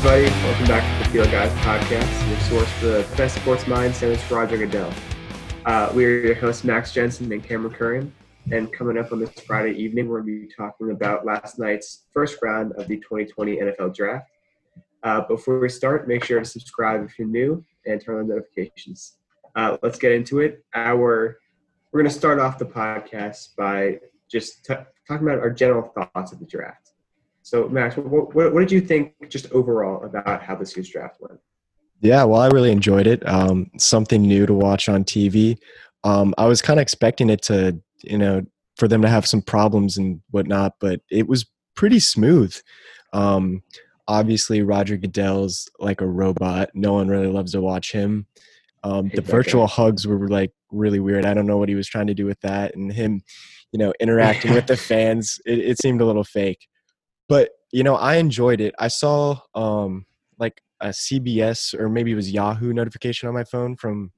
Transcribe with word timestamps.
everybody. 0.00 0.30
Welcome 0.46 0.66
back 0.68 1.02
to 1.02 1.04
the 1.04 1.12
Field 1.12 1.30
Guys 1.32 1.50
podcast, 1.64 2.28
your 2.30 2.38
source 2.40 2.70
for 2.74 2.86
the 2.86 3.16
best 3.16 3.34
sports 3.34 3.66
minds, 3.66 4.00
and 4.04 4.12
it's 4.12 4.30
Roger 4.30 4.56
Goodell. 4.56 4.92
Uh, 5.66 5.90
we're 5.92 6.24
your 6.24 6.34
hosts, 6.36 6.62
Max 6.62 6.92
Jensen 6.92 7.32
and 7.32 7.42
Cameron 7.42 7.74
Curran. 7.74 8.14
And 8.52 8.72
coming 8.72 8.96
up 8.96 9.10
on 9.10 9.18
this 9.18 9.32
Friday 9.40 9.72
evening, 9.72 10.06
we're 10.06 10.20
going 10.20 10.40
to 10.42 10.46
be 10.46 10.54
talking 10.54 10.92
about 10.92 11.26
last 11.26 11.58
night's 11.58 12.04
first 12.12 12.38
round 12.42 12.74
of 12.74 12.86
the 12.86 12.98
2020 12.98 13.56
NFL 13.56 13.92
Draft. 13.92 14.30
Uh, 15.02 15.22
before 15.22 15.58
we 15.58 15.68
start, 15.68 16.06
make 16.06 16.22
sure 16.22 16.38
to 16.38 16.44
subscribe 16.44 17.04
if 17.04 17.18
you're 17.18 17.26
new 17.26 17.64
and 17.84 18.00
turn 18.00 18.20
on 18.20 18.28
notifications. 18.28 19.16
Uh, 19.56 19.78
let's 19.82 19.98
get 19.98 20.12
into 20.12 20.38
it. 20.38 20.64
Our 20.76 21.40
we're 21.90 22.00
going 22.02 22.12
to 22.12 22.16
start 22.16 22.38
off 22.38 22.56
the 22.56 22.66
podcast 22.66 23.56
by 23.56 23.98
just 24.30 24.64
t- 24.64 24.74
talking 25.08 25.26
about 25.26 25.40
our 25.40 25.50
general 25.50 25.88
thoughts 25.88 26.30
of 26.30 26.38
the 26.38 26.46
draft. 26.46 26.87
So, 27.48 27.66
Max, 27.66 27.96
what, 27.96 28.34
what, 28.34 28.52
what, 28.52 28.60
did 28.60 28.70
you 28.70 28.82
think 28.82 29.14
just 29.30 29.50
overall 29.52 30.04
about 30.04 30.42
how 30.42 30.54
this 30.54 30.76
year's 30.76 30.90
draft 30.90 31.16
went? 31.18 31.40
Yeah, 32.02 32.24
well, 32.24 32.42
I 32.42 32.48
really 32.48 32.70
enjoyed 32.70 33.06
it. 33.06 33.26
Um, 33.26 33.70
something 33.78 34.20
new 34.20 34.44
to 34.44 34.52
watch 34.52 34.86
on 34.90 35.02
TV. 35.02 35.56
Um, 36.04 36.34
I 36.36 36.44
was 36.44 36.60
kind 36.60 36.78
of 36.78 36.82
expecting 36.82 37.30
it 37.30 37.40
to, 37.44 37.80
you 38.02 38.18
know, 38.18 38.42
for 38.76 38.86
them 38.86 39.00
to 39.00 39.08
have 39.08 39.26
some 39.26 39.40
problems 39.40 39.96
and 39.96 40.20
whatnot, 40.30 40.74
but 40.78 41.00
it 41.10 41.26
was 41.26 41.46
pretty 41.74 42.00
smooth. 42.00 42.54
Um, 43.14 43.62
obviously, 44.06 44.60
Roger 44.60 44.98
Goodell's 44.98 45.70
like 45.78 46.02
a 46.02 46.06
robot. 46.06 46.68
No 46.74 46.92
one 46.92 47.08
really 47.08 47.28
loves 47.28 47.52
to 47.52 47.62
watch 47.62 47.92
him. 47.92 48.26
Um, 48.84 49.10
the 49.14 49.22
virtual 49.22 49.66
hugs 49.66 50.06
were 50.06 50.28
like 50.28 50.52
really 50.70 51.00
weird. 51.00 51.24
I 51.24 51.32
don't 51.32 51.46
know 51.46 51.56
what 51.56 51.70
he 51.70 51.74
was 51.74 51.88
trying 51.88 52.08
to 52.08 52.14
do 52.14 52.26
with 52.26 52.40
that, 52.42 52.76
and 52.76 52.92
him, 52.92 53.22
you 53.72 53.78
know, 53.78 53.94
interacting 54.00 54.52
with 54.52 54.66
the 54.66 54.76
fans. 54.90 55.40
It, 55.46 55.58
it, 55.60 55.80
seemed 55.80 56.00
a 56.00 56.04
little 56.04 56.24
fake, 56.24 56.68
but 57.28 57.50
you 57.70 57.82
know, 57.82 57.96
I 57.96 58.16
enjoyed 58.16 58.60
it. 58.60 58.74
I 58.78 58.88
saw 58.88 59.38
um, 59.54 60.06
like 60.38 60.62
a 60.80 60.88
CBS 60.88 61.78
or 61.78 61.88
maybe 61.88 62.12
it 62.12 62.16
was 62.16 62.30
Yahoo 62.30 62.72
notification 62.72 63.28
on 63.28 63.34
my 63.34 63.44
phone 63.44 63.76
from 63.76 64.12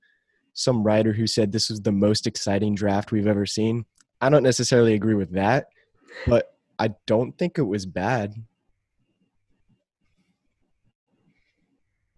some 0.53 0.83
writer 0.83 1.13
who 1.13 1.27
said 1.27 1.51
this 1.51 1.71
was 1.71 1.81
the 1.81 1.93
most 1.93 2.27
exciting 2.27 2.75
draft 2.75 3.13
we've 3.13 3.27
ever 3.27 3.47
seen. 3.47 3.85
I 4.21 4.29
don't 4.29 4.43
necessarily 4.43 4.95
agree 4.95 5.15
with 5.15 5.33
that, 5.33 5.69
but 6.27 6.55
I 6.79 6.95
don't 7.07 7.37
think 7.39 7.59
it 7.59 7.63
was 7.63 7.87
bad. 7.87 8.35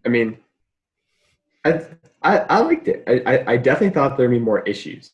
I 0.05 0.09
mean, 0.09 0.37
I 1.63 1.85
I, 2.21 2.37
I 2.39 2.59
liked 2.59 2.87
it. 2.87 3.03
I, 3.07 3.53
I 3.53 3.57
definitely 3.57 3.93
thought 3.93 4.17
there'd 4.17 4.31
be 4.31 4.39
more 4.39 4.61
issues. 4.61 5.11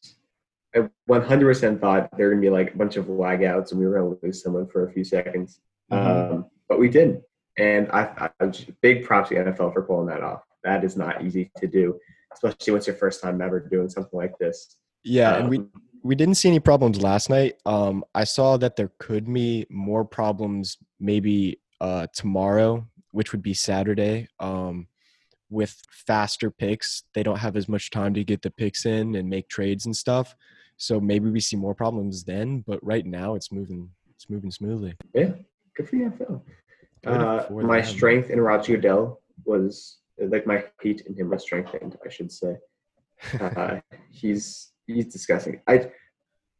I 0.75 0.87
100% 1.09 1.81
thought 1.81 2.15
there 2.15 2.29
would 2.29 2.41
be 2.41 2.51
like 2.51 2.75
a 2.75 2.77
bunch 2.77 2.95
of 2.95 3.05
lagouts 3.05 3.71
and 3.71 3.79
we 3.79 3.87
were 3.87 3.95
gonna 3.95 4.15
lose 4.21 4.43
someone 4.43 4.67
for 4.67 4.87
a 4.87 4.91
few 4.91 5.03
seconds, 5.03 5.59
mm-hmm. 5.91 6.33
um, 6.33 6.45
but 6.67 6.79
we 6.79 6.89
didn't. 6.89 7.23
And 7.57 7.89
I, 7.91 8.29
I 8.39 8.51
big 8.81 9.03
props 9.03 9.29
to 9.29 9.35
the 9.35 9.41
NFL 9.41 9.73
for 9.73 9.81
pulling 9.81 10.07
that 10.07 10.23
off. 10.23 10.43
That 10.63 10.83
is 10.83 10.95
not 10.95 11.23
easy 11.23 11.51
to 11.57 11.67
do, 11.67 11.99
especially 12.33 12.73
when 12.73 12.77
it's 12.77 12.87
your 12.87 12.95
first 12.95 13.21
time 13.21 13.41
ever 13.41 13.59
doing 13.59 13.89
something 13.89 14.17
like 14.17 14.37
this. 14.37 14.77
Yeah, 15.03 15.31
um, 15.33 15.41
and 15.41 15.49
we 15.49 15.57
um, 15.57 15.71
we 16.03 16.15
didn't 16.15 16.35
see 16.35 16.49
any 16.49 16.59
problems 16.59 17.01
last 17.01 17.29
night. 17.29 17.55
Um, 17.65 18.03
I 18.15 18.23
saw 18.23 18.57
that 18.57 18.75
there 18.75 18.91
could 18.99 19.31
be 19.31 19.65
more 19.69 20.05
problems 20.05 20.77
maybe 20.99 21.59
uh, 21.81 22.07
tomorrow, 22.13 22.87
which 23.11 23.31
would 23.31 23.41
be 23.41 23.53
Saturday. 23.53 24.27
Um, 24.39 24.87
with 25.49 25.81
faster 25.89 26.51
picks, 26.51 27.03
they 27.13 27.23
don't 27.23 27.39
have 27.39 27.55
as 27.55 27.67
much 27.67 27.89
time 27.89 28.13
to 28.13 28.23
get 28.23 28.41
the 28.41 28.51
picks 28.51 28.85
in 28.85 29.15
and 29.15 29.29
make 29.29 29.49
trades 29.49 29.85
and 29.85 29.95
stuff. 29.95 30.35
So 30.77 30.99
maybe 30.99 31.29
we 31.29 31.39
see 31.39 31.57
more 31.57 31.75
problems 31.75 32.23
then, 32.23 32.63
but 32.65 32.79
right 32.83 33.05
now 33.05 33.35
it's 33.35 33.51
moving 33.51 33.89
it's 34.15 34.29
moving 34.29 34.51
smoothly. 34.51 34.95
Yeah, 35.13 35.31
good 35.79 35.89
for 35.89 35.95
the 35.95 36.03
NFL. 36.03 36.41
Uh, 37.05 37.63
my 37.63 37.81
strength 37.81 38.29
in 38.29 38.41
Roger 38.41 38.75
Goodell 38.75 39.21
was 39.45 39.99
like 40.19 40.45
my 40.45 40.63
hate 40.81 41.01
in 41.01 41.15
him 41.15 41.29
was 41.29 41.43
strengthened, 41.43 41.97
I 42.05 42.09
should 42.09 42.31
say. 42.31 42.57
Uh, 43.41 43.81
he's 44.09 44.71
he's 44.87 45.07
disgusting. 45.07 45.59
I 45.67 45.91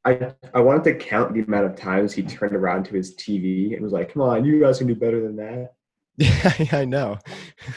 I 0.04 0.34
I 0.54 0.60
wanted 0.60 0.84
to 0.84 0.96
count 0.96 1.34
the 1.34 1.40
amount 1.40 1.66
of 1.68 1.78
times 1.78 2.12
he 2.12 2.22
turned 2.22 2.54
around 2.54 2.84
to 2.86 2.96
his 2.96 3.16
TV 3.16 3.74
and 3.74 3.82
was 3.82 3.94
like, 3.94 4.12
"Come 4.12 4.24
on, 4.24 4.44
you 4.44 4.60
guys 4.60 4.80
can 4.80 4.88
do 4.88 4.96
better 4.96 5.22
than 5.22 5.38
that." 5.38 5.74
Yeah, 6.18 6.78
I 6.78 6.84
know. 6.84 7.18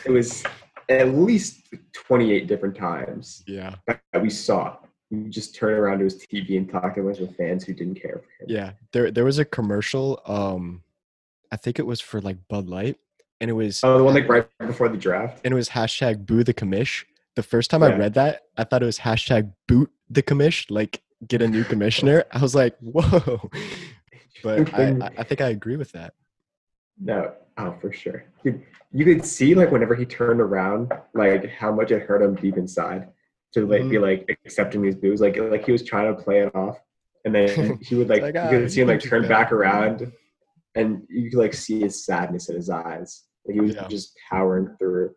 It 0.04 0.10
was 0.10 0.42
at 0.88 1.14
least 1.14 1.62
28 1.92 2.46
different 2.46 2.76
times 2.76 3.42
yeah 3.46 3.74
that 3.86 4.22
we 4.22 4.30
saw 4.30 4.76
he 5.10 5.28
just 5.28 5.54
turn 5.54 5.74
around 5.74 5.98
to 5.98 6.04
his 6.04 6.26
tv 6.26 6.56
and 6.56 6.68
talk 6.68 6.94
to 6.94 7.00
a 7.00 7.04
bunch 7.04 7.18
of 7.18 7.34
fans 7.36 7.64
who 7.64 7.72
didn't 7.72 8.00
care 8.00 8.20
for 8.22 8.44
him 8.44 8.48
yeah 8.48 8.72
there 8.92 9.10
there 9.10 9.24
was 9.24 9.38
a 9.38 9.44
commercial 9.44 10.20
um 10.26 10.82
i 11.52 11.56
think 11.56 11.78
it 11.78 11.86
was 11.86 12.00
for 12.00 12.20
like 12.20 12.36
bud 12.48 12.68
light 12.68 12.96
and 13.40 13.48
it 13.48 13.54
was 13.54 13.80
oh 13.84 13.98
the 13.98 14.04
one 14.04 14.14
like 14.14 14.28
right 14.28 14.48
before 14.58 14.88
the 14.88 14.98
draft? 14.98 15.40
and 15.44 15.52
it 15.52 15.54
was 15.54 15.68
hashtag 15.68 16.26
boo 16.26 16.42
the 16.42 16.54
commish. 16.54 17.04
The 17.34 17.42
first 17.42 17.70
time 17.70 17.82
yeah. 17.82 17.88
i 17.88 17.96
read 17.96 18.14
that 18.14 18.42
i 18.56 18.64
thought 18.64 18.82
it 18.82 18.86
was 18.86 18.98
hashtag 18.98 19.52
boot 19.68 19.90
the 20.10 20.22
commish 20.22 20.70
like 20.70 21.02
get 21.26 21.40
a 21.40 21.46
new 21.46 21.62
commissioner. 21.62 22.24
I 22.32 22.40
was 22.40 22.54
like 22.54 22.76
whoa. 22.80 23.50
But 24.42 24.74
I, 24.74 25.10
I 25.16 25.22
think 25.22 25.40
i 25.40 25.50
agree 25.50 25.76
with 25.76 25.92
that. 25.92 26.14
No 27.00 27.32
oh 27.58 27.74
for 27.80 27.92
sure. 27.92 28.24
Dude, 28.42 28.62
you 28.92 29.04
could 29.04 29.24
see 29.24 29.54
like 29.54 29.70
whenever 29.70 29.94
he 29.94 30.04
turned 30.04 30.40
around, 30.40 30.92
like 31.14 31.48
how 31.50 31.72
much 31.72 31.90
it 31.90 32.02
hurt 32.02 32.22
him 32.22 32.34
deep 32.34 32.56
inside 32.56 33.08
to 33.54 33.66
like 33.66 33.82
mm-hmm. 33.82 33.90
be 33.90 33.98
like 33.98 34.38
accepting 34.44 34.82
these 34.82 34.96
boos. 34.96 35.20
Like 35.20 35.36
like 35.36 35.64
he 35.64 35.72
was 35.72 35.82
trying 35.82 36.14
to 36.14 36.22
play 36.22 36.40
it 36.40 36.54
off, 36.54 36.78
and 37.24 37.34
then 37.34 37.78
he 37.82 37.94
would 37.94 38.08
like, 38.08 38.22
like 38.22 38.34
you 38.34 38.40
could 38.50 38.64
ah, 38.64 38.68
see 38.68 38.80
him 38.80 38.88
like 38.88 39.00
turn 39.00 39.26
back 39.28 39.52
around, 39.52 40.12
and 40.74 41.02
you 41.08 41.30
could 41.30 41.38
like 41.38 41.54
see 41.54 41.80
his 41.80 42.04
sadness 42.04 42.48
in 42.48 42.56
his 42.56 42.70
eyes. 42.70 43.24
Like, 43.46 43.54
he 43.54 43.60
was 43.60 43.74
yeah. 43.74 43.88
just 43.88 44.16
powering 44.30 44.74
through. 44.78 45.14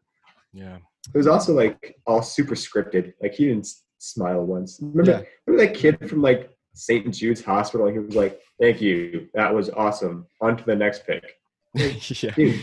Yeah. 0.53 0.77
It 1.13 1.17
was 1.17 1.27
also 1.27 1.53
like 1.53 1.95
all 2.07 2.21
super 2.21 2.55
scripted. 2.55 3.13
Like 3.21 3.33
he 3.33 3.47
didn't 3.47 3.67
smile 3.99 4.43
once. 4.45 4.79
Remember, 4.81 5.11
yeah. 5.11 5.21
remember 5.45 5.67
that 5.67 5.79
kid 5.79 6.09
from 6.09 6.21
like 6.21 6.49
St. 6.73 7.13
Jude's 7.13 7.43
Hospital? 7.43 7.87
He 7.87 7.99
was 7.99 8.15
like, 8.15 8.41
"Thank 8.59 8.81
you, 8.81 9.29
that 9.33 9.53
was 9.53 9.69
awesome. 9.69 10.25
On 10.41 10.57
to 10.57 10.63
the 10.63 10.75
next 10.75 11.05
pick." 11.05 11.23
yeah. 11.75 12.31
Dude, 12.31 12.61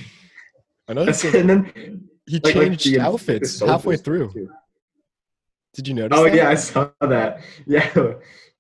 I 0.89 0.93
know. 0.95 1.03
and 1.35 1.51
then 1.51 2.09
he 2.27 2.41
like, 2.41 2.55
changed 2.55 2.87
like 2.87 2.95
the, 2.95 3.01
outfits 3.01 3.59
the 3.59 3.67
halfway 3.67 3.97
through. 3.97 4.33
Too. 4.33 4.51
Did 5.75 5.89
you 5.89 5.95
notice? 5.95 6.19
Oh 6.19 6.25
that? 6.25 6.35
yeah, 6.35 6.51
I 6.51 6.55
saw 6.55 6.91
that. 7.01 7.41
Yeah, 7.67 7.89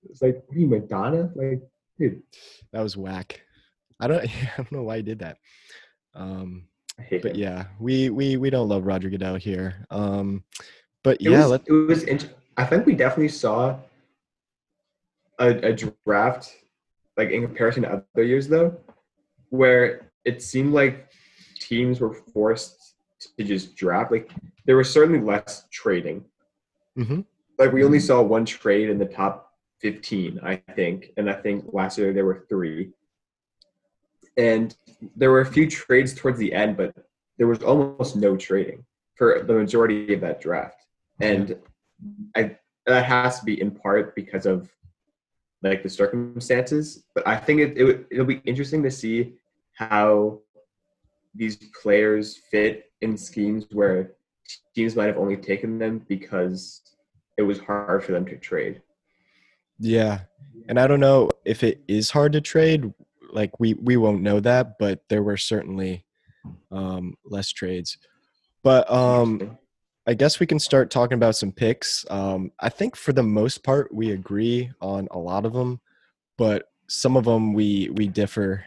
it's 0.08 0.22
like, 0.22 0.42
are 0.50 0.58
you 0.58 0.66
Madonna? 0.66 1.30
Like, 1.34 1.62
dude, 1.98 2.22
that 2.72 2.82
was 2.82 2.96
whack. 2.96 3.40
I 4.02 4.06
don't, 4.08 4.24
I 4.24 4.50
don't 4.56 4.72
know 4.72 4.82
why 4.82 4.96
he 4.96 5.02
did 5.02 5.20
that. 5.20 5.38
Um, 6.14 6.64
but 7.10 7.24
him. 7.24 7.36
yeah, 7.36 7.64
we 7.80 8.10
we 8.10 8.36
we 8.36 8.50
don't 8.50 8.68
love 8.68 8.84
Roger 8.84 9.08
Goodell 9.08 9.36
here. 9.36 9.86
Um, 9.90 10.44
but 11.02 11.16
it 11.20 11.30
yeah, 11.30 11.46
was, 11.46 11.60
it 11.66 11.72
was. 11.72 12.02
Int- 12.04 12.34
I 12.56 12.64
think 12.64 12.84
we 12.84 12.94
definitely 12.94 13.28
saw 13.28 13.78
a, 15.38 15.48
a 15.48 15.72
draft, 16.06 16.52
like 17.16 17.30
in 17.30 17.42
comparison 17.42 17.84
to 17.84 18.04
other 18.14 18.24
years, 18.24 18.46
though, 18.46 18.76
where 19.48 20.10
it 20.24 20.42
seemed 20.42 20.74
like 20.74 21.08
teams 21.58 22.00
were 22.00 22.14
forced 22.32 22.94
to 23.38 23.44
just 23.44 23.74
draft. 23.74 24.12
Like 24.12 24.30
there 24.66 24.76
was 24.76 24.92
certainly 24.92 25.20
less 25.20 25.66
trading. 25.72 26.24
Mm-hmm. 26.98 27.20
Like 27.58 27.72
we 27.72 27.84
only 27.84 28.00
saw 28.00 28.20
one 28.22 28.44
trade 28.44 28.90
in 28.90 28.98
the 28.98 29.06
top 29.06 29.52
15, 29.80 30.40
I 30.42 30.56
think, 30.74 31.12
and 31.16 31.30
I 31.30 31.34
think 31.34 31.66
last 31.72 31.98
year 31.98 32.12
there 32.12 32.24
were 32.24 32.44
three. 32.48 32.90
And 34.36 34.74
there 35.16 35.30
were 35.30 35.40
a 35.40 35.46
few 35.46 35.68
trades 35.68 36.14
towards 36.14 36.38
the 36.38 36.52
end, 36.52 36.76
but 36.76 36.94
there 37.38 37.46
was 37.46 37.62
almost 37.62 38.16
no 38.16 38.36
trading 38.36 38.84
for 39.14 39.42
the 39.46 39.52
majority 39.54 40.14
of 40.14 40.20
that 40.20 40.40
draft. 40.40 40.76
And 41.20 41.56
I 42.34 42.56
that 42.86 43.04
has 43.04 43.38
to 43.38 43.44
be 43.44 43.60
in 43.60 43.70
part 43.70 44.14
because 44.16 44.46
of 44.46 44.68
like 45.62 45.82
the 45.82 45.88
circumstances. 45.88 47.04
But 47.14 47.26
I 47.26 47.36
think 47.36 47.60
it, 47.60 47.78
it 47.78 48.06
it'll 48.10 48.26
be 48.26 48.42
interesting 48.44 48.82
to 48.82 48.90
see 48.90 49.34
how 49.74 50.40
these 51.34 51.56
players 51.80 52.36
fit 52.50 52.90
in 53.00 53.16
schemes 53.16 53.66
where 53.72 54.12
teams 54.74 54.96
might 54.96 55.06
have 55.06 55.18
only 55.18 55.36
taken 55.36 55.78
them 55.78 56.04
because 56.08 56.82
it 57.38 57.42
was 57.42 57.58
hard 57.60 58.04
for 58.04 58.12
them 58.12 58.26
to 58.26 58.36
trade. 58.36 58.82
Yeah. 59.78 60.20
And 60.68 60.78
I 60.78 60.86
don't 60.86 61.00
know 61.00 61.30
if 61.44 61.62
it 61.62 61.82
is 61.88 62.10
hard 62.10 62.32
to 62.32 62.40
trade. 62.40 62.92
Like 63.32 63.58
we 63.58 63.74
we 63.74 63.96
won't 63.96 64.22
know 64.22 64.40
that, 64.40 64.78
but 64.78 65.02
there 65.08 65.22
were 65.22 65.36
certainly 65.36 66.04
um 66.70 67.14
less 67.24 67.50
trades. 67.50 67.98
But 68.62 68.90
um 68.90 69.58
I 70.06 70.14
guess 70.14 70.40
we 70.40 70.46
can 70.46 70.58
start 70.58 70.90
talking 70.90 71.16
about 71.16 71.36
some 71.36 71.52
picks. 71.52 72.04
Um 72.10 72.52
I 72.60 72.68
think 72.68 72.96
for 72.96 73.12
the 73.12 73.22
most 73.22 73.64
part 73.64 73.94
we 73.94 74.12
agree 74.12 74.70
on 74.80 75.08
a 75.10 75.18
lot 75.18 75.46
of 75.46 75.52
them, 75.52 75.80
but 76.36 76.66
some 76.88 77.16
of 77.16 77.24
them 77.24 77.54
we 77.54 77.90
we 77.92 78.08
differ 78.08 78.64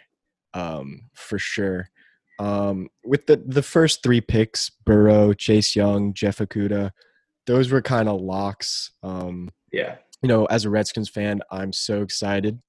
um 0.54 1.10
for 1.14 1.38
sure. 1.38 1.90
Um, 2.38 2.90
with 3.04 3.28
the 3.28 3.38
the 3.46 3.62
first 3.62 4.04
three 4.04 4.22
picks, 4.22 4.70
Burrow, 4.70 5.34
Chase 5.34 5.76
Young, 5.76 6.14
Jeff 6.14 6.40
Okudah, 6.40 6.92
those 7.48 7.72
were 7.72 7.82
kind 7.82 8.10
of 8.10 8.22
locks. 8.22 8.92
Um, 9.04 9.50
yeah. 9.72 9.98
You 10.22 10.30
know, 10.30 10.46
as 10.46 10.66
a 10.66 10.70
Redskins 10.70 11.10
fan, 11.10 11.42
I'm 11.52 11.72
so 11.72 12.02
excited 12.02 12.62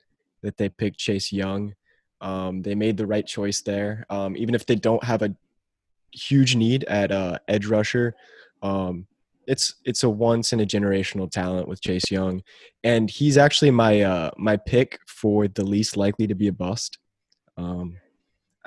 that 0.42 0.56
they 0.56 0.68
picked 0.68 0.98
Chase 0.98 1.32
Young. 1.32 1.74
Um, 2.20 2.62
they 2.62 2.74
made 2.74 2.96
the 2.96 3.06
right 3.06 3.26
choice 3.26 3.60
there. 3.62 4.06
Um, 4.10 4.36
even 4.36 4.54
if 4.54 4.64
they 4.66 4.74
don't 4.76 5.02
have 5.04 5.22
a 5.22 5.34
huge 6.12 6.56
need 6.56 6.84
at 6.84 7.12
uh, 7.12 7.38
edge 7.48 7.66
rusher. 7.66 8.14
Um, 8.62 9.06
it's 9.46 9.74
it's 9.84 10.02
a 10.02 10.08
once 10.10 10.52
in 10.52 10.60
a 10.60 10.66
generational 10.66 11.30
talent 11.30 11.68
with 11.68 11.80
Chase 11.80 12.10
Young, 12.10 12.42
and 12.82 13.08
he's 13.08 13.38
actually 13.38 13.70
my 13.70 14.00
uh, 14.00 14.30
my 14.36 14.56
pick 14.56 14.98
for 15.06 15.46
the 15.46 15.62
least 15.62 15.96
likely 15.96 16.26
to 16.26 16.34
be 16.34 16.48
a 16.48 16.52
bust. 16.52 16.98
Um, 17.56 17.96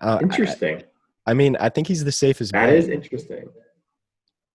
uh, 0.02 0.20
Interesting. 0.22 0.84
I, 1.26 1.32
I 1.32 1.34
mean, 1.34 1.58
I 1.60 1.68
think 1.70 1.88
he's 1.88 2.04
the 2.06 2.12
safest. 2.14 2.54
That 2.54 2.68
bet. 2.68 2.76
is 2.76 2.88
interesting. 2.88 3.50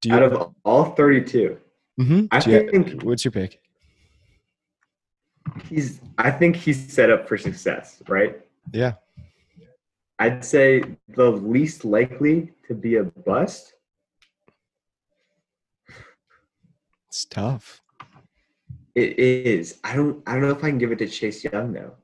Do 0.00 0.08
you, 0.08 0.14
Out 0.14 0.22
of 0.22 0.54
all 0.64 0.84
32, 0.94 1.58
Mhm. 2.00 2.28
I 2.30 2.36
you- 2.50 2.70
think 2.70 3.02
what's 3.02 3.24
your 3.24 3.32
pick? 3.32 3.60
he's 5.68 6.00
I 6.16 6.30
think 6.30 6.56
he's 6.56 6.90
set 6.92 7.10
up 7.10 7.28
for 7.28 7.36
success, 7.36 8.02
right? 8.08 8.40
Yeah, 8.72 8.94
I'd 10.18 10.44
say 10.44 10.82
the 11.08 11.30
least 11.30 11.84
likely 11.84 12.52
to 12.68 12.74
be 12.74 12.96
a 12.96 13.04
bust. 13.04 13.74
it's 17.14 17.24
tough. 17.26 17.80
It 18.96 19.18
is. 19.18 19.78
I 19.84 19.94
don't. 19.94 20.20
I 20.26 20.32
don't 20.32 20.42
know 20.42 20.50
if 20.50 20.64
I 20.64 20.70
can 20.70 20.78
give 20.78 20.90
it 20.90 20.98
to 20.98 21.06
Chase 21.06 21.44
Young 21.44 21.72
though. 21.72 21.94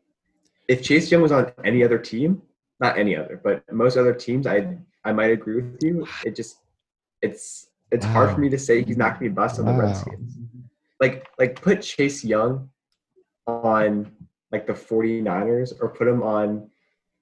If 0.68 0.82
Chase 0.84 1.10
Young 1.10 1.22
was 1.22 1.32
on 1.32 1.52
any 1.64 1.82
other 1.82 1.98
team, 1.98 2.42
not 2.78 2.96
any 2.96 3.16
other, 3.16 3.40
but 3.42 3.64
most 3.72 3.96
other 3.96 4.14
teams, 4.14 4.46
I 4.46 4.76
I 5.04 5.12
might 5.12 5.32
agree 5.32 5.62
with 5.62 5.82
you. 5.82 6.06
It 6.24 6.36
just 6.36 6.58
it's 7.22 7.70
it's 7.90 8.06
hard 8.06 8.34
for 8.34 8.40
me 8.40 8.48
to 8.50 8.58
say 8.58 8.84
he's 8.84 8.96
not 8.96 9.18
going 9.18 9.30
to 9.30 9.30
be 9.30 9.34
bust 9.34 9.58
on 9.58 9.66
the 9.66 9.72
Redskins. 9.72 10.38
Like 11.00 11.26
like 11.40 11.60
put 11.60 11.82
Chase 11.82 12.24
Young 12.24 12.70
on 13.48 14.12
like 14.52 14.66
the 14.66 14.72
49ers 14.72 15.72
or 15.80 15.88
put 15.88 16.08
him 16.08 16.22
on 16.22 16.68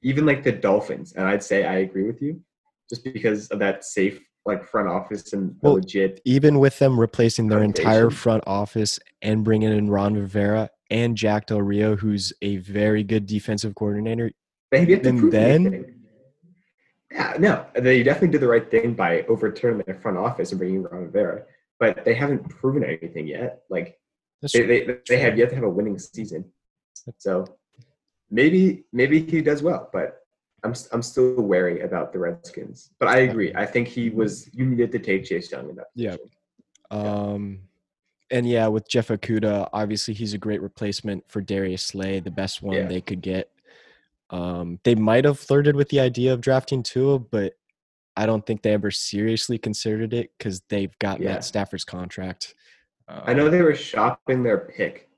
even 0.02 0.25
like 0.26 0.44
the 0.44 0.52
Dolphins, 0.52 1.12
and 1.14 1.26
I'd 1.26 1.42
say 1.42 1.64
I 1.64 1.78
agree 1.78 2.04
with 2.04 2.22
you, 2.22 2.40
just 2.88 3.02
because 3.02 3.48
of 3.48 3.58
that 3.58 3.84
safe 3.84 4.20
like 4.46 4.64
front 4.64 4.88
office 4.88 5.32
and 5.32 5.56
Well, 5.60 5.75
legit. 5.75 6.20
Even 6.25 6.58
with 6.58 6.78
them 6.78 6.98
replacing 6.98 7.48
their 7.48 7.62
entire 7.62 8.08
front 8.08 8.44
office 8.46 8.98
and 9.20 9.44
bringing 9.44 9.72
in 9.72 9.90
Ron 9.90 10.14
Rivera 10.14 10.70
and 10.90 11.16
Jack 11.16 11.46
Del 11.46 11.60
Rio, 11.60 11.96
who's 11.96 12.32
a 12.40 12.56
very 12.58 13.02
good 13.02 13.26
defensive 13.26 13.75
coordinator, 13.75 14.30
They 14.70 14.86
have 14.86 15.02
to 15.02 15.08
and 15.08 15.19
prove 15.19 15.32
then- 15.32 15.66
anything. 15.66 15.94
Yeah, 17.10 17.34
no, 17.38 17.66
they 17.75 18.02
definitely 18.02 18.28
did 18.28 18.42
the 18.42 18.48
right 18.48 18.70
thing 18.70 18.92
by 18.94 19.22
overturning 19.22 19.82
their 19.86 19.94
front 19.96 20.19
office 20.19 20.52
and 20.52 20.58
bringing 20.58 20.82
Ron 20.82 21.02
Rivera, 21.04 21.42
but 21.80 22.04
they 22.04 22.14
haven't 22.14 22.48
proven 22.50 22.84
anything 22.84 23.26
yet. 23.26 23.62
Like 23.70 23.98
they, 24.52 24.62
they, 24.66 24.96
they 25.08 25.19
have 25.19 25.36
yet 25.36 25.48
to 25.48 25.54
have 25.56 25.64
a 25.64 25.70
winning 25.70 25.98
season. 25.98 26.44
So 27.19 27.44
maybe 28.31 28.84
maybe 28.93 29.20
he 29.22 29.40
does 29.40 29.62
well, 29.62 29.88
but 29.93 30.20
I'm 30.64 30.75
I'm 30.93 31.02
still 31.02 31.37
wary 31.40 31.81
about 31.81 32.12
the 32.12 32.19
Redskins. 32.19 32.90
But 32.99 33.08
I 33.08 33.19
agree. 33.20 33.55
I 33.55 33.64
think 33.64 33.88
he 33.88 34.10
was 34.10 34.50
you 34.52 34.66
needed 34.66 34.93
to 34.93 34.99
take 34.99 35.25
Chase 35.25 35.50
Young 35.50 35.70
in 35.70 35.76
that 35.76 35.87
Yeah. 35.94 36.16
position. 36.16 36.31
Um, 36.90 37.60
and 38.31 38.46
yeah, 38.49 38.66
with 38.66 38.88
Jeff 38.88 39.08
Okudah, 39.08 39.70
obviously 39.72 40.14
he's 40.14 40.34
a 40.34 40.38
great 40.38 40.60
replacement 40.60 41.25
for 41.31 41.40
Darius 41.40 41.82
Slay, 41.82 42.20
the 42.20 42.31
best 42.31 42.62
one 42.62 42.75
Yeah. 42.76 42.87
they 42.87 43.00
could 43.00 43.22
get. 43.22 43.50
Um, 44.31 44.78
they 44.84 44.94
might 44.94 45.25
have 45.25 45.38
flirted 45.38 45.76
with 45.76 45.88
the 45.88 46.00
idea 46.00 46.34
of 46.34 46.40
drafting 46.43 46.82
Tua, 46.82 47.19
but 47.19 47.54
I 48.16 48.26
don't 48.26 48.44
think 48.44 48.62
they 48.62 48.72
ever 48.72 48.90
seriously 48.90 49.58
considered 49.58 50.12
it 50.12 50.32
because 50.37 50.61
they've 50.69 50.96
got 50.99 51.20
Yeah. 51.20 51.32
Matt 51.34 51.44
Stafford's 51.44 51.84
contract. 51.84 52.54
I 53.06 53.32
know 53.32 53.46
Um, 53.46 53.52
they 53.52 53.62
were 53.62 53.75
shopping 53.75 54.43
their 54.43 54.58
pick. 54.58 55.08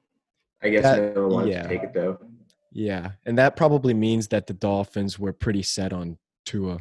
I 0.63 0.69
guess 0.69 0.83
That- 0.83 1.15
no 1.15 1.23
one 1.23 1.33
wanted 1.33 1.51
yeah. 1.53 1.63
to 1.63 1.69
take 1.69 1.83
it 1.83 1.93
though. 1.95 2.19
Yeah, 2.73 3.13
and 3.27 3.37
that 3.39 3.57
probably 3.57 3.95
means 3.95 4.29
that 4.29 4.47
the 4.47 4.53
Dolphins 4.55 5.19
were 5.19 5.33
pretty 5.33 5.63
set 5.63 5.93
on 5.93 6.19
Tua. 6.45 6.79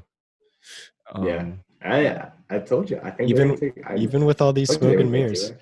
Um, 1.14 1.26
Yeah. 1.26 1.52
I 1.82 2.32
I 2.50 2.60
told 2.60 2.90
you. 2.90 3.00
I 3.02 3.12
think 3.12 3.30
Even- 3.30 3.56
take, 3.58 3.74
I 3.90 3.96
Even 3.96 4.26
with 4.26 4.42
all 4.42 4.52
these 4.54 4.70
smoke 4.72 5.00
and 5.00 5.12
mirrors. 5.12 5.54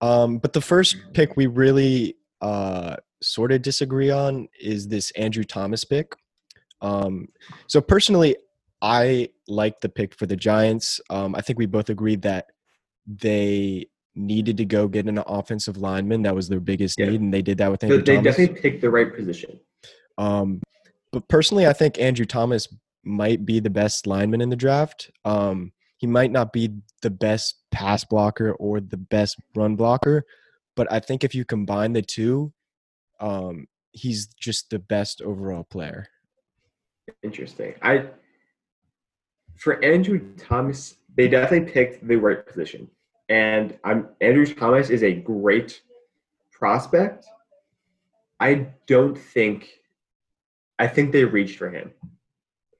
Um, 0.00 0.38
but 0.38 0.52
the 0.52 0.60
first 0.60 0.96
pick 1.12 1.36
we 1.36 1.46
really 1.46 2.16
uh, 2.40 2.96
sort 3.22 3.50
of 3.50 3.62
disagree 3.62 4.10
on 4.10 4.46
is 4.60 4.88
this 4.88 5.10
Andrew 5.12 5.42
Thomas 5.44 5.84
pick. 5.84 6.12
Um, 6.82 7.28
so 7.66 7.80
personally, 7.80 8.36
I 8.82 9.30
like 9.48 9.80
the 9.80 9.88
pick 9.88 10.14
for 10.14 10.26
the 10.26 10.36
Giants. 10.36 11.00
Um, 11.08 11.34
I 11.34 11.40
think 11.40 11.58
we 11.58 11.64
both 11.66 11.88
agreed 11.88 12.22
that 12.22 12.46
they 13.06 13.86
needed 14.16 14.56
to 14.56 14.64
go 14.64 14.88
get 14.88 15.06
an 15.06 15.18
offensive 15.26 15.76
lineman. 15.76 16.22
That 16.22 16.34
was 16.34 16.48
their 16.48 16.60
biggest 16.60 16.98
Yeah. 16.98 17.10
need, 17.10 17.20
and 17.20 17.32
they 17.32 17.42
did 17.42 17.58
that 17.58 17.70
with 17.70 17.84
Andrew 17.84 18.02
they 18.02 18.16
Thomas. 18.16 18.36
definitely 18.36 18.60
picked 18.60 18.80
the 18.80 18.90
right 18.90 19.14
position. 19.14 19.60
Um, 20.18 20.62
but 21.12 21.28
personally, 21.28 21.66
I 21.66 21.72
think 21.72 22.00
Andrew 22.00 22.24
Thomas 22.26 22.68
might 23.04 23.44
be 23.44 23.60
the 23.60 23.70
best 23.70 24.06
lineman 24.06 24.40
in 24.40 24.48
the 24.48 24.56
draft. 24.56 25.10
Um, 25.24 25.72
he 25.98 26.06
might 26.06 26.30
not 26.32 26.52
be 26.52 26.70
the 27.02 27.10
best 27.10 27.62
pass 27.70 28.04
blocker 28.04 28.52
or 28.52 28.80
the 28.80 28.96
best 28.96 29.38
run 29.54 29.76
blocker, 29.76 30.24
but 30.74 30.90
I 30.90 31.00
think 31.00 31.22
if 31.22 31.34
you 31.34 31.44
combine 31.44 31.92
the 31.92 32.02
two, 32.02 32.52
um, 33.20 33.66
he's 33.92 34.26
just 34.26 34.70
the 34.70 34.78
best 34.78 35.22
overall 35.22 35.64
player. 35.64 36.08
Interesting. 37.22 37.74
I 37.82 38.06
for 39.56 39.82
Andrew 39.82 40.20
Thomas, 40.36 40.96
they 41.16 41.28
definitely 41.28 41.72
picked 41.72 42.06
the 42.06 42.16
right 42.16 42.44
position. 42.46 42.90
And 43.28 43.78
I'm 43.84 44.08
Andrew 44.20 44.46
Thomas 44.46 44.90
is 44.90 45.02
a 45.02 45.12
great 45.12 45.82
prospect. 46.52 47.26
I 48.38 48.68
don't 48.86 49.18
think 49.18 49.68
I 50.78 50.86
think 50.86 51.10
they 51.12 51.24
reached 51.24 51.58
for 51.58 51.70
him. 51.70 51.92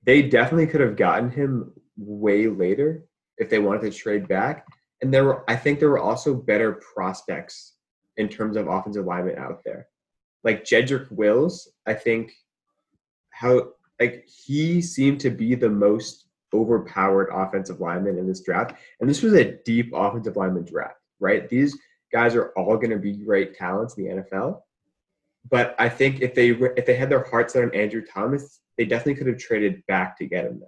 They 0.05 0.23
definitely 0.23 0.67
could 0.67 0.81
have 0.81 0.97
gotten 0.97 1.31
him 1.31 1.73
way 1.97 2.47
later 2.47 3.05
if 3.39 3.51
they 3.51 3.59
wanted 3.59 3.83
to 3.83 3.91
trade 3.91 4.29
back. 4.29 4.67
And 5.03 5.13
there 5.13 5.25
were 5.25 5.45
I 5.51 5.57
think 5.57 5.81
there 5.81 5.91
were 5.91 5.99
also 5.99 6.35
better 6.35 6.81
prospects 6.95 7.75
in 8.17 8.29
terms 8.29 8.57
of 8.57 8.69
offensive 8.69 9.05
linemen 9.05 9.39
out 9.39 9.63
there. 9.65 9.89
Like 10.45 10.65
Jedrick 10.65 11.11
Wills, 11.11 11.69
I 11.87 11.95
think 11.95 12.33
how 13.31 13.73
like 13.99 14.27
he 14.29 14.81
seemed 14.81 15.21
to 15.21 15.31
be 15.31 15.55
the 15.55 15.71
most 15.71 16.26
overpowered 16.61 17.29
offensive 17.33 17.81
lineman 17.81 18.19
in 18.19 18.27
this 18.27 18.43
draft. 18.43 18.77
And 19.01 19.09
this 19.09 19.23
was 19.23 19.35
a 19.35 19.57
deep 19.65 19.93
offensive 19.95 20.37
lineman 20.37 20.65
draft, 20.65 20.99
right? 21.21 21.49
These 21.49 21.79
guys 22.13 22.35
are 22.35 22.53
all 22.57 22.77
going 22.77 22.91
to 22.91 22.99
be 22.99 23.13
great 23.13 23.55
talents 23.55 23.97
in 23.97 24.05
the 24.05 24.23
NFL. 24.23 24.61
But 25.49 25.75
I 25.79 25.89
think 25.89 26.21
if 26.21 26.35
they 26.35 26.51
if 26.51 26.87
they 26.87 26.97
had 26.97 27.09
their 27.09 27.25
hearts 27.25 27.53
set 27.53 27.63
on 27.63 27.75
Andrew 27.75 28.03
Thomas, 28.05 28.61
they 28.77 28.85
definitely 28.85 29.15
could 29.15 29.29
have 29.29 29.39
traded 29.39 29.85
back 29.87 30.19
to 30.19 30.27
get 30.27 30.45
him 30.45 30.61
though. 30.61 30.67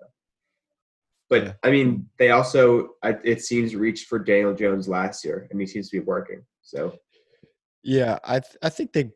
But. 1.29 1.59
I 1.65 1.71
mean, 1.71 2.09
they 2.19 2.31
also 2.31 2.91
it 3.03 3.43
seems 3.43 3.75
reached 3.75 4.07
for 4.07 4.19
Daniel 4.19 4.55
Jones 4.55 4.89
last 4.89 5.25
year, 5.25 5.49
and 5.51 5.61
he 5.61 5.67
seems 5.67 5.91
to 5.91 6.01
be 6.01 6.05
working. 6.05 6.45
So 6.63 6.95
Yeah, 7.83 8.19
I 8.25 8.41
th- 8.41 8.57
I 8.63 8.69
think 8.69 8.93
they 8.93 9.11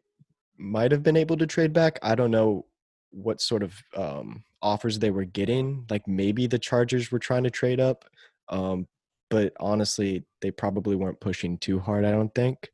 might 0.58 0.92
have 0.92 1.02
been 1.02 1.16
able 1.16 1.36
to 1.36 1.46
trade 1.46 1.72
back. 1.72 1.98
I 2.02 2.14
don't 2.14 2.30
know 2.30 2.66
what 3.10 3.40
sort 3.40 3.62
of 3.62 3.74
um, 3.96 4.42
offers 4.62 4.98
they 4.98 5.10
were 5.10 5.24
getting. 5.24 5.86
Like 5.90 6.06
maybe 6.06 6.46
the 6.46 6.58
Chargers 6.58 7.10
were 7.10 7.18
trying 7.18 7.44
to 7.44 7.50
trade 7.50 7.80
up, 7.80 8.04
um, 8.48 8.86
but 9.30 9.52
honestly, 9.60 10.24
they 10.40 10.50
probably 10.50 10.96
weren't 10.96 11.20
pushing 11.20 11.58
too 11.58 11.78
hard. 11.78 12.04
I 12.04 12.10
don't 12.10 12.34
think. 12.34 12.70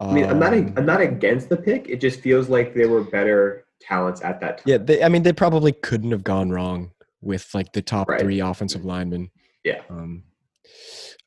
I 0.00 0.12
mean, 0.12 0.24
I'm 0.24 0.38
not 0.38 0.52
Um, 0.52 0.74
I'm 0.76 0.86
not 0.86 1.00
against 1.00 1.48
the 1.48 1.56
pick. 1.56 1.88
It 1.88 2.00
just 2.00 2.20
feels 2.20 2.48
like 2.48 2.74
there 2.74 2.88
were 2.88 3.02
better 3.02 3.64
talents 3.80 4.22
at 4.22 4.40
that 4.40 4.58
time. 4.58 4.64
Yeah, 4.66 4.78
they, 4.78 5.02
I 5.02 5.08
mean, 5.08 5.22
they 5.22 5.32
probably 5.32 5.72
couldn't 5.72 6.10
have 6.10 6.24
gone 6.24 6.50
wrong 6.50 6.90
with 7.20 7.54
like 7.54 7.72
the 7.72 7.82
top 7.82 8.08
Right. 8.08 8.20
three 8.20 8.40
offensive 8.40 8.84
linemen. 8.84 9.30
Yeah. 9.64 9.80
Um, 9.88 10.24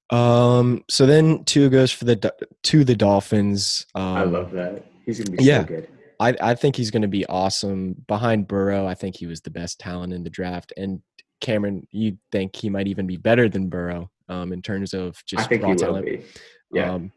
um. 0.09 0.83
So 0.89 1.05
then 1.05 1.43
Tua 1.45 1.69
goes 1.69 1.91
for 1.91 2.05
the 2.05 2.33
to 2.63 2.83
the 2.83 2.95
Dolphins. 2.95 3.85
Um, 3.95 4.03
I 4.03 4.23
love 4.23 4.51
that. 4.51 4.85
He's 5.05 5.19
gonna 5.19 5.37
be 5.37 5.43
yeah. 5.43 5.61
so 5.61 5.67
good. 5.67 5.87
I, 6.19 6.35
I 6.41 6.55
think 6.55 6.75
he's 6.75 6.91
going 6.91 7.03
to 7.03 7.07
be 7.07 7.25
awesome. 7.27 7.95
Behind 8.07 8.47
Burrow, 8.47 8.87
I 8.87 8.95
think 8.95 9.15
he 9.15 9.27
was 9.27 9.41
the 9.41 9.49
best 9.49 9.79
talent 9.79 10.13
in 10.13 10.23
the 10.23 10.29
draft. 10.29 10.73
And 10.77 11.01
Cameron, 11.41 11.87
you 11.91 12.17
think 12.31 12.55
he 12.55 12.69
might 12.69 12.87
even 12.87 13.05
be 13.05 13.17
better 13.17 13.47
than 13.47 13.69
Burrow 13.69 14.09
um, 14.29 14.51
in 14.51 14.61
terms 14.61 14.93
of 14.93 15.15
I 15.17 15.21
just 15.25 15.49
think 15.49 15.63
raw 15.63 15.75
talent. 15.75 16.05
be. 16.05 16.23
Yeah, 16.71 16.93
Um, 16.93 17.11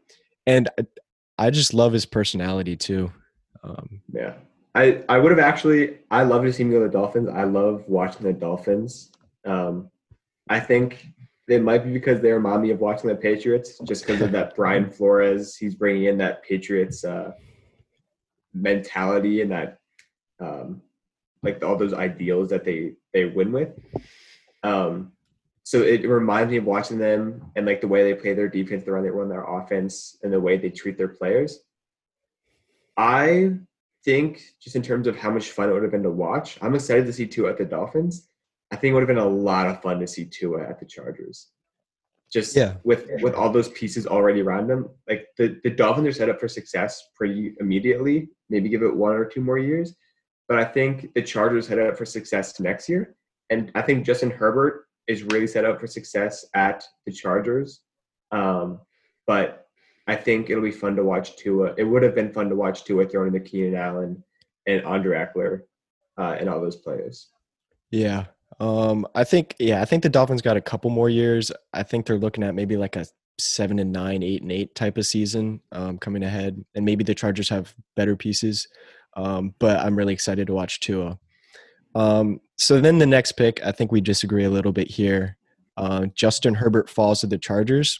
and 0.45 0.69
I, 0.77 0.85
I 1.37 1.49
just 1.49 1.73
love 1.73 1.93
his 1.93 2.05
personality 2.05 2.75
too. 2.75 3.11
Um, 3.63 4.01
yeah. 4.13 4.33
I 4.73 5.03
I 5.09 5.17
would 5.17 5.31
have 5.31 5.39
actually. 5.39 5.99
I 6.09 6.23
love 6.23 6.43
to 6.43 6.53
see 6.53 6.63
him 6.63 6.71
go 6.71 6.79
to 6.79 6.85
the 6.85 6.91
Dolphins. 6.91 7.29
I 7.29 7.43
love 7.43 7.83
watching 7.87 8.23
the 8.23 8.33
Dolphins. 8.33 9.11
Um, 9.45 9.89
I 10.49 10.59
think 10.59 11.07
it 11.47 11.61
might 11.61 11.83
be 11.83 11.91
because 11.91 12.21
they 12.21 12.31
remind 12.31 12.61
me 12.61 12.71
of 12.71 12.79
watching 12.79 13.09
the 13.09 13.15
Patriots, 13.15 13.79
just 13.79 14.05
because 14.05 14.21
of 14.21 14.31
that 14.31 14.55
Brian 14.55 14.89
Flores. 14.89 15.57
He's 15.57 15.75
bringing 15.75 16.05
in 16.05 16.17
that 16.19 16.43
Patriots 16.43 17.03
uh, 17.03 17.33
mentality 18.53 19.41
and 19.41 19.51
that 19.51 19.79
um, 20.39 20.81
like 21.43 21.63
all 21.63 21.75
those 21.77 21.93
ideals 21.93 22.49
that 22.49 22.63
they 22.63 22.93
they 23.13 23.25
win 23.25 23.51
with. 23.51 23.69
Um, 24.63 25.11
so 25.63 25.81
it 25.81 26.07
reminds 26.07 26.51
me 26.51 26.57
of 26.57 26.65
watching 26.65 26.97
them 26.97 27.51
and 27.55 27.65
like 27.65 27.81
the 27.81 27.87
way 27.87 28.03
they 28.03 28.19
play 28.19 28.33
their 28.33 28.49
defense, 28.49 28.83
the 28.83 28.91
way 28.93 29.01
they 29.01 29.09
run 29.09 29.29
their 29.29 29.43
offense, 29.43 30.17
and 30.23 30.33
the 30.33 30.39
way 30.39 30.57
they 30.57 30.69
treat 30.69 30.97
their 30.97 31.07
players. 31.07 31.59
I 32.97 33.53
think 34.03 34.41
just 34.61 34.75
in 34.75 34.81
terms 34.81 35.07
of 35.07 35.15
how 35.15 35.29
much 35.31 35.51
fun 35.51 35.69
it 35.69 35.73
would 35.73 35.83
have 35.83 35.91
been 35.91 36.03
to 36.03 36.11
watch, 36.11 36.57
I'm 36.61 36.75
excited 36.75 37.05
to 37.05 37.13
see 37.13 37.27
Tua 37.27 37.51
at 37.51 37.57
the 37.57 37.65
Dolphins. 37.65 38.27
I 38.71 38.75
think 38.75 38.91
it 38.91 38.93
would 38.95 39.01
have 39.01 39.07
been 39.07 39.17
a 39.17 39.27
lot 39.27 39.67
of 39.67 39.81
fun 39.81 39.99
to 39.99 40.07
see 40.07 40.25
Tua 40.25 40.61
at 40.67 40.79
the 40.79 40.85
Chargers. 40.85 41.49
Just 42.31 42.55
Yeah. 42.55 42.75
with 42.83 43.09
with 43.21 43.33
all 43.33 43.49
those 43.51 43.69
pieces 43.69 44.07
already 44.07 44.41
around 44.41 44.67
them, 44.67 44.89
like 45.07 45.27
the 45.37 45.59
the 45.63 45.69
Dolphins 45.69 46.07
are 46.07 46.13
set 46.13 46.29
up 46.29 46.39
for 46.39 46.47
success 46.47 47.09
pretty 47.15 47.55
immediately. 47.59 48.29
Maybe 48.51 48.69
give 48.69 48.83
it 48.83 48.95
one 48.95 49.15
or 49.15 49.25
two 49.25 49.41
more 49.41 49.57
years, 49.57 49.95
but 50.47 50.59
I 50.59 50.65
think 50.65 51.13
the 51.15 51.21
Chargers 51.23 51.67
head 51.67 51.79
up 51.79 51.97
for 51.97 52.05
success 52.05 52.59
next 52.59 52.87
year, 52.87 53.15
and 53.49 53.71
I 53.73 53.81
think 53.81 54.05
Justin 54.05 54.29
Herbert 54.29 54.85
is 55.07 55.23
really 55.23 55.47
set 55.47 55.65
up 55.65 55.79
for 55.79 55.87
success 55.87 56.45
at 56.53 56.83
the 57.05 57.11
Chargers. 57.11 57.81
Um, 58.31 58.79
but 59.25 59.65
I 60.07 60.15
think 60.15 60.49
it'll 60.49 60.63
be 60.63 60.71
fun 60.71 60.95
to 60.97 61.03
watch 61.03 61.37
Tua. 61.37 61.73
It 61.77 61.83
would 61.83 62.03
have 62.03 62.15
been 62.15 62.33
fun 62.33 62.49
to 62.49 62.55
watch 62.55 62.83
Tua 62.83 63.07
throwing 63.07 63.33
into 63.33 63.39
Keenan 63.39 63.75
Allen 63.75 64.23
and 64.67 64.83
Andre 64.83 65.17
Ekeler 65.17 65.61
uh, 66.17 66.35
and 66.39 66.49
all 66.49 66.61
those 66.61 66.75
players. 66.75 67.29
Yeah. 67.91 68.25
Um, 68.59 69.07
I 69.15 69.23
think 69.23 69.55
yeah, 69.59 69.81
I 69.81 69.85
think 69.85 70.03
the 70.03 70.09
Dolphins 70.09 70.41
got 70.41 70.57
a 70.57 70.61
couple 70.61 70.91
more 70.91 71.09
years. 71.09 71.51
I 71.73 71.83
think 71.83 72.05
they're 72.05 72.17
looking 72.17 72.43
at 72.43 72.55
maybe 72.55 72.77
like 72.77 72.95
a 72.95 73.05
seven 73.37 73.79
and 73.79 73.91
nine, 73.91 74.23
eight 74.23 74.41
and 74.41 74.51
eight 74.51 74.75
type 74.75 74.97
of 74.97 75.05
season 75.05 75.61
um, 75.71 75.97
coming 75.97 76.23
ahead, 76.23 76.63
and 76.75 76.85
maybe 76.85 77.03
the 77.03 77.15
Chargers 77.15 77.49
have 77.49 77.73
better 77.95 78.15
pieces. 78.15 78.67
Um, 79.15 79.53
but 79.59 79.79
I'm 79.79 79.95
really 79.95 80.13
excited 80.13 80.47
to 80.47 80.53
watch 80.53 80.79
Tua. 80.79 81.19
Um, 81.95 82.39
so 82.57 82.79
then 82.79 82.99
the 82.99 83.05
next 83.05 83.33
pick, 83.33 83.63
I 83.65 83.71
think 83.71 83.91
we 83.91 84.01
disagree 84.01 84.45
a 84.45 84.49
little 84.49 84.71
bit 84.71 84.89
here. 84.89 85.37
Uh, 85.77 86.05
Justin 86.15 86.53
Herbert 86.53 86.89
falls 86.89 87.21
to 87.21 87.27
the 87.27 87.37
Chargers. 87.37 87.99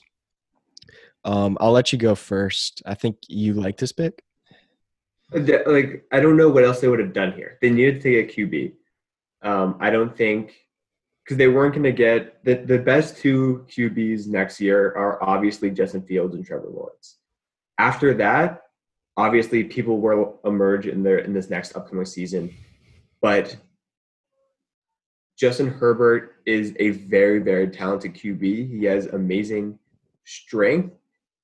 Um, 1.23 1.57
I'll 1.59 1.71
let 1.71 1.91
you 1.91 1.99
go 1.99 2.15
first. 2.15 2.81
I 2.85 2.93
think 2.93 3.17
you 3.27 3.53
like 3.53 3.77
this 3.77 3.91
pick. 3.91 4.23
Like 5.33 6.05
I 6.11 6.19
don't 6.19 6.35
know 6.35 6.49
what 6.49 6.65
else 6.65 6.81
they 6.81 6.87
would 6.87 6.99
have 6.99 7.13
done 7.13 7.31
here. 7.33 7.57
They 7.61 7.69
needed 7.69 8.01
to 8.01 8.11
get 8.11 8.35
QB. 8.35 8.73
Um, 9.43 9.77
I 9.79 9.89
don't 9.89 10.15
think 10.15 10.53
because 11.23 11.37
they 11.37 11.47
weren't 11.47 11.73
going 11.73 11.83
to 11.83 11.91
get 11.91 12.43
the 12.43 12.55
the 12.55 12.79
best 12.79 13.17
two 13.17 13.65
QBs 13.69 14.27
next 14.27 14.59
year 14.59 14.93
are 14.95 15.23
obviously 15.23 15.69
Justin 15.69 16.01
Fields 16.01 16.35
and 16.35 16.45
Trevor 16.45 16.69
Lawrence. 16.69 17.17
After 17.77 18.13
that, 18.15 18.63
obviously 19.17 19.63
people 19.63 19.99
will 19.99 20.39
emerge 20.45 20.87
in 20.87 21.03
their 21.03 21.19
in 21.19 21.33
this 21.33 21.49
next 21.49 21.75
upcoming 21.75 22.05
season, 22.05 22.53
but 23.21 23.55
Justin 25.37 25.67
Herbert 25.67 26.35
is 26.45 26.73
a 26.79 26.91
very 26.91 27.39
very 27.39 27.69
talented 27.69 28.13
QB. 28.13 28.79
He 28.79 28.85
has 28.85 29.07
amazing 29.07 29.77
strength, 30.25 30.95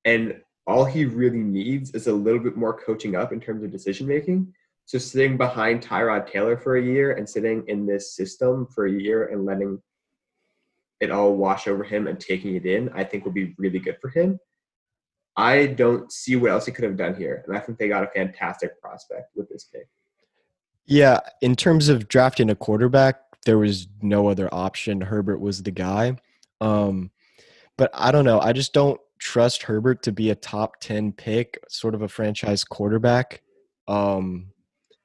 and 0.05 0.41
all 0.65 0.85
he 0.85 1.05
really 1.05 1.39
needs 1.39 1.91
is 1.91 2.07
a 2.07 2.13
little 2.13 2.41
bit 2.41 2.57
more 2.57 2.77
coaching 2.77 3.15
up 3.15 3.31
in 3.31 3.39
terms 3.39 3.63
of 3.63 3.71
decision 3.71 4.07
making. 4.07 4.53
So 4.87 4.97
sitting 4.97 5.35
behind 5.35 5.83
Tyrod 5.83 6.31
Taylor 6.31 6.55
for 6.55 6.77
a 6.77 6.81
year 6.81 7.11
and 7.11 7.27
sitting 7.27 7.61
in 7.67 7.85
this 7.85 8.15
system 8.15 8.65
for 8.73 8.85
a 8.85 8.91
year 8.91 9.27
and 9.27 9.45
letting 9.45 9.81
it 11.01 11.11
all 11.11 11.35
wash 11.35 11.67
over 11.67 11.83
him 11.83 12.07
and 12.07 12.17
taking 12.17 12.55
it 12.55 12.65
in, 12.65 12.89
I 12.95 13.03
think 13.03 13.25
would 13.25 13.33
be 13.33 13.53
really 13.57 13.79
good 13.79 13.97
for 14.01 14.09
him. 14.09 14.39
I 15.35 15.67
don't 15.67 16.09
see 16.09 16.37
what 16.37 16.51
else 16.51 16.65
he 16.65 16.71
could 16.71 16.85
have 16.85 16.95
done 16.95 17.15
here, 17.15 17.43
and 17.45 17.55
I 17.55 17.59
think 17.59 17.77
they 17.77 17.89
got 17.89 18.05
a 18.05 18.07
fantastic 18.07 18.79
prospect 18.81 19.35
with 19.35 19.49
this 19.49 19.65
pick. 19.65 19.89
Yeah, 20.85 21.19
in 21.41 21.57
terms 21.57 21.89
of 21.89 22.07
drafting 22.07 22.49
a 22.49 22.55
quarterback, 22.55 23.19
there 23.45 23.57
was 23.57 23.89
no 24.01 24.29
other 24.29 24.47
option. 24.53 25.01
Herbert 25.01 25.41
was 25.41 25.63
the 25.63 25.71
guy. 25.71 26.15
Um, 26.61 27.11
but 27.77 27.91
I 27.93 28.13
don't 28.13 28.25
know. 28.25 28.39
I 28.39 28.53
just 28.53 28.71
don't 28.71 29.01
trust 29.19 29.63
Herbert 29.63 30.01
to 30.03 30.13
be 30.13 30.29
a 30.29 30.35
top 30.35 30.79
10 30.79 31.11
pick, 31.11 31.59
sort 31.67 31.93
of 31.93 32.01
a 32.01 32.07
franchise 32.07 32.63
quarterback. 32.63 33.41
Um, 33.89 34.53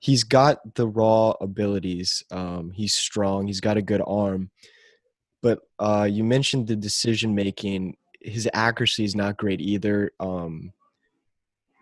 he's 0.02 0.24
got 0.24 0.74
the 0.74 0.86
raw 0.86 1.32
abilities. 1.40 2.24
Um, 2.32 2.72
he's 2.72 2.92
strong. 2.92 3.46
He's 3.46 3.60
got 3.60 3.76
a 3.76 3.82
good 3.82 4.02
arm. 4.04 4.50
But 5.42 5.60
uh, 5.78 6.08
you 6.10 6.24
mentioned 6.24 6.66
the 6.66 6.74
decision 6.74 7.36
making. 7.36 7.96
His 8.20 8.48
accuracy 8.52 9.04
is 9.04 9.14
not 9.14 9.36
great 9.36 9.60
either. 9.60 10.10
Um, 10.18 10.72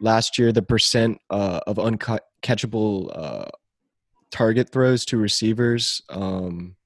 last 0.03 0.39
year, 0.39 0.53
the 0.53 0.61
percent 0.61 1.19
uh, 1.31 1.61
of 1.67 1.77
uncatchable 1.77 3.11
uh, 3.15 3.49
target 4.31 4.71
throws 4.71 5.07
to 5.07 5.17
receivers. 5.17 6.03
Um, 6.11 6.77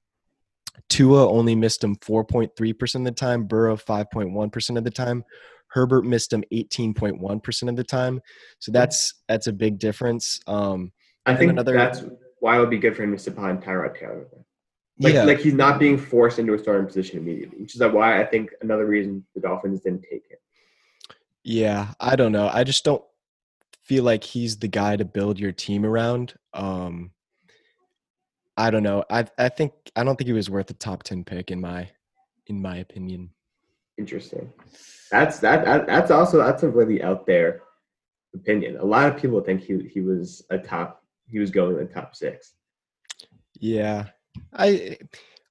Tua 0.87 1.29
only 1.29 1.53
missed 1.55 1.83
him 1.83 1.97
4.3% 1.97 2.95
of 2.95 3.03
the 3.03 3.11
time, 3.11 3.43
Burrow 3.43 3.75
5.1% 3.75 4.77
of 4.77 4.83
the 4.85 4.89
time. 4.89 5.25
Herbert 5.67 6.05
missed 6.05 6.31
him 6.31 6.45
18.1% 6.53 7.69
of 7.69 7.75
the 7.75 7.83
time. 7.83 8.21
So 8.59 8.71
that's 8.71 9.15
that's 9.27 9.47
a 9.47 9.53
big 9.53 9.79
difference. 9.79 10.39
Um, 10.47 10.93
I 11.25 11.35
think 11.35 11.51
another- 11.51 11.73
that's 11.73 12.03
why 12.39 12.57
it 12.57 12.59
would 12.59 12.69
be 12.69 12.77
good 12.77 12.95
for 12.95 13.03
him 13.03 13.11
to 13.11 13.17
sit 13.17 13.35
behind 13.35 13.63
Tyrod 13.63 13.97
Taylor. 13.97 14.27
Like, 14.99 15.13
yeah, 15.13 15.23
like 15.23 15.39
he's 15.39 15.53
not 15.53 15.77
being 15.77 15.97
forced 15.97 16.39
into 16.39 16.53
a 16.53 16.59
starting 16.59 16.85
position 16.85 17.17
immediately, 17.17 17.57
which 17.59 17.75
is 17.75 17.81
why 17.81 18.21
I 18.21 18.25
think 18.25 18.51
another 18.61 18.85
reason 18.85 19.25
the 19.35 19.41
Dolphins 19.41 19.81
didn't 19.81 20.03
take 20.03 20.23
him. 20.29 20.37
yeah, 21.43 21.93
I 21.99 22.15
don't 22.15 22.31
know. 22.31 22.49
I 22.51 22.63
just 22.63 22.85
don't 22.85 23.03
feel 23.83 24.03
like 24.03 24.23
he's 24.23 24.57
the 24.57 24.67
guy 24.69 24.95
to 24.95 25.03
build 25.05 25.37
your 25.37 25.51
team 25.51 25.85
around. 25.85 26.33
Um, 26.53 27.11
I 28.57 28.71
don't 28.71 28.83
know. 28.83 29.03
I 29.09 29.25
I 29.37 29.49
think 29.49 29.73
I 29.95 30.03
don't 30.03 30.15
think 30.15 30.27
he 30.27 30.33
was 30.33 30.49
worth 30.49 30.69
a 30.69 30.73
top 30.73 31.03
10 31.03 31.25
pick 31.25 31.51
in 31.51 31.59
my 31.59 31.89
in 32.47 32.61
my 32.61 32.77
opinion. 32.77 33.31
Interesting. 33.97 34.51
That's 35.11 35.39
that, 35.39 35.65
that. 35.65 35.87
That's 35.87 36.11
also 36.11 36.37
that's 36.37 36.63
a 36.63 36.69
really 36.69 37.03
out 37.03 37.25
there 37.25 37.61
opinion. 38.33 38.77
A 38.77 38.85
lot 38.85 39.09
of 39.09 39.21
people 39.21 39.41
think 39.41 39.61
he 39.61 39.89
he 39.93 40.01
was 40.01 40.43
a 40.49 40.57
top. 40.57 41.01
He 41.29 41.39
was 41.39 41.51
going 41.51 41.77
in 41.79 41.87
the 41.87 41.93
top 41.93 42.15
six. 42.15 42.53
Yeah, 43.59 44.07
I 44.53 44.97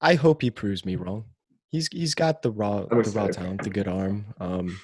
I 0.00 0.14
hope 0.14 0.42
he 0.42 0.50
proves 0.50 0.84
me 0.84 0.96
wrong. 0.96 1.24
He's 1.70 1.88
he's 1.88 2.14
got 2.14 2.42
the 2.42 2.50
raw 2.50 2.82
the 2.86 3.12
raw 3.14 3.28
talent, 3.28 3.62
the 3.62 3.70
good 3.70 3.88
arm. 3.88 4.26
Um, 4.38 4.78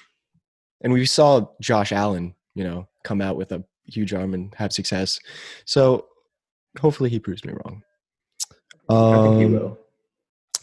and 0.81 0.91
we 0.91 1.05
saw 1.05 1.47
Josh 1.61 1.91
Allen, 1.91 2.35
you 2.55 2.63
know, 2.63 2.87
come 3.03 3.21
out 3.21 3.37
with 3.37 3.51
a 3.51 3.63
huge 3.85 4.13
arm 4.13 4.33
and 4.33 4.53
have 4.55 4.73
success. 4.73 5.19
So 5.65 6.07
hopefully 6.79 7.09
he 7.09 7.19
proves 7.19 7.45
me 7.45 7.53
wrong. 7.53 7.83
I 8.89 9.21
think 9.23 9.35
he 9.37 9.45
Um, 9.45 9.51
will. 9.53 9.77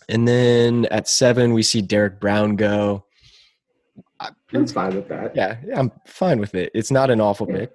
And 0.08 0.26
then 0.26 0.86
at 0.86 1.08
seven 1.08 1.52
we 1.52 1.62
see 1.62 1.80
Derrick 1.82 2.18
Brown 2.20 2.56
go. 2.56 3.04
I'm 4.20 4.66
fine 4.66 4.94
with 4.96 5.08
that. 5.08 5.36
yeah, 5.36 5.58
yeah, 5.64 5.78
I'm 5.78 5.92
fine 6.06 6.40
with 6.40 6.54
it. 6.54 6.70
It's 6.74 6.90
not 6.90 7.10
an 7.10 7.20
awful 7.20 7.46
Yeah. 7.48 7.56
pick. 7.56 7.72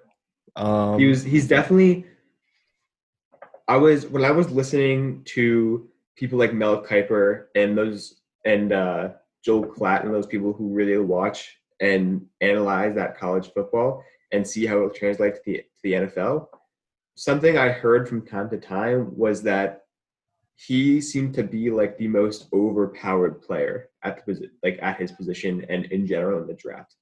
Um, 0.56 0.98
he 0.98 1.06
was 1.06 1.24
he's 1.24 1.48
definitely 1.48 2.04
i 3.68 3.76
was 3.76 4.06
when 4.06 4.24
i 4.24 4.30
was 4.30 4.50
listening 4.50 5.22
to 5.24 5.88
people 6.16 6.38
like 6.38 6.52
mel 6.52 6.82
kiper 6.82 7.46
and 7.54 7.76
those 7.76 8.20
and 8.44 8.72
uh 8.72 9.10
joel 9.44 9.64
klatt 9.64 10.04
and 10.04 10.14
those 10.14 10.26
people 10.26 10.52
who 10.52 10.72
really 10.72 10.98
watch 10.98 11.56
and 11.80 12.24
analyze 12.40 12.94
that 12.94 13.18
college 13.18 13.50
football 13.52 14.02
and 14.32 14.46
see 14.46 14.64
how 14.66 14.84
it 14.84 14.94
translates 14.94 15.38
to 15.38 15.44
the, 15.46 15.56
to 15.58 15.64
the 15.82 15.92
nfl 15.92 16.46
something 17.16 17.58
i 17.58 17.68
heard 17.68 18.08
from 18.08 18.24
time 18.26 18.48
to 18.48 18.58
time 18.58 19.16
was 19.16 19.42
that 19.42 19.84
he 20.56 21.00
seemed 21.00 21.34
to 21.34 21.42
be 21.42 21.70
like 21.70 21.98
the 21.98 22.08
most 22.08 22.46
overpowered 22.52 23.42
player 23.42 23.88
at 24.02 24.24
the 24.24 24.50
like 24.62 24.78
at 24.82 24.98
his 24.98 25.12
position 25.12 25.64
and 25.68 25.86
in 25.86 26.06
general 26.06 26.40
in 26.40 26.46
the 26.46 26.54
draft. 26.54 26.94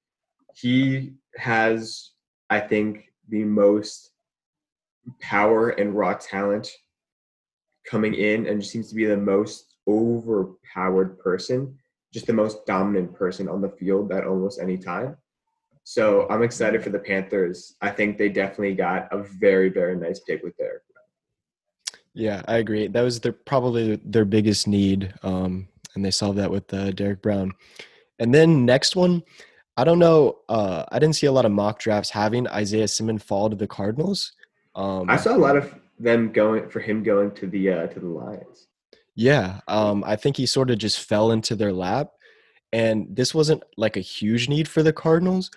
He 0.54 1.14
has 1.36 2.10
i 2.50 2.60
think 2.60 3.12
the 3.28 3.44
most 3.44 4.11
power 5.20 5.70
and 5.70 5.94
raw 5.94 6.14
talent 6.14 6.68
coming 7.88 8.14
in 8.14 8.46
and 8.46 8.60
just 8.60 8.72
seems 8.72 8.88
to 8.88 8.94
be 8.94 9.06
the 9.06 9.16
most 9.16 9.76
overpowered 9.88 11.18
person, 11.18 11.76
just 12.12 12.26
the 12.26 12.32
most 12.32 12.64
dominant 12.66 13.14
person 13.14 13.48
on 13.48 13.60
the 13.60 13.70
field 13.70 14.12
at 14.12 14.26
almost 14.26 14.60
any 14.60 14.78
time. 14.78 15.16
So 15.84 16.28
I'm 16.30 16.44
excited 16.44 16.82
for 16.82 16.90
the 16.90 16.98
Panthers. 16.98 17.74
I 17.80 17.90
think 17.90 18.16
they 18.16 18.28
definitely 18.28 18.74
got 18.74 19.08
a 19.12 19.22
very, 19.22 19.68
very 19.68 19.96
nice 19.96 20.20
pick 20.20 20.42
with 20.44 20.56
Derrick. 20.56 20.82
Yeah, 22.14 22.42
I 22.46 22.56
agree. 22.58 22.88
That 22.88 23.02
was 23.02 23.20
their 23.20 23.32
probably 23.32 23.96
their 24.04 24.24
biggest 24.24 24.68
need, 24.68 25.14
um, 25.22 25.68
and 25.94 26.04
they 26.04 26.10
solved 26.10 26.38
that 26.38 26.50
with 26.50 26.72
uh, 26.74 26.90
Derrick 26.90 27.22
Brown. 27.22 27.52
And 28.18 28.34
then 28.34 28.66
next 28.66 28.96
one, 28.96 29.22
I 29.76 29.84
don't 29.84 29.98
know. 29.98 30.38
Uh, 30.48 30.84
I 30.92 30.98
didn't 30.98 31.16
see 31.16 31.26
a 31.26 31.32
lot 31.32 31.46
of 31.46 31.52
mock 31.52 31.78
drafts 31.78 32.10
having 32.10 32.46
Isaiah 32.48 32.88
Simmons 32.88 33.22
fall 33.22 33.48
to 33.48 33.56
the 33.56 33.66
Cardinals. 33.66 34.32
Um, 34.74 35.08
I 35.10 35.16
saw 35.16 35.36
a 35.36 35.38
lot 35.38 35.56
of 35.56 35.74
them 35.98 36.32
going 36.32 36.68
for 36.68 36.80
him 36.80 37.02
going 37.02 37.30
to 37.32 37.46
the 37.46 37.70
uh, 37.70 37.86
to 37.88 38.00
the 38.00 38.06
Lions. 38.08 38.68
Yeah, 39.14 39.60
um, 39.68 40.02
I 40.06 40.16
think 40.16 40.36
he 40.38 40.46
sort 40.46 40.70
of 40.70 40.78
just 40.78 41.00
fell 41.00 41.32
into 41.32 41.54
their 41.54 41.72
lap, 41.72 42.12
and 42.72 43.06
this 43.14 43.34
wasn't 43.34 43.62
like 43.76 43.96
a 43.96 44.00
huge 44.00 44.48
need 44.48 44.66
for 44.68 44.82
the 44.82 44.92
Cardinals, 44.92 45.50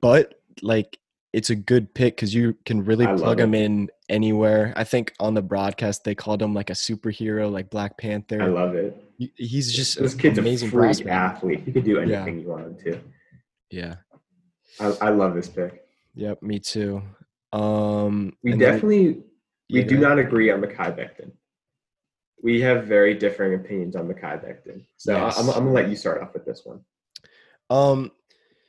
but 0.00 0.34
like 0.62 0.98
it's 1.32 1.50
a 1.50 1.54
good 1.54 1.92
pick 1.94 2.16
because 2.16 2.34
you 2.34 2.56
can 2.64 2.84
really 2.84 3.06
I 3.06 3.14
plug 3.14 3.38
it. 3.38 3.44
him 3.44 3.54
in 3.54 3.90
anywhere. 4.08 4.72
I 4.76 4.82
think 4.84 5.12
on 5.20 5.34
the 5.34 5.42
broadcast 5.42 6.02
they 6.04 6.14
called 6.14 6.42
him 6.42 6.54
like 6.54 6.70
a 6.70 6.74
superhero, 6.74 7.50
like 7.52 7.70
Black 7.70 7.96
Panther. 7.98 8.42
I 8.42 8.46
love 8.46 8.74
it. 8.74 8.96
He's 9.36 9.72
just 9.72 9.98
This 10.00 10.14
an 10.14 10.18
kid's 10.18 10.38
amazing 10.38 10.68
a 10.68 10.70
freak 10.72 10.82
prospect. 10.86 11.10
athlete. 11.10 11.62
He 11.64 11.72
could 11.72 11.84
do 11.84 12.00
Yeah. 12.04 12.22
anything 12.22 12.40
you 12.40 12.48
wanted 12.48 12.78
to. 12.80 13.00
Yeah. 13.70 13.96
I, 14.80 14.96
I 15.02 15.08
love 15.10 15.34
this 15.34 15.48
pick. 15.48 15.84
Yep. 16.14 16.42
Me 16.42 16.58
too. 16.58 17.02
Um, 17.52 18.32
We 18.42 18.52
and 18.52 18.60
then- 18.60 18.72
definitely 18.74 19.22
we 19.70 19.82
do 19.84 19.98
not 19.98 20.18
agree 20.18 20.50
on 20.50 20.60
Mekhi 20.62 20.96
Becton. 20.96 21.32
we 22.42 22.60
have 22.60 22.86
very 22.86 23.14
differing 23.14 23.54
opinions 23.54 23.96
on 23.96 24.06
Mekhi 24.06 24.42
Becton. 24.44 24.84
So 24.96 25.12
Yes. 25.16 25.38
I'm, 25.38 25.48
I'm 25.50 25.54
gonna 25.64 25.72
let 25.72 25.88
you 25.88 25.96
start 25.96 26.22
off 26.22 26.32
with 26.34 26.44
this 26.44 26.62
one. 26.64 26.80
Um, 27.68 28.12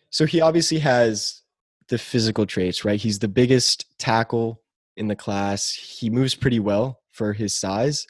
so 0.09 0.25
he 0.25 0.41
obviously 0.41 0.79
has 0.79 1.43
the 1.87 1.97
physical 1.97 2.45
traits, 2.45 2.83
right? 2.83 2.99
He's 2.99 3.19
the 3.19 3.27
biggest 3.27 3.85
tackle 3.99 4.61
in 4.97 5.07
the 5.07 5.15
class. 5.15 5.71
He 5.73 6.09
moves 6.09 6.35
pretty 6.35 6.59
well 6.59 6.99
for 7.11 7.31
his 7.33 7.55
size. 7.55 8.07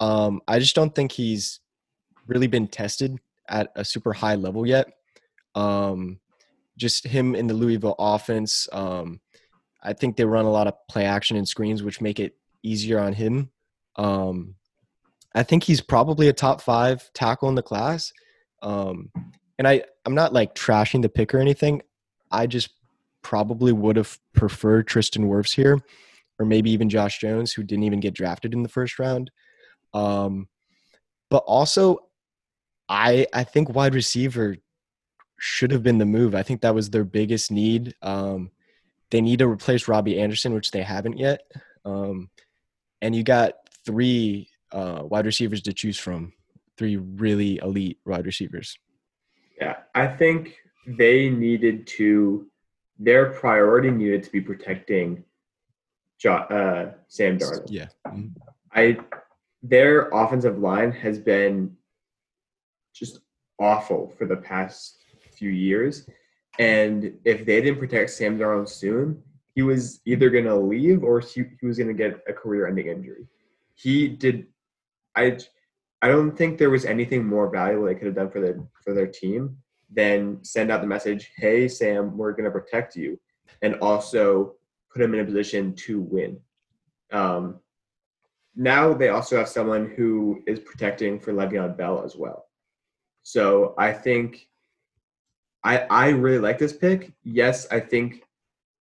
Um, 0.00 0.40
I 0.46 0.58
just 0.58 0.74
don't 0.74 0.94
think 0.94 1.12
he's 1.12 1.60
really 2.26 2.46
been 2.46 2.68
tested 2.68 3.18
at 3.48 3.72
a 3.74 3.84
super 3.84 4.12
high 4.12 4.36
level 4.36 4.66
yet. 4.66 4.92
Um, 5.54 6.20
just 6.76 7.06
him 7.06 7.34
in 7.34 7.46
the 7.46 7.54
Louisville 7.54 7.96
offense. 7.98 8.68
Um, 8.72 9.20
I 9.82 9.92
think 9.92 10.16
they 10.16 10.24
run 10.24 10.44
a 10.44 10.50
lot 10.50 10.66
of 10.66 10.74
play 10.88 11.04
action 11.04 11.36
and 11.36 11.48
screens, 11.48 11.82
which 11.82 12.00
make 12.00 12.20
it 12.20 12.36
easier 12.62 12.98
on 12.98 13.12
him. 13.12 13.50
Um, 13.96 14.54
I 15.34 15.42
think 15.42 15.64
he's 15.64 15.80
probably 15.80 16.28
a 16.28 16.32
top 16.32 16.60
five 16.60 17.10
tackle 17.14 17.48
in 17.48 17.54
the 17.54 17.62
class. 17.62 18.12
Um, 18.62 19.10
and 19.58 19.66
I, 19.66 19.84
I'm 20.04 20.14
not 20.14 20.32
like 20.32 20.54
trashing 20.54 21.02
the 21.02 21.08
pick 21.08 21.34
or 21.34 21.38
anything. 21.38 21.82
I 22.30 22.46
just 22.46 22.70
probably 23.22 23.72
would 23.72 23.96
have 23.96 24.18
preferred 24.32 24.86
Tristan 24.86 25.28
Wirfs 25.28 25.54
here, 25.54 25.80
or 26.38 26.46
maybe 26.46 26.70
even 26.70 26.88
Josh 26.88 27.18
Jones, 27.18 27.52
who 27.52 27.62
didn't 27.62 27.84
even 27.84 28.00
get 28.00 28.14
drafted 28.14 28.54
in 28.54 28.62
the 28.62 28.68
first 28.68 28.98
round. 28.98 29.30
Um, 29.92 30.48
but 31.28 31.44
also, 31.46 31.98
I 32.88 33.26
I 33.32 33.44
think 33.44 33.74
wide 33.74 33.94
receiver 33.94 34.56
should 35.38 35.70
have 35.70 35.82
been 35.82 35.98
the 35.98 36.06
move. 36.06 36.34
I 36.34 36.42
think 36.42 36.60
that 36.60 36.74
was 36.74 36.90
their 36.90 37.04
biggest 37.04 37.50
need. 37.50 37.94
Um, 38.02 38.50
they 39.10 39.20
need 39.20 39.40
to 39.40 39.48
replace 39.48 39.88
Robbie 39.88 40.20
Anderson, 40.20 40.54
which 40.54 40.70
they 40.70 40.82
haven't 40.82 41.18
yet. 41.18 41.42
Um, 41.84 42.30
and 43.02 43.14
you 43.14 43.22
got 43.22 43.54
three 43.84 44.48
uh, 44.72 45.02
wide 45.02 45.26
receivers 45.26 45.62
to 45.62 45.72
choose 45.72 45.98
from, 45.98 46.32
three 46.78 46.96
really 46.96 47.58
elite 47.62 47.98
wide 48.04 48.26
receivers. 48.26 48.78
Yeah, 49.60 49.78
I 49.94 50.06
think 50.06 50.56
they 50.86 51.28
needed 51.28 51.86
to. 51.98 52.46
Their 52.98 53.32
priority 53.32 53.90
needed 53.90 54.22
to 54.24 54.30
be 54.30 54.40
protecting 54.42 55.24
jo- 56.18 56.34
uh, 56.34 56.92
Sam 57.08 57.38
Darnold. 57.38 57.66
Yeah. 57.68 57.86
Mhm. 58.06 58.32
I 58.72 58.98
their 59.62 60.08
offensive 60.10 60.58
line 60.58 60.92
has 60.92 61.18
been 61.18 61.76
just 62.94 63.20
awful 63.58 64.12
for 64.18 64.26
the 64.26 64.36
past 64.36 65.02
few 65.32 65.50
years. 65.50 66.08
And 66.60 67.14
if 67.24 67.46
they 67.46 67.62
didn't 67.62 67.78
protect 67.78 68.10
Sam 68.10 68.38
Darnold 68.38 68.68
soon, 68.68 69.22
he 69.54 69.62
was 69.62 70.02
either 70.04 70.28
going 70.28 70.44
to 70.44 70.54
leave 70.54 71.02
or 71.02 71.18
he, 71.20 71.44
he 71.58 71.66
was 71.66 71.78
going 71.78 71.88
to 71.88 71.94
get 71.94 72.20
a 72.28 72.34
career-ending 72.34 72.86
injury. 72.86 73.26
He 73.74 74.08
did. 74.08 74.46
I 75.16 75.38
I 76.02 76.08
don't 76.08 76.36
think 76.36 76.58
there 76.58 76.68
was 76.68 76.84
anything 76.84 77.26
more 77.26 77.50
valuable 77.50 77.86
they 77.86 77.94
could 77.94 78.08
have 78.08 78.14
done 78.14 78.30
for 78.30 78.42
their 78.42 78.60
for 78.84 78.92
their 78.92 79.06
team 79.06 79.56
than 79.90 80.44
send 80.44 80.70
out 80.70 80.82
the 80.82 80.86
message, 80.86 81.32
"Hey 81.34 81.66
Sam, 81.66 82.18
we're 82.18 82.32
going 82.32 82.44
to 82.44 82.50
protect 82.50 82.94
you," 82.94 83.18
and 83.62 83.76
also 83.76 84.56
put 84.92 85.00
him 85.00 85.14
in 85.14 85.20
a 85.20 85.24
position 85.24 85.74
to 85.86 86.02
win. 86.02 86.38
Um, 87.10 87.60
now 88.54 88.92
they 88.92 89.08
also 89.08 89.38
have 89.38 89.48
someone 89.48 89.94
who 89.96 90.42
is 90.46 90.60
protecting 90.60 91.20
for 91.20 91.32
Le'Veon 91.32 91.74
Bell 91.78 92.04
as 92.04 92.16
well. 92.16 92.48
So 93.22 93.74
I 93.78 93.94
think 93.94 94.49
I 95.64 95.78
I 95.90 96.08
really 96.08 96.38
like 96.38 96.58
this 96.58 96.72
pick. 96.72 97.12
Yes, 97.24 97.66
I 97.70 97.80
think 97.80 98.24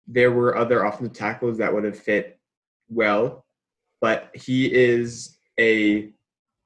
there 0.08 0.32
were 0.32 0.58
other 0.58 0.84
offensive 0.84 1.14
tackles 1.14 1.58
that 1.58 1.74
would 1.74 1.84
have 1.84 1.98
fit 1.98 2.40
well, 2.90 3.46
but 4.02 4.32
he 4.34 4.74
is 4.74 5.38
a 5.60 6.12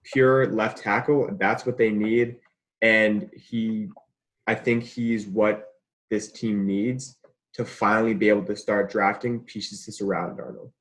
pure 0.03 0.47
left 0.47 0.77
tackle. 0.77 1.29
That's 1.39 1.65
what 1.65 1.77
they 1.77 1.89
need, 1.89 2.37
and 2.81 3.29
he, 3.35 3.89
I 4.47 4.55
think 4.55 4.83
he's 4.83 5.25
what 5.25 5.69
this 6.09 6.31
team 6.31 6.65
needs 6.65 7.17
to 7.53 7.65
finally 7.65 8.13
be 8.13 8.29
able 8.29 8.45
to 8.45 8.55
start 8.55 8.91
drafting 8.91 9.39
pieces 9.39 9.85
to 9.85 9.91
surround 9.91 10.37
Darnold. 10.37 10.71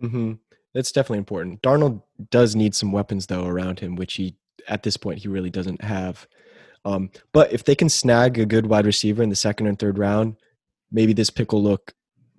hmm 0.00 0.32
That's 0.74 0.92
definitely 0.92 1.18
important. 1.18 1.62
Darnold 1.62 2.02
does 2.30 2.54
need 2.54 2.74
some 2.74 2.92
weapons 2.92 3.26
though 3.26 3.46
around 3.46 3.80
him, 3.80 3.96
which 3.96 4.14
he 4.14 4.36
at 4.66 4.82
this 4.82 4.96
point 4.96 5.18
he 5.18 5.28
really 5.28 5.50
doesn't 5.50 5.82
have. 5.82 6.26
Um, 6.88 7.10
but 7.32 7.52
if 7.52 7.64
they 7.64 7.74
can 7.74 7.88
snag 7.88 8.38
a 8.38 8.46
good 8.46 8.66
wide 8.66 8.86
receiver 8.86 9.22
in 9.22 9.28
the 9.28 9.36
second 9.36 9.66
and 9.66 9.78
third 9.78 9.98
round, 9.98 10.36
maybe 10.90 11.12
this 11.12 11.30
pick 11.30 11.52
will 11.52 11.62
look 11.62 11.92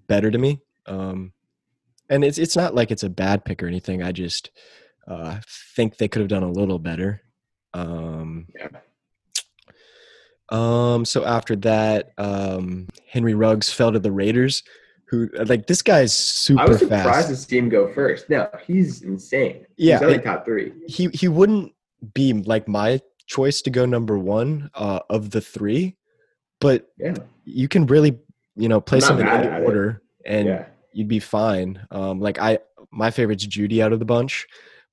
better 0.08 0.32
to 0.32 0.38
me. 0.38 0.60
Um, 0.88 1.34
and 2.10 2.24
it's 2.24 2.38
it's 2.40 2.56
not 2.56 2.74
like 2.74 2.90
it's 2.90 3.04
a 3.04 3.10
bad 3.10 3.46
pick 3.46 3.62
or 3.62 3.68
anything. 3.68 4.02
I 4.02 4.12
just 4.12 4.50
uh, 5.08 5.40
think 5.76 5.98
they 5.98 6.08
could 6.08 6.22
have 6.22 6.30
done 6.30 6.44
a 6.44 6.52
little 6.52 6.80
better. 6.80 7.22
Um, 7.74 8.48
Yeah. 8.58 8.70
um, 10.50 11.06
so 11.06 11.26
after 11.26 11.56
that, 11.58 12.12
um, 12.18 12.88
Henry 13.08 13.36
Ruggs 13.36 13.72
fell 13.72 13.92
to 13.92 14.00
the 14.00 14.12
Raiders, 14.12 14.64
who 15.06 15.30
like 15.46 15.68
this 15.68 15.84
guy's 15.84 16.14
super 16.18 16.62
I 16.62 16.66
was 16.66 16.80
surprised 16.80 17.04
fast. 17.06 17.30
to 17.30 17.36
see 17.36 17.58
him 17.60 17.70
go 17.70 17.94
first. 17.94 18.30
No, 18.30 18.50
he's 18.66 19.04
insane. 19.04 19.66
Yeah, 19.78 20.00
he's 20.00 20.08
only 20.08 20.20
top 20.20 20.46
three. 20.46 20.74
he 20.88 21.10
he 21.14 21.28
wouldn't 21.28 21.74
be 22.16 22.34
like 22.34 22.68
my 22.68 23.00
choice 23.30 23.62
to 23.62 23.70
go 23.70 23.86
number 23.86 24.18
one 24.20 24.70
uh, 24.76 25.00
of 25.10 25.30
the 25.30 25.40
three, 25.40 25.96
but 26.60 26.90
Yeah, 26.98 27.14
you 27.46 27.68
can 27.70 27.86
really 27.86 28.18
you 28.58 28.68
know 28.68 28.82
place 28.82 29.08
them 29.08 29.20
in 29.20 29.28
any 29.28 29.48
it. 29.48 29.64
order 29.64 30.02
and 30.26 30.48
yeah. 30.48 30.66
you'd 30.92 31.08
be 31.08 31.20
fine. 31.20 31.80
Um, 31.92 32.20
like 32.20 32.38
I, 32.40 32.60
my 32.92 33.10
favorite's 33.12 33.46
Jeudy 33.48 33.82
out 33.82 33.94
of 33.94 34.00
the 34.00 34.06
bunch, 34.06 34.46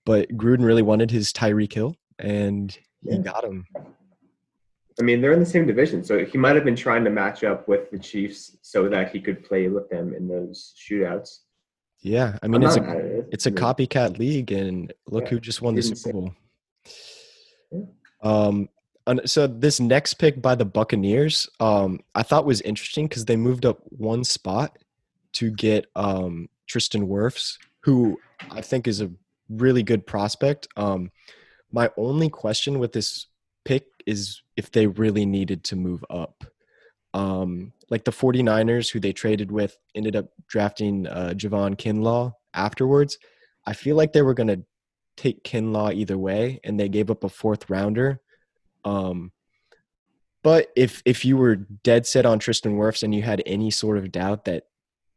but 0.05 0.29
Gruden 0.37 0.65
really 0.65 0.83
wanted 0.83 1.11
his 1.11 1.33
Tyreek 1.33 1.73
Hill, 1.73 1.97
and 2.21 2.71
he 3.03 3.17
Yeah. 3.17 3.19
got 3.19 3.43
him. 3.45 3.65
I 4.99 5.03
mean, 5.03 5.21
they're 5.21 5.33
in 5.33 5.41
the 5.41 5.47
same 5.47 5.67
division, 5.67 6.03
so 6.05 6.25
he 6.25 6.39
might 6.39 6.55
have 6.55 6.65
been 6.65 6.77
trying 6.77 7.05
to 7.05 7.11
match 7.11 7.45
up 7.45 7.69
with 7.69 7.91
the 7.91 7.99
Chiefs 7.99 8.57
so 8.63 8.89
that 8.89 9.11
he 9.13 9.21
could 9.21 9.45
play 9.45 9.69
with 9.69 9.91
them 9.91 10.15
in 10.15 10.27
those 10.29 10.73
shootouts. 10.79 11.41
Yeah, 12.01 12.39
I 12.43 12.47
I'm 12.47 12.51
mean 12.53 12.63
it's 12.63 12.77
a 12.77 12.99
it. 13.19 13.29
it's 13.33 13.47
a 13.47 13.51
copycat 13.51 14.19
league, 14.19 14.53
and 14.53 14.93
look 15.09 15.29
who 15.29 15.41
just 15.41 15.61
won 15.61 15.75
the 15.75 15.83
Super 15.83 16.13
Bowl. 16.13 16.33
Um, 18.23 18.69
so 19.25 19.47
this 19.47 19.79
next 19.79 20.15
pick 20.15 20.43
by 20.43 20.55
the 20.55 20.65
Buccaneers, 20.65 21.49
um, 21.61 22.01
I 22.15 22.23
thought 22.23 22.45
was 22.45 22.61
interesting 22.63 23.07
because 23.07 23.25
they 23.25 23.37
moved 23.37 23.65
up 23.65 23.81
one 23.91 24.25
spot 24.25 24.79
to 25.35 25.51
get 25.51 25.87
um 25.95 26.49
Tristan 26.67 27.07
Wirfs, 27.07 27.59
who 27.81 28.19
I 28.51 28.61
think 28.61 28.89
is 28.89 29.01
a 29.01 29.11
really 29.49 29.83
good 29.83 30.07
prospect. 30.07 30.67
Um, 30.77 31.11
my 31.71 31.91
only 31.97 32.29
question 32.29 32.79
with 32.79 32.93
this 32.93 33.27
pick 33.65 33.87
is 34.07 34.43
if 34.57 34.71
they 34.71 34.87
really 34.87 35.27
needed 35.27 35.65
to 35.65 35.77
move 35.77 36.05
up. 36.11 36.45
Um, 37.15 37.73
like 37.91 38.05
the 38.05 38.11
49ers, 38.11 38.91
who 38.91 39.01
they 39.01 39.13
traded 39.13 39.51
with, 39.51 39.77
ended 39.95 40.17
up 40.17 40.27
drafting 40.49 41.07
uh, 41.07 41.33
Javon 41.35 41.77
Kinlaw 41.77 42.33
afterwards. 42.55 43.19
I 43.65 43.73
feel 43.73 43.97
like 43.97 44.13
they 44.13 44.23
were 44.23 44.35
going 44.35 44.49
to 44.49 44.63
take 45.17 45.43
Kinlaw 45.45 45.95
either 45.95 46.19
way, 46.19 46.61
and 46.65 46.79
they 46.79 46.89
gave 46.89 47.11
up 47.11 47.25
a 47.25 47.29
fourth 47.29 47.69
rounder. 47.71 48.21
Um, 48.85 49.33
but 50.43 50.69
if 50.77 51.03
if 51.05 51.25
you 51.25 51.37
were 51.37 51.57
dead 51.57 52.07
set 52.07 52.27
on 52.27 52.39
Tristan 52.39 52.77
Wirfs 52.77 53.03
and 53.03 53.15
you 53.15 53.23
had 53.23 53.43
any 53.47 53.71
sort 53.71 53.99
of 53.99 54.13
doubt 54.13 54.45
that 54.45 54.65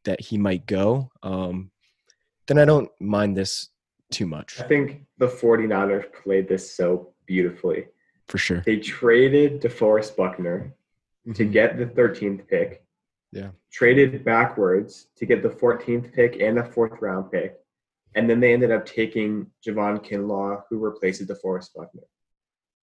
that 0.05 0.21
he 0.21 0.37
might 0.37 0.65
go, 0.65 1.11
um, 1.23 1.71
then 2.47 2.57
I 2.57 2.65
don't 2.65 2.89
mind 2.99 3.37
this 3.37 3.69
too 4.11 4.25
much 4.25 4.59
I 4.59 4.63
think 4.63 5.03
the 5.19 5.27
49ers 5.27 6.11
played 6.23 6.47
this 6.49 6.73
so 6.73 7.13
beautifully. 7.27 7.85
for 8.27 8.39
sure. 8.39 8.61
They 8.65 8.77
traded 8.77 9.61
DeForest 9.61 10.15
Buckner 10.15 10.73
to 11.35 11.45
Mhm. 11.45 11.51
get 11.51 11.77
the 11.77 11.85
13th 11.85 12.47
pick. 12.47 12.83
Yeah. 13.31 13.51
Traded 13.71 14.23
backwards 14.25 15.09
to 15.17 15.25
get 15.27 15.43
the 15.43 15.49
14th 15.49 16.11
pick 16.13 16.39
and 16.41 16.57
the 16.57 16.63
fourth 16.63 16.99
round 17.01 17.31
pick. 17.31 17.59
And 18.15 18.29
then 18.29 18.39
they 18.39 18.53
ended 18.53 18.71
up 18.71 18.85
taking 18.85 19.47
Javon 19.65 20.03
Kinlaw, 20.03 20.63
who 20.69 20.79
replaces 20.79 21.27
DeForest 21.27 21.73
Buckner. 21.75 22.03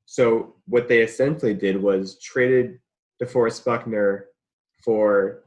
So 0.05 0.55
what 0.67 0.89
they 0.89 1.03
essentially 1.03 1.55
did 1.55 1.81
was 1.81 2.21
traded 2.21 2.79
DeForest 3.21 3.65
Buckner 3.65 4.27
for 4.85 5.43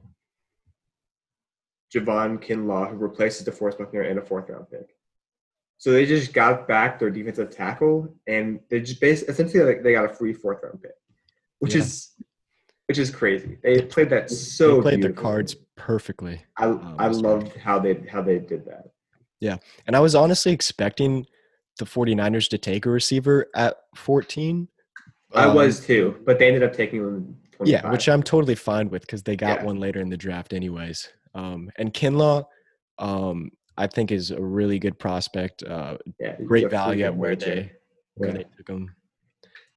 Javon 1.94 2.44
Kinlaw, 2.44 2.90
who 2.92 2.98
replaces 2.98 3.48
DeForest 3.48 3.78
Buckner 3.78 4.02
and 4.02 4.20
a 4.20 4.22
fourth 4.22 4.50
round 4.50 4.70
pick. 4.70 4.90
So 5.78 5.92
they 5.94 6.06
just 6.06 6.34
got 6.34 6.68
back 6.68 7.00
their 7.00 7.10
defensive 7.10 7.52
tackle, 7.52 8.14
and 8.28 8.60
they 8.70 8.82
just 8.82 9.00
basically 9.00 9.32
essentially 9.32 9.64
like 9.64 9.82
they 9.82 9.94
got 9.94 10.12
a 10.12 10.14
free 10.14 10.34
fourth 10.34 10.60
round 10.62 10.82
pick, 10.82 10.92
which 11.60 11.74
Yeah. 11.74 11.82
is 11.82 12.12
which 12.88 12.98
is 12.98 13.12
crazy. 13.12 13.58
They 13.64 13.84
played 13.84 14.10
that 14.10 14.30
so. 14.30 14.76
they 14.78 14.82
played 14.82 15.04
their 15.04 15.14
cards 15.14 15.56
perfectly. 15.78 16.44
I 16.58 16.66
um, 16.66 16.96
I 17.00 17.08
loved 17.08 17.56
how 17.56 17.80
they 17.80 17.94
how 18.12 18.22
they 18.22 18.40
did 18.40 18.66
that. 18.66 18.92
And 19.42 19.96
I 19.96 20.00
was 20.00 20.16
honestly 20.16 20.52
expecting 20.52 21.26
the 21.78 21.86
49ers 21.86 22.50
to 22.50 22.58
take 22.58 22.86
a 22.86 22.90
receiver 22.90 23.48
at 23.56 23.78
14. 23.96 24.68
I 25.34 25.46
Um, 25.46 25.56
was 25.56 25.86
too, 25.86 26.20
but 26.26 26.40
they 26.40 26.48
ended 26.48 26.64
up 26.64 26.74
taking 26.74 27.04
them. 27.04 27.38
25. 27.52 27.68
Yeah, 27.68 27.92
which 27.92 28.08
I'm 28.08 28.24
totally 28.24 28.56
fine 28.56 28.90
with 28.90 29.02
because 29.02 29.24
they 29.24 29.36
got 29.36 29.60
Yeah. 29.60 29.66
one 29.66 29.80
later 29.80 30.00
in 30.00 30.10
the 30.10 30.18
draft, 30.18 30.54
anyways. 30.54 31.10
Um, 31.36 31.70
and 31.78 31.94
Kinlaw, 31.94 32.46
um, 32.98 33.52
I 33.78 33.88
think 33.88 34.12
is 34.12 34.32
a 34.32 34.42
really 34.42 34.80
good 34.80 34.98
prospect. 34.98 35.64
Uh, 35.64 35.98
Yeah, 36.20 36.36
great 36.46 36.70
value 36.70 37.06
at 37.06 37.16
where 37.16 37.36
they 37.36 37.72
where 38.16 38.30
Yeah, 38.32 38.38
they 38.38 38.46
took 38.58 38.70
him. 38.70 38.96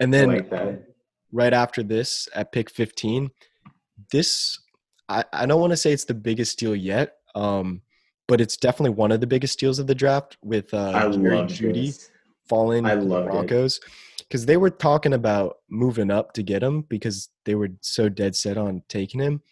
And 0.01 0.12
then 0.12 0.29
like 0.29 0.51
right 1.33 1.53
after 1.53 1.83
this 1.83 2.29
at 2.35 2.53
pick 2.53 2.68
15 2.70 3.31
this 4.11 4.59
i, 5.09 5.25
I 5.33 5.46
don't 5.46 5.61
want 5.61 5.70
to 5.72 5.77
say 5.77 5.92
it's 5.92 6.05
the 6.05 6.12
biggest 6.14 6.59
deal 6.59 6.75
yet 6.77 7.14
um, 7.35 7.81
but 8.33 8.40
it's 8.40 8.57
definitely 8.57 8.95
one 8.97 9.12
of 9.12 9.21
the 9.21 9.27
biggest 9.27 9.53
steals 9.53 9.79
of 9.79 9.87
the 9.87 9.95
draft 9.95 10.38
with 10.42 10.73
uh, 10.73 11.11
Jerry 11.11 11.37
love 11.37 11.49
Jeudy 11.51 11.88
this. 11.88 12.11
falling 12.49 12.87
I 12.87 12.95
to 12.95 13.03
the. 13.03 13.25
Broncos 13.25 13.79
because 14.21 14.47
they 14.47 14.57
were 14.57 14.71
talking 14.71 15.12
about 15.12 15.59
moving 15.68 16.11
up 16.11 16.33
to 16.33 16.42
get 16.42 16.62
him 16.62 16.81
because 16.88 17.29
they 17.45 17.55
were 17.55 17.68
so 17.83 18.09
dead 18.09 18.35
set 18.35 18.57
on 18.57 18.83
taking 18.88 19.21
him. 19.21 19.42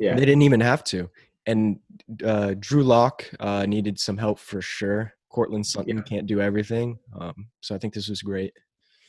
Yeah, 0.00 0.16
They 0.16 0.24
didn't 0.24 0.42
even 0.42 0.58
have 0.58 0.82
to. 0.84 1.08
And 1.46 1.78
uh, 2.24 2.54
Drew 2.58 2.82
Lock 2.82 3.24
uh, 3.38 3.66
needed 3.66 4.00
some 4.00 4.16
help 4.18 4.40
for 4.40 4.60
sure. 4.60 5.14
Courtland 5.28 5.64
Sutton 5.64 5.98
Yeah. 5.98 6.02
can't 6.02 6.26
do 6.26 6.40
everything, 6.40 6.98
um, 7.20 7.46
so 7.60 7.76
I 7.76 7.78
think 7.78 7.94
this 7.94 8.08
was 8.08 8.20
great. 8.20 8.52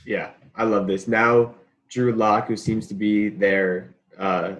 Yeah, 0.05 0.29
I 0.55 0.65
love 0.65 0.85
this. 0.85 1.07
Now 1.07 1.55
Drew 1.89 2.13
Lock, 2.13 2.45
who 2.47 2.55
seems 2.55 2.85
to 2.89 2.93
be 2.93 3.29
their 3.29 3.95
uh, 4.19 4.57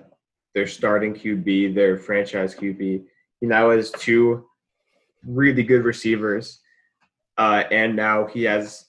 their 0.55 0.65
starting 0.65 1.13
QB, 1.13 1.75
their 1.75 1.97
franchise 1.99 2.55
QB, 2.55 3.03
he 3.39 3.47
now 3.47 3.69
has 3.71 3.91
two 3.91 4.45
really 5.25 5.63
good 5.63 5.84
receivers, 5.84 6.60
uh, 7.38 7.63
and 7.71 7.95
now 7.95 8.25
he 8.25 8.43
has 8.43 8.86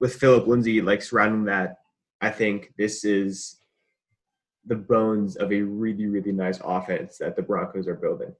with 0.00 0.14
Philip 0.14 0.46
Lindsay 0.46 0.80
like 0.80 1.02
surrounding 1.02 1.44
that. 1.44 1.78
I 2.20 2.30
think 2.30 2.72
this 2.78 3.04
is 3.04 3.58
the 4.66 4.76
bones 4.76 5.36
of 5.36 5.52
a 5.52 5.62
really 5.62 6.06
really 6.06 6.32
nice 6.32 6.60
offense 6.64 7.18
that 7.18 7.36
the 7.36 7.42
Broncos 7.42 7.86
are 7.86 7.94
building. 7.94 8.34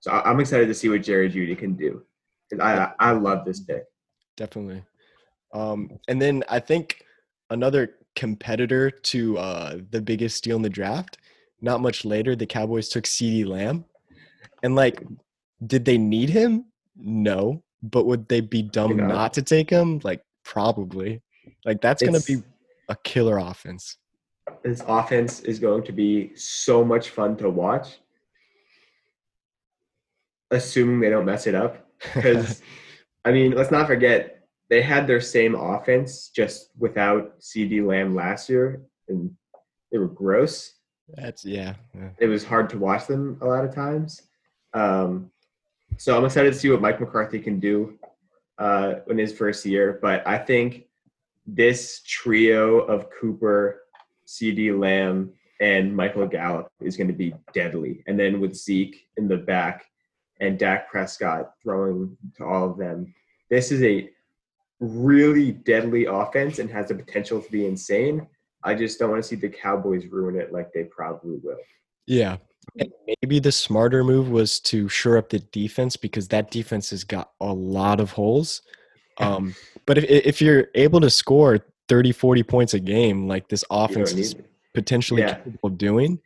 So 0.00 0.10
I'm 0.10 0.40
excited 0.40 0.66
to 0.66 0.74
see 0.74 0.88
what 0.88 1.02
Jerry 1.02 1.30
Jeudy 1.30 1.56
can 1.56 1.74
do. 1.74 2.02
I 2.60 2.92
I 2.98 3.12
love 3.12 3.44
this 3.44 3.60
pick. 3.60 3.84
definitely. 4.36 4.82
Um, 5.52 5.98
and 6.08 6.20
then 6.20 6.44
I 6.48 6.60
think 6.60 7.04
another 7.50 7.96
competitor 8.14 8.90
to 8.90 9.38
uh, 9.38 9.78
the 9.90 10.00
biggest 10.00 10.36
steal 10.36 10.56
in 10.56 10.62
the 10.62 10.70
draft. 10.70 11.18
Not 11.60 11.80
much 11.80 12.04
later, 12.04 12.34
the 12.34 12.46
Cowboys 12.46 12.88
took 12.88 13.04
CeeDee 13.04 13.46
Lamb, 13.46 13.84
and 14.62 14.74
like, 14.74 15.02
did 15.66 15.84
they 15.84 15.98
need 15.98 16.30
him? 16.30 16.66
No, 16.96 17.62
but 17.82 18.06
would 18.06 18.28
they 18.28 18.40
be 18.40 18.62
dumb 18.62 18.96
not. 18.96 19.08
not 19.08 19.32
to 19.34 19.42
take 19.42 19.70
him? 19.70 20.00
Like, 20.02 20.22
probably. 20.44 21.22
Like, 21.64 21.80
that's 21.80 22.02
gonna 22.02 22.20
be 22.20 22.42
a 22.88 22.96
killer 23.04 23.38
offense. 23.38 23.96
this 24.62 24.82
offense 24.86 25.40
is 25.40 25.58
going 25.58 25.84
to 25.84 25.92
be 25.92 26.34
so 26.34 26.84
much 26.84 27.10
fun 27.10 27.36
to 27.36 27.48
watch. 27.48 27.98
Assuming 30.50 31.00
they 31.00 31.10
don't 31.10 31.26
mess 31.26 31.46
it 31.46 31.54
up. 31.54 31.86
Because, 32.14 32.62
I 33.26 33.30
mean, 33.32 33.52
let's 33.52 33.70
not 33.70 33.86
forget, 33.86 34.40
they 34.70 34.80
had 34.80 35.06
their 35.06 35.20
same 35.20 35.54
offense 35.54 36.30
just 36.34 36.70
without 36.78 37.38
CeeDee 37.40 37.86
Lamb 37.86 38.14
last 38.14 38.48
year, 38.48 38.80
and 39.08 39.30
they 39.92 39.98
were 39.98 40.08
gross. 40.08 40.72
that's 41.08 41.44
yeah. 41.44 41.74
yeah. 41.94 42.08
It 42.18 42.28
was 42.28 42.42
hard 42.42 42.70
to 42.70 42.78
watch 42.78 43.06
them 43.06 43.36
a 43.42 43.46
lot 43.46 43.66
of 43.66 43.74
times. 43.74 44.22
Um, 44.74 45.30
so 45.96 46.16
I'm 46.16 46.24
excited 46.24 46.52
to 46.52 46.58
see 46.58 46.70
what 46.70 46.80
Mike 46.80 47.00
McCarthy 47.00 47.38
can 47.38 47.60
do 47.60 47.98
uh, 48.58 48.94
in 49.08 49.18
his 49.18 49.32
first 49.32 49.66
year. 49.66 49.98
But 50.00 50.26
I 50.26 50.38
think 50.38 50.86
this 51.46 52.02
trio 52.06 52.78
of 52.80 53.08
Cooper, 53.10 53.82
CeeDee 54.26 54.78
Lamb, 54.78 55.32
and 55.60 55.94
Michael 55.94 56.26
Gallup 56.26 56.70
is 56.80 56.96
going 56.96 57.08
to 57.08 57.14
be 57.14 57.34
deadly. 57.52 58.02
And 58.06 58.18
then 58.18 58.40
with 58.40 58.54
Zeke 58.54 59.06
in 59.16 59.28
the 59.28 59.36
back 59.36 59.84
and 60.40 60.58
Dak 60.58 60.90
Prescott 60.90 61.52
throwing 61.62 62.16
to 62.36 62.44
all 62.44 62.70
of 62.70 62.78
them, 62.78 63.14
this 63.50 63.70
is 63.70 63.82
a 63.82 64.10
really 64.80 65.52
deadly 65.52 66.06
offense 66.06 66.58
and 66.58 66.70
has 66.70 66.88
the 66.88 66.94
potential 66.94 67.42
to 67.42 67.50
be 67.50 67.66
insane. 67.66 68.26
I 68.62 68.74
just 68.74 68.98
don't 68.98 69.10
want 69.10 69.22
to 69.22 69.28
see 69.28 69.36
the 69.36 69.48
Cowboys 69.48 70.06
ruin 70.06 70.36
it 70.36 70.52
like 70.52 70.72
they 70.72 70.84
probably 70.84 71.36
will. 71.42 71.58
Yeah. 72.06 72.38
Maybe 73.22 73.38
the 73.38 73.52
smarter 73.52 74.04
move 74.04 74.30
was 74.30 74.60
to 74.60 74.88
shore 74.88 75.16
up 75.16 75.30
the 75.30 75.38
defense 75.38 75.96
because 75.96 76.28
that 76.28 76.50
defense 76.50 76.90
has 76.90 77.04
got 77.04 77.32
a 77.40 77.52
lot 77.52 78.00
of 78.00 78.12
holes. 78.12 78.62
Um, 79.18 79.54
but 79.84 79.98
if, 79.98 80.04
if 80.04 80.40
you're 80.40 80.68
able 80.74 80.98
to 81.02 81.10
score 81.10 81.58
30, 81.88 82.12
40 82.12 82.42
points 82.42 82.72
a 82.72 82.80
game, 82.80 83.28
like 83.28 83.48
this 83.48 83.64
offense 83.70 84.12
is 84.12 84.34
potentially 84.72 85.20
Yeah. 85.20 85.34
capable 85.34 85.68
of 85.68 85.76
doing, 85.76 86.18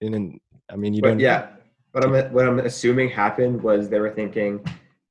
and 0.00 0.14
then, 0.14 0.40
I 0.70 0.76
mean, 0.76 0.94
you 0.94 1.02
But 1.02 1.08
don't. 1.08 1.18
yeah, 1.18 1.48
what 1.90 2.04
I'm 2.04 2.32
what 2.32 2.48
I'm 2.48 2.60
assuming 2.60 3.10
happened 3.10 3.62
was 3.62 3.90
they 3.90 4.00
were 4.00 4.14
thinking 4.14 4.64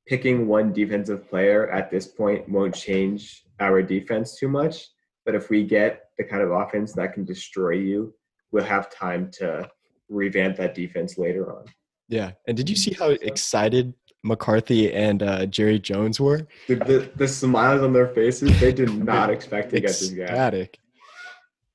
picking 0.07 0.47
one 0.47 0.73
defensive 0.73 1.29
player 1.29 1.69
at 1.69 1.91
this 1.91 2.07
point 2.07 2.49
won't 2.49 2.73
change 2.73 3.43
our 3.59 3.83
defense 3.83 4.39
too 4.39 4.47
much. 4.49 4.87
But 5.25 5.35
if 5.35 5.51
we 5.51 5.63
get 5.63 6.05
the 6.17 6.23
kind 6.23 6.41
of 6.41 6.49
offense 6.49 6.93
that 6.93 7.13
can 7.13 7.23
destroy 7.23 7.73
you, 7.73 8.15
we'll 8.51 8.63
have 8.63 8.89
time 8.89 9.29
to 9.33 9.69
revamp 10.11 10.57
that 10.57 10.75
defense 10.75 11.17
later 11.17 11.55
on. 11.55 11.65
Yeah. 12.07 12.31
And 12.47 12.57
did 12.57 12.69
you 12.69 12.75
see 12.75 12.93
how 12.93 13.09
excited 13.09 13.93
McCarthy 14.23 14.93
and 14.93 15.23
uh, 15.23 15.45
Jerry 15.45 15.79
Jones 15.79 16.19
were? 16.19 16.47
The, 16.67 16.75
the, 16.75 17.11
the 17.15 17.27
smiles 17.27 17.81
on 17.81 17.93
their 17.93 18.09
faces, 18.09 18.59
they 18.59 18.73
did 18.73 18.93
not 19.05 19.29
expect 19.29 19.71
to 19.71 19.79
get 19.79 19.87
this 19.87 20.09
guy. 20.09 20.23
Ecstatic. 20.23 20.79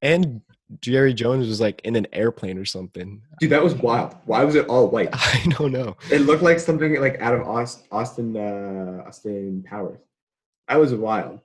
And 0.03 0.43
Jerry 0.81 1.15
Jones 1.15 1.49
was 1.49 1.61
like 1.61 1.81
in 1.85 1.97
an 1.97 2.07
airplane 2.13 2.59
or 2.59 2.65
something. 2.65 3.23
Dude, 3.41 3.51
that 3.51 3.63
was 3.63 3.75
wild. 3.75 4.17
Why 4.27 4.45
was 4.45 4.55
it 4.55 4.67
all 4.67 4.89
white? 4.89 5.09
I 5.13 5.47
don't 5.51 5.73
know. 5.73 5.97
It 6.11 6.23
looked 6.23 6.43
like 6.43 6.59
something 6.59 7.01
like 7.01 7.21
out 7.21 7.35
of 7.35 7.47
Austin 7.91 8.37
uh, 8.37 9.05
Austin 9.07 9.65
Powers. 9.67 10.01
That 10.69 10.77
was 10.77 10.93
wild. 10.95 11.41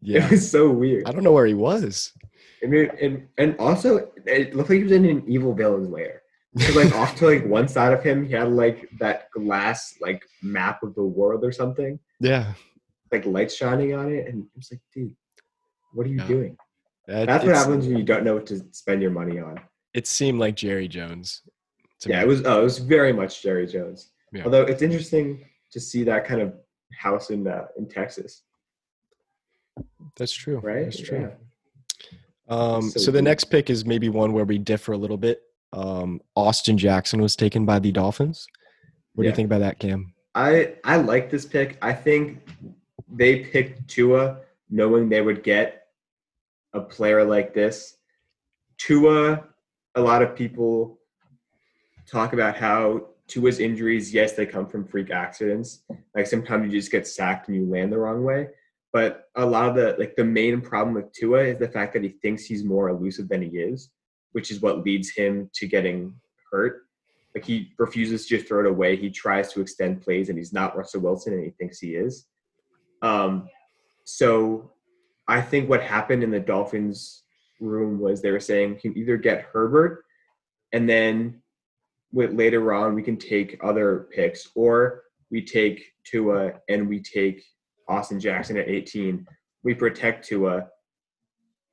Yeah. 0.00 0.24
It 0.24 0.32
was 0.32 0.50
so 0.50 0.70
weird. 0.70 1.06
I 1.06 1.12
don't 1.12 1.24
know 1.24 1.32
where 1.32 1.46
he 1.46 1.54
was. 1.54 2.12
I 2.62 2.66
mean, 2.66 2.90
and 3.00 3.28
and 3.36 3.56
also 3.58 4.08
it 4.26 4.54
looked 4.54 4.70
like 4.70 4.78
he 4.78 4.84
was 4.84 4.92
in 4.92 5.04
an 5.04 5.22
evil 5.26 5.54
villain's 5.54 5.88
lair. 5.88 6.22
Because 6.54 6.76
like 6.76 6.94
off 6.94 7.16
to 7.16 7.26
like 7.26 7.44
one 7.46 7.66
side 7.68 7.92
of 7.92 8.02
him, 8.02 8.24
he 8.24 8.32
had 8.32 8.48
like 8.48 8.88
that 9.00 9.30
glass 9.32 9.96
like 10.00 10.24
map 10.42 10.82
of 10.82 10.94
the 10.94 11.02
world 11.02 11.44
or 11.44 11.50
something, 11.52 11.98
Yeah. 12.20 12.54
like 13.10 13.26
lights 13.26 13.54
shining 13.56 13.94
on 13.94 14.12
it, 14.12 14.28
and 14.28 14.46
it's 14.56 14.70
like, 14.70 14.80
dude, 14.94 15.14
what 15.94 16.06
are 16.06 16.10
you 16.10 16.18
Yeah. 16.18 16.28
doing? 16.28 16.56
That- 17.06 17.26
That's 17.26 17.44
what 17.44 17.54
happens 17.56 17.86
when 17.86 17.98
you 17.98 18.04
don't 18.04 18.24
know 18.24 18.34
what 18.34 18.46
to 18.46 18.64
spend 18.72 19.02
your 19.02 19.10
money 19.10 19.38
on. 19.40 19.60
It 19.94 20.06
seemed 20.06 20.38
like 20.38 20.54
Jerry 20.56 20.88
Jones. 20.88 21.42
to 22.00 22.08
Yeah, 22.10 22.18
me. 22.18 22.24
it 22.24 22.28
was. 22.28 22.42
Oh, 22.44 22.60
it 22.60 22.64
was 22.64 22.78
very 22.78 23.12
much 23.12 23.42
Jerry 23.42 23.66
Jones. 23.66 24.10
Yeah. 24.32 24.44
Although 24.44 24.62
it's 24.62 24.82
interesting 24.82 25.44
to 25.70 25.80
see 25.80 26.02
that 26.04 26.24
kind 26.26 26.40
of 26.42 26.54
house 26.98 27.30
in 27.30 27.46
uh, 27.46 27.66
in 27.78 27.88
Texas, 27.88 28.42
That's 30.16 30.32
true. 30.32 30.58
right? 30.58 30.84
That's 30.84 31.00
true. 31.00 31.30
Yeah. 31.30 32.54
Um, 32.54 32.82
So 32.90 32.98
so 33.00 33.10
the 33.10 33.22
next 33.22 33.44
pick 33.44 33.70
is 33.70 33.84
maybe 33.84 34.08
one 34.08 34.32
where 34.32 34.44
we 34.44 34.58
differ 34.58 34.92
a 34.92 34.96
little 34.98 35.16
bit. 35.16 35.42
Um, 35.74 36.20
Austin 36.36 36.78
Jackson 36.78 37.20
was 37.20 37.34
taken 37.34 37.66
by 37.66 37.80
the 37.80 37.90
Dolphins. 37.90 38.46
What 39.14 39.24
do 39.24 39.28
you 39.28 39.34
think 39.34 39.46
about 39.46 39.60
that, 39.60 39.78
Cam? 39.78 40.14
I 40.34 40.74
I 40.84 40.96
like 40.96 41.30
this 41.30 41.44
pick. 41.44 41.78
I 41.82 41.92
think 41.92 42.48
they 43.12 43.40
picked 43.40 43.88
Tua 43.88 44.38
knowing 44.70 45.08
they 45.08 45.20
would 45.20 45.42
get 45.42 45.88
a 46.72 46.80
player 46.80 47.24
like 47.24 47.54
this. 47.54 47.96
Tua, 48.78 49.44
a 49.94 50.00
lot 50.00 50.22
of 50.22 50.34
people 50.34 50.98
talk 52.10 52.32
about 52.32 52.56
how 52.56 53.08
Tua's 53.26 53.60
injuries, 53.60 54.12
yes, 54.12 54.32
they 54.32 54.46
come 54.46 54.66
from 54.66 54.84
freak 54.84 55.10
accidents. 55.10 55.82
Like 56.14 56.26
sometimes 56.26 56.72
you 56.72 56.78
just 56.78 56.92
get 56.92 57.06
sacked 57.06 57.48
and 57.48 57.56
you 57.56 57.66
land 57.66 57.92
the 57.92 57.98
wrong 57.98 58.24
way. 58.24 58.48
But 58.92 59.28
a 59.34 59.44
lot 59.44 59.68
of 59.68 59.74
the 59.74 59.96
like 59.98 60.14
the 60.14 60.24
main 60.24 60.60
problem 60.60 60.94
with 60.94 61.12
Tua 61.12 61.44
is 61.44 61.58
the 61.58 61.68
fact 61.68 61.94
that 61.94 62.02
he 62.04 62.10
thinks 62.10 62.44
he's 62.44 62.64
more 62.64 62.88
elusive 62.88 63.28
than 63.28 63.42
he 63.42 63.58
is, 63.58 63.90
which 64.34 64.50
is 64.50 64.60
what 64.60 64.84
leads 64.84 65.10
him 65.10 65.48
to 65.54 65.66
getting 65.66 66.12
hurt. 66.50 66.82
Like 67.34 67.44
he 67.44 67.72
refuses 67.78 68.26
to 68.26 68.36
just 68.36 68.48
throw 68.48 68.60
it 68.60 68.70
away. 68.70 68.96
He 68.96 69.10
tries 69.10 69.52
to 69.52 69.60
extend 69.60 70.02
plays, 70.02 70.28
and 70.28 70.36
he's 70.36 70.52
not 70.52 70.76
Russell 70.76 71.00
Wilson, 71.00 71.34
and 71.34 71.44
he 71.44 71.50
thinks 71.50 71.78
he 71.78 71.94
is. 71.94 72.26
Um, 73.00 73.48
so 74.04 74.72
I 75.28 75.40
think 75.40 75.68
what 75.68 75.82
happened 75.82 76.22
in 76.24 76.30
the 76.30 76.40
Dolphins 76.40 77.22
room 77.60 78.00
was 78.00 78.20
they 78.20 78.32
were 78.32 78.40
saying 78.40 78.74
you 78.74 78.80
can 78.80 78.98
either 78.98 79.16
get 79.16 79.46
Herbert, 79.52 80.04
and 80.72 80.88
then 80.88 81.40
with 82.12 82.32
later 82.32 82.74
on 82.74 82.94
we 82.94 83.02
can 83.02 83.16
take 83.16 83.58
other 83.62 84.08
picks, 84.12 84.48
or 84.56 85.02
we 85.30 85.44
take 85.44 85.92
Tua 86.04 86.54
and 86.68 86.88
we 86.88 87.00
take 87.00 87.44
Austin 87.88 88.18
Jackson 88.18 88.56
at 88.56 88.68
18. 88.68 89.26
We 89.62 89.74
protect 89.74 90.26
Tua 90.26 90.68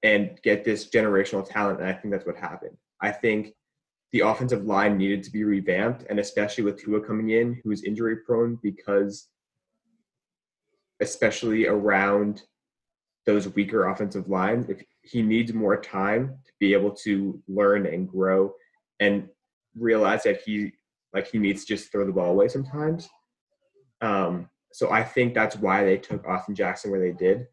and 0.03 0.39
get 0.43 0.63
this 0.63 0.89
generational 0.89 1.47
talent, 1.47 1.79
and 1.79 1.89
I 1.89 1.93
think 1.93 2.11
that's 2.11 2.25
what 2.25 2.37
happened. 2.37 2.75
I 3.01 3.11
think 3.11 3.53
the 4.11 4.21
offensive 4.21 4.65
line 4.65 4.97
needed 4.97 5.23
to 5.23 5.31
be 5.31 5.43
revamped, 5.43 6.05
and 6.09 6.19
especially 6.19 6.63
with 6.63 6.81
Tua 6.81 7.01
coming 7.01 7.29
in, 7.29 7.61
who's 7.63 7.83
injury 7.83 8.17
prone 8.17 8.59
because, 8.61 9.29
especially 10.99 11.67
around 11.67 12.43
those 13.25 13.53
weaker 13.55 13.87
offensive 13.87 14.27
lines, 14.27 14.67
if 14.69 14.83
he 15.03 15.21
needs 15.21 15.53
more 15.53 15.79
time 15.79 16.37
to 16.45 16.51
be 16.59 16.73
able 16.73 16.91
to 16.91 17.41
learn 17.47 17.85
and 17.85 18.09
grow 18.09 18.53
and 18.99 19.27
realize 19.75 20.23
that 20.23 20.41
he 20.41 20.71
like 21.13 21.27
he 21.27 21.37
needs 21.37 21.65
to 21.65 21.75
just 21.75 21.91
throw 21.91 22.05
the 22.05 22.11
ball 22.11 22.31
away 22.31 22.47
sometimes. 22.47 23.09
Um, 24.01 24.49
so 24.73 24.91
I 24.91 25.03
think 25.03 25.33
that's 25.33 25.57
why 25.57 25.83
they 25.83 25.97
took 25.97 26.25
Austin 26.25 26.55
Jackson 26.55 26.91
where 26.91 26.99
they 26.99 27.11
did, 27.11 27.47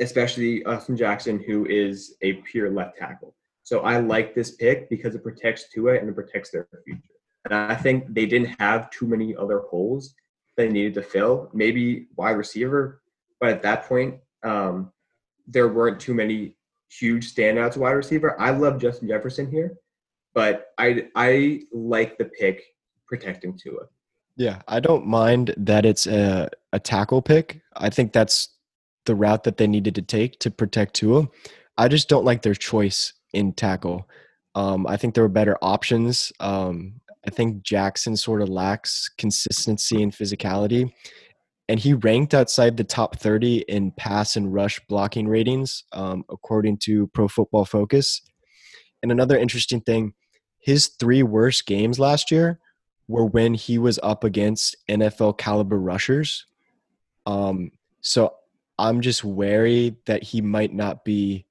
especially 0.00 0.64
Austin 0.64 0.96
Jackson, 0.96 1.42
who 1.42 1.66
is 1.66 2.16
a 2.22 2.34
pure 2.34 2.70
left 2.70 2.96
tackle. 2.96 3.34
So 3.62 3.80
I 3.80 3.98
like 3.98 4.34
this 4.34 4.52
pick 4.52 4.88
because 4.88 5.14
it 5.14 5.22
protects 5.22 5.68
Tua 5.68 5.98
and 5.98 6.08
it 6.08 6.14
protects 6.14 6.50
their 6.50 6.68
future. 6.84 7.02
And 7.44 7.54
I 7.54 7.74
think 7.74 8.14
they 8.14 8.26
didn't 8.26 8.58
have 8.58 8.90
too 8.90 9.06
many 9.06 9.36
other 9.36 9.60
holes 9.70 10.14
they 10.56 10.68
needed 10.68 10.94
to 10.94 11.02
fill. 11.02 11.50
Maybe 11.52 12.08
wide 12.16 12.32
receiver, 12.32 13.02
but 13.40 13.50
at 13.50 13.62
that 13.62 13.84
point, 13.84 14.16
um, 14.42 14.92
there 15.46 15.68
weren't 15.68 16.00
too 16.00 16.14
many 16.14 16.56
huge 16.90 17.34
standouts 17.34 17.76
wide 17.76 17.92
receiver. 17.92 18.40
I 18.40 18.50
love 18.50 18.80
Justin 18.80 19.08
Jefferson 19.08 19.50
here, 19.50 19.76
but 20.34 20.68
I 20.78 21.08
I 21.14 21.62
like 21.72 22.18
the 22.18 22.26
pick 22.26 22.62
protecting 23.06 23.58
Tua. 23.58 23.84
Yeah, 24.36 24.62
I 24.68 24.80
don't 24.80 25.06
mind 25.06 25.54
that 25.56 25.84
it's 25.84 26.06
a, 26.06 26.48
a 26.72 26.78
tackle 26.78 27.20
pick. 27.20 27.60
I 27.76 27.90
think 27.90 28.12
that's 28.12 28.50
the 29.08 29.16
route 29.16 29.42
that 29.42 29.56
they 29.56 29.66
needed 29.66 29.96
to 29.96 30.02
take 30.02 30.38
to 30.38 30.50
protect 30.52 30.94
Tua. 30.94 31.26
I 31.76 31.88
just 31.88 32.08
don't 32.08 32.24
like 32.24 32.42
their 32.42 32.54
choice 32.54 33.14
in 33.32 33.52
tackle. 33.52 34.08
Um, 34.54 34.86
I 34.86 34.96
think 34.96 35.14
there 35.14 35.24
were 35.24 35.28
better 35.28 35.58
options. 35.60 36.32
Um, 36.38 37.00
I 37.26 37.30
think 37.30 37.62
Jackson 37.62 38.16
sort 38.16 38.42
of 38.42 38.48
lacks 38.48 39.10
consistency 39.18 40.02
and 40.02 40.12
physicality. 40.12 40.92
And 41.68 41.80
he 41.80 41.94
ranked 41.94 42.34
outside 42.34 42.76
the 42.76 42.84
top 42.84 43.16
30 43.16 43.64
in 43.68 43.90
pass 43.92 44.36
and 44.36 44.54
rush 44.54 44.80
blocking 44.88 45.28
ratings, 45.28 45.84
um, 45.92 46.24
according 46.30 46.78
to 46.84 47.08
Pro 47.08 47.28
Football 47.28 47.64
Focus. 47.64 48.22
And 49.02 49.12
another 49.12 49.36
interesting 49.36 49.80
thing 49.80 50.14
his 50.60 50.88
three 50.88 51.22
worst 51.22 51.66
games 51.66 51.98
last 51.98 52.30
year 52.30 52.58
were 53.06 53.24
when 53.24 53.54
he 53.54 53.78
was 53.78 53.98
up 54.02 54.24
against 54.24 54.76
NFL 54.88 55.38
caliber 55.38 55.78
rushers. 55.78 56.46
Um, 57.26 57.70
so 58.00 58.34
I'm 58.78 59.00
just 59.00 59.24
wary 59.24 59.96
that 60.06 60.22
he 60.22 60.40
might 60.40 60.72
not 60.72 61.04
be 61.04 61.46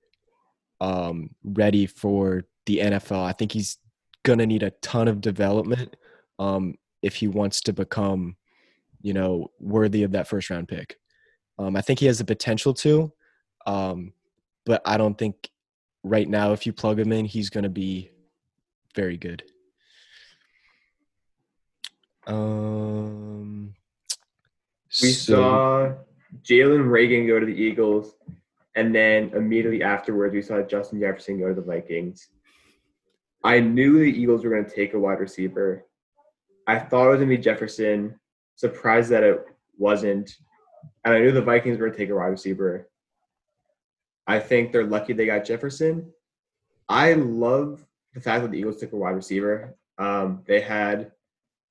um, 0.79 1.31
ready 1.43 1.85
for 1.85 2.45
the 2.65 2.79
NFL. 2.79 3.23
I 3.23 3.33
think 3.33 3.51
he's 3.51 3.77
going 4.23 4.39
to 4.39 4.45
need 4.45 4.63
a 4.63 4.71
ton 4.81 5.07
of 5.07 5.21
development 5.21 5.95
um, 6.39 6.75
if 7.01 7.15
he 7.15 7.27
wants 7.27 7.61
to 7.61 7.73
become, 7.73 8.35
you 9.01 9.13
know, 9.13 9.51
worthy 9.59 10.03
of 10.03 10.11
that 10.11 10.27
first 10.27 10.49
round 10.49 10.67
pick. 10.67 10.97
Um, 11.59 11.75
I 11.75 11.81
think 11.81 11.99
he 11.99 12.05
has 12.05 12.19
the 12.19 12.25
potential 12.25 12.73
to, 12.75 13.11
um, 13.65 14.13
but 14.65 14.81
I 14.85 14.97
don't 14.97 15.17
think 15.17 15.49
right 16.03 16.29
now, 16.29 16.53
if 16.53 16.65
you 16.65 16.73
plug 16.73 16.99
him 16.99 17.11
in, 17.11 17.25
he's 17.25 17.49
going 17.49 17.63
to 17.63 17.69
be 17.69 18.11
very 18.95 19.17
good. 19.17 19.43
Um, 22.27 23.73
we 25.01 25.11
so, 25.11 25.35
saw 25.35 25.93
Jalen 26.43 26.89
Reagor 26.89 27.27
go 27.27 27.39
to 27.39 27.45
the 27.45 27.55
Eagles, 27.55 28.15
and 28.75 28.93
then 28.93 29.31
immediately 29.35 29.83
afterwards, 29.83 30.33
we 30.33 30.41
saw 30.41 30.61
Justin 30.61 30.99
Jefferson 30.99 31.39
go 31.39 31.47
to 31.47 31.53
the 31.53 31.61
Vikings. 31.61 32.29
I 33.43 33.59
knew 33.59 33.99
the 33.99 34.05
Eagles 34.05 34.43
were 34.43 34.49
going 34.49 34.65
to 34.65 34.75
take 34.75 34.93
a 34.93 34.99
wide 34.99 35.19
receiver. 35.19 35.85
I 36.67 36.79
thought 36.79 37.07
it 37.07 37.09
was 37.09 37.17
going 37.17 37.29
to 37.29 37.37
be 37.37 37.41
Jefferson. 37.41 38.19
Surprised 38.55 39.09
that 39.11 39.23
it 39.23 39.45
wasn't. 39.77 40.35
And 41.05 41.13
I 41.13 41.19
knew 41.19 41.31
the 41.31 41.41
Vikings 41.41 41.77
were 41.77 41.85
going 41.85 41.97
to 41.97 41.97
take 41.97 42.09
a 42.09 42.15
wide 42.15 42.27
receiver. 42.27 42.89
I 44.27 44.39
think 44.39 44.71
they're 44.71 44.85
lucky 44.85 45.13
they 45.13 45.25
got 45.25 45.45
Jefferson. 45.45 46.11
I 46.89 47.13
love 47.13 47.85
the 48.13 48.21
fact 48.21 48.41
that 48.41 48.51
the 48.51 48.57
Eagles 48.57 48.77
took 48.77 48.91
a 48.91 48.97
wide 48.97 49.11
receiver. 49.11 49.75
Um, 49.97 50.43
they 50.45 50.59
had 50.59 51.11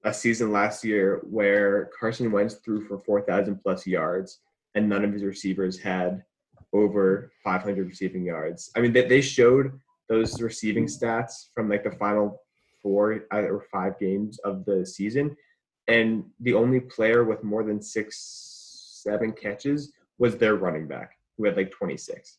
a 0.05 0.15
season 0.15 0.53
last 0.53 0.85
year 0.85 1.21
where 1.29 1.91
Carson 1.99 2.31
Wentz 2.33 2.55
threw 2.55 2.87
for 2.87 2.99
4,000 2.99 3.63
plus 3.63 3.87
yards, 3.87 4.41
and 4.77 4.89
none 4.89 5.05
of 5.05 5.13
his 5.13 5.25
receivers 5.25 5.79
had 5.79 6.23
over 6.73 7.33
500 7.43 7.89
receiving 7.89 8.25
yards. 8.25 8.71
I 8.77 8.81
mean, 8.81 8.93
they, 8.93 9.09
they 9.09 9.23
showed 9.23 9.81
those 10.09 10.41
receiving 10.41 10.87
stats 10.87 11.47
from 11.55 11.69
like 11.69 11.83
the 11.83 11.91
final 11.91 12.43
four 12.83 13.25
uh, 13.33 13.39
or 13.39 13.65
five 13.73 13.99
games 13.99 14.39
of 14.41 14.65
the 14.67 14.87
season, 14.87 15.37
and 15.89 16.25
the 16.41 16.55
only 16.55 16.79
player 16.79 17.25
with 17.25 17.43
more 17.43 17.65
than 17.65 17.83
six, 17.83 19.03
seven 19.03 19.33
catches 19.33 19.93
was 20.19 20.37
their 20.37 20.57
running 20.57 20.87
back, 20.87 21.13
who 21.37 21.47
had 21.47 21.57
like 21.57 21.73
26. 21.73 22.39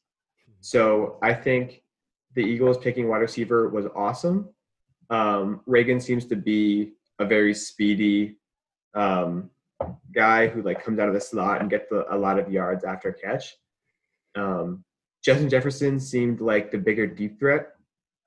So 0.62 1.18
I 1.22 1.34
think 1.34 1.82
the 2.36 2.42
Eagles 2.42 2.78
picking 2.78 3.08
wide 3.10 3.18
receiver 3.18 3.70
was 3.70 3.88
awesome. 3.96 4.50
Um, 5.10 5.62
Reagor 5.68 6.02
seems 6.02 6.26
to 6.26 6.36
be 6.36 6.94
a 7.20 7.26
very 7.26 7.54
speedy 7.54 8.38
um, 8.94 9.50
guy 10.14 10.48
who 10.48 10.62
like 10.62 10.84
comes 10.84 11.00
out 11.00 11.08
of 11.08 11.14
the 11.14 11.22
slot 11.22 11.62
and 11.62 11.70
gets 11.70 11.92
a 11.92 12.18
lot 12.18 12.40
of 12.40 12.52
yards 12.52 12.84
after 12.84 13.12
catch. 13.12 13.56
Um, 14.36 14.84
Justin 15.24 15.50
Jefferson 15.50 16.00
seemed 16.00 16.42
like 16.42 16.72
the 16.72 16.78
bigger 16.78 17.08
deep 17.08 17.40
threat, 17.40 17.70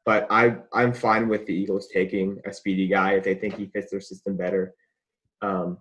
but 0.05 0.27
I 0.31 0.57
I'm 0.73 0.93
fine 0.93 1.29
with 1.29 1.47
the 1.47 1.55
Eagles 1.55 1.89
taking 1.93 2.41
a 2.45 2.53
speedy 2.53 2.87
guy 2.87 3.15
if 3.15 3.25
they 3.25 3.35
think 3.35 3.57
he 3.57 3.67
fits 3.67 3.91
their 3.91 4.01
system 4.01 4.37
better. 4.37 4.75
Um, 5.43 5.79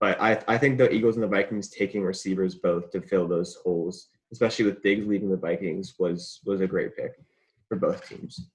but 0.00 0.20
I 0.20 0.42
I 0.46 0.58
think 0.58 0.78
the 0.78 0.92
Eagles 0.92 1.16
and 1.16 1.22
the 1.22 1.28
Vikings 1.28 1.68
taking 1.68 2.02
receivers 2.02 2.54
both 2.54 2.90
to 2.92 3.00
fill 3.00 3.26
those 3.26 3.56
holes, 3.56 4.08
especially 4.32 4.66
with 4.66 4.82
Diggs 4.82 5.06
leaving 5.06 5.30
the 5.30 5.36
Vikings, 5.36 5.94
was 5.98 6.40
was 6.44 6.60
a 6.60 6.66
great 6.66 6.96
pick 6.96 7.12
for 7.68 7.76
both 7.76 8.08
teams. 8.08 8.48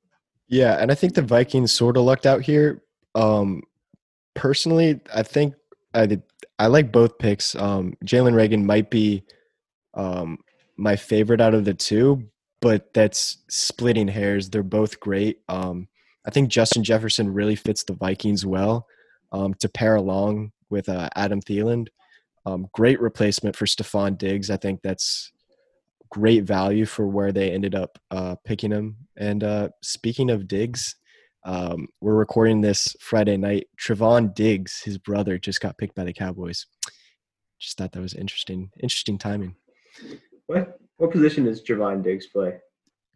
Yeah, 0.47 0.77
and 0.79 0.91
I 0.91 0.95
think 0.95 1.15
the 1.15 1.21
Vikings 1.21 1.73
sort 1.73 1.97
of 1.97 2.03
lucked 2.03 2.25
out 2.25 2.41
here. 2.41 2.83
Um, 3.15 3.63
personally, 4.35 4.99
I 5.13 5.23
think 5.23 5.55
I 5.93 6.05
did. 6.05 6.23
I 6.59 6.67
like 6.67 6.91
both 6.91 7.17
picks. 7.17 7.55
Um, 7.55 7.95
Jalen 8.05 8.33
Reagor 8.33 8.63
might 8.63 8.89
be 8.89 9.23
um, 9.93 10.37
my 10.77 10.95
favorite 10.95 11.41
out 11.41 11.53
of 11.53 11.65
the 11.65 11.73
two, 11.73 12.23
but 12.61 12.93
that's 12.93 13.37
splitting 13.49 14.07
hairs. 14.07 14.49
They're 14.49 14.63
both 14.63 14.99
great. 14.99 15.39
Um, 15.49 15.87
I 16.25 16.31
think 16.31 16.49
Justin 16.49 16.83
Jefferson 16.83 17.33
really 17.33 17.55
fits 17.55 17.83
the 17.83 17.93
Vikings 17.93 18.45
well 18.45 18.87
um, 19.31 19.53
to 19.55 19.69
pair 19.69 19.95
along 19.95 20.51
with 20.69 20.89
uh, 20.89 21.09
Adam 21.15 21.41
Thielen. 21.41 21.87
Um, 22.45 22.67
great 22.73 23.01
replacement 23.01 23.55
for 23.55 23.65
Stefon 23.65 24.17
Diggs. 24.17 24.49
I 24.49 24.57
think 24.57 24.81
that's 24.81 25.31
great 26.09 26.43
value 26.43 26.85
for 26.85 27.07
where 27.07 27.31
they 27.31 27.51
ended 27.51 27.75
up 27.75 27.97
uh, 28.11 28.35
picking 28.45 28.71
him. 28.71 28.97
And 29.17 29.43
uh, 29.43 29.69
speaking 29.81 30.29
of 30.29 30.47
Diggs, 30.47 30.95
um, 31.45 31.87
we're 31.99 32.15
recording 32.15 32.61
this 32.61 32.95
Friday 32.99 33.37
night. 33.37 33.67
Trevon 33.79 34.33
Diggs, 34.33 34.81
his 34.81 34.97
brother, 34.97 35.37
just 35.37 35.59
got 35.61 35.77
picked 35.77 35.95
by 35.95 36.03
the 36.03 36.13
Cowboys. 36.13 36.65
Just 37.59 37.77
thought 37.77 37.91
that 37.91 38.01
was 38.01 38.13
interesting. 38.13 38.69
Interesting 38.81 39.17
timing. 39.17 39.55
What 40.47 40.79
what 40.97 41.11
position 41.11 41.45
does 41.45 41.61
Trevon 41.61 42.01
Diggs 42.03 42.27
play? 42.27 42.59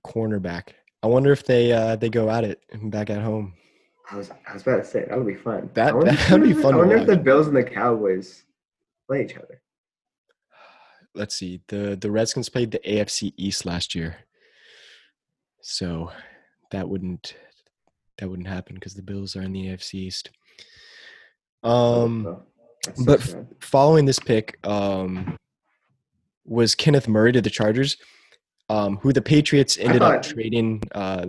Cornerback. 0.06 0.70
I 1.04 1.08
wonder 1.08 1.32
if 1.32 1.46
they 1.46 1.72
uh, 1.72 1.96
they 1.96 2.10
go 2.10 2.30
at 2.30 2.44
it 2.44 2.62
back 2.90 3.10
at 3.10 3.22
home. 3.22 3.54
I 4.12 4.18
was 4.18 4.32
I 4.48 4.54
was 4.54 4.62
about 4.62 4.78
to 4.78 4.86
say 4.86 5.06
that 5.08 5.18
would 5.18 5.28
be 5.28 5.36
fun. 5.36 5.70
That 5.74 6.00
that'd 6.00 6.44
be 6.44 6.54
fun. 6.54 6.74
I 6.74 6.78
wonder 6.78 6.98
if 6.98 7.08
the 7.08 7.18
Bills 7.18 7.48
and 7.48 7.56
the 7.56 7.64
Cowboys 7.64 8.44
play 9.08 9.24
each 9.24 9.36
other. 9.36 9.62
Let's 11.16 11.36
see. 11.36 11.62
the 11.68 11.98
The 12.00 12.12
Redskins 12.12 12.50
played 12.50 12.72
the 12.72 12.80
AFC 12.80 13.34
East 13.38 13.66
last 13.66 13.96
year, 13.96 14.18
so 15.62 16.12
that 16.72 16.88
wouldn't 16.90 17.36
that 18.18 18.30
wouldn't 18.30 18.48
happen 18.48 18.76
because 18.76 18.94
the 18.94 19.02
Bills 19.02 19.36
are 19.36 19.42
in 19.42 19.52
the 19.52 19.68
AFC 19.68 19.94
East. 19.96 20.32
Um, 21.64 22.28
oh, 22.28 22.44
but 23.06 23.20
f- 23.22 23.36
following 23.60 24.06
this 24.06 24.20
pick, 24.20 24.58
um, 24.66 25.38
was 26.46 26.76
Kenneth 26.76 27.08
Murray 27.08 27.32
to 27.34 27.42
the 27.42 27.50
Chargers, 27.50 27.98
um, 28.70 28.98
who 28.98 29.12
the 29.12 29.22
Patriots 29.22 29.78
ended 29.78 30.00
thought, 30.02 30.16
up 30.16 30.24
trading. 30.24 30.82
Uh, 30.94 31.28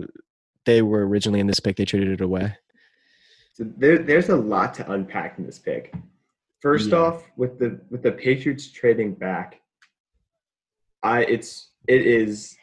they 0.65 0.81
were 0.81 1.07
originally 1.07 1.39
in 1.39 1.47
this 1.47 1.59
pick; 1.59 1.75
they 1.75 1.85
traded 1.85 2.09
it 2.09 2.21
away. 2.21 2.55
So 3.53 3.65
there, 3.77 3.99
there's 3.99 4.29
a 4.29 4.35
lot 4.35 4.73
to 4.75 4.91
unpack 4.91 5.37
in 5.37 5.45
this 5.45 5.59
pick. 5.59 5.93
First 6.61 6.89
yeah. 6.89 6.97
off, 6.97 7.23
with 7.35 7.59
the 7.59 7.79
with 7.89 8.03
the 8.03 8.11
Patriots 8.11 8.71
trading 8.71 9.13
back, 9.13 9.61
I 11.03 11.23
it's 11.23 11.69
it 11.87 12.05
is 12.05 12.55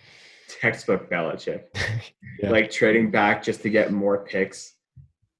textbook 0.61 1.11
Belichick, 1.11 1.65
yeah. 2.41 2.51
like 2.51 2.71
trading 2.71 3.11
back 3.11 3.43
just 3.43 3.63
to 3.63 3.71
get 3.71 3.93
more 3.93 4.25
picks. 4.25 4.75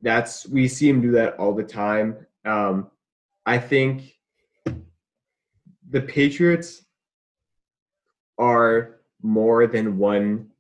That's 0.03 0.49
we 0.49 0.69
see 0.69 0.89
him 0.89 1.01
do 1.01 1.13
that 1.13 1.35
all 1.37 1.55
the 1.55 1.65
time. 1.65 2.27
Um, 2.45 2.91
I 3.45 3.59
think 3.59 4.15
the 5.89 6.01
Patriots 6.01 6.83
are 8.39 8.97
more 9.23 9.67
than 9.67 9.99
one 9.99 10.51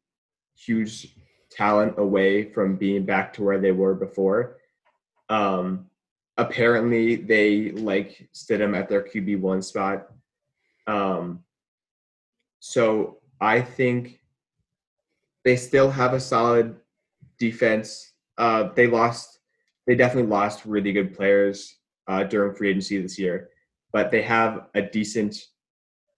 huge 0.56 1.14
talent 1.50 1.94
away 1.98 2.44
from 2.44 2.76
being 2.76 3.04
back 3.04 3.32
to 3.34 3.42
where 3.42 3.58
they 3.58 3.72
were 3.72 3.94
before. 3.94 4.58
Um, 5.28 5.86
apparently, 6.36 7.16
they 7.16 7.70
like 7.72 8.28
Stidham 8.34 8.76
at 8.76 8.88
their 8.88 9.02
QB 9.02 9.40
one 9.40 9.62
spot. 9.62 10.08
Um, 10.86 11.44
so 12.60 13.18
I 13.40 13.60
think 13.60 14.20
they 15.46 15.54
still 15.54 15.88
have 15.88 16.12
a 16.12 16.18
solid 16.18 16.74
defense. 17.38 18.14
Uh, 18.36 18.70
they 18.74 18.88
lost. 18.88 19.38
They 19.86 19.94
definitely 19.94 20.28
lost 20.28 20.66
really 20.66 20.92
good 20.92 21.14
players 21.14 21.76
uh, 22.08 22.24
during 22.24 22.52
free 22.52 22.70
agency 22.70 23.00
this 23.00 23.16
year, 23.16 23.50
but 23.92 24.10
they 24.10 24.22
have 24.22 24.66
a 24.74 24.82
decent 24.82 25.36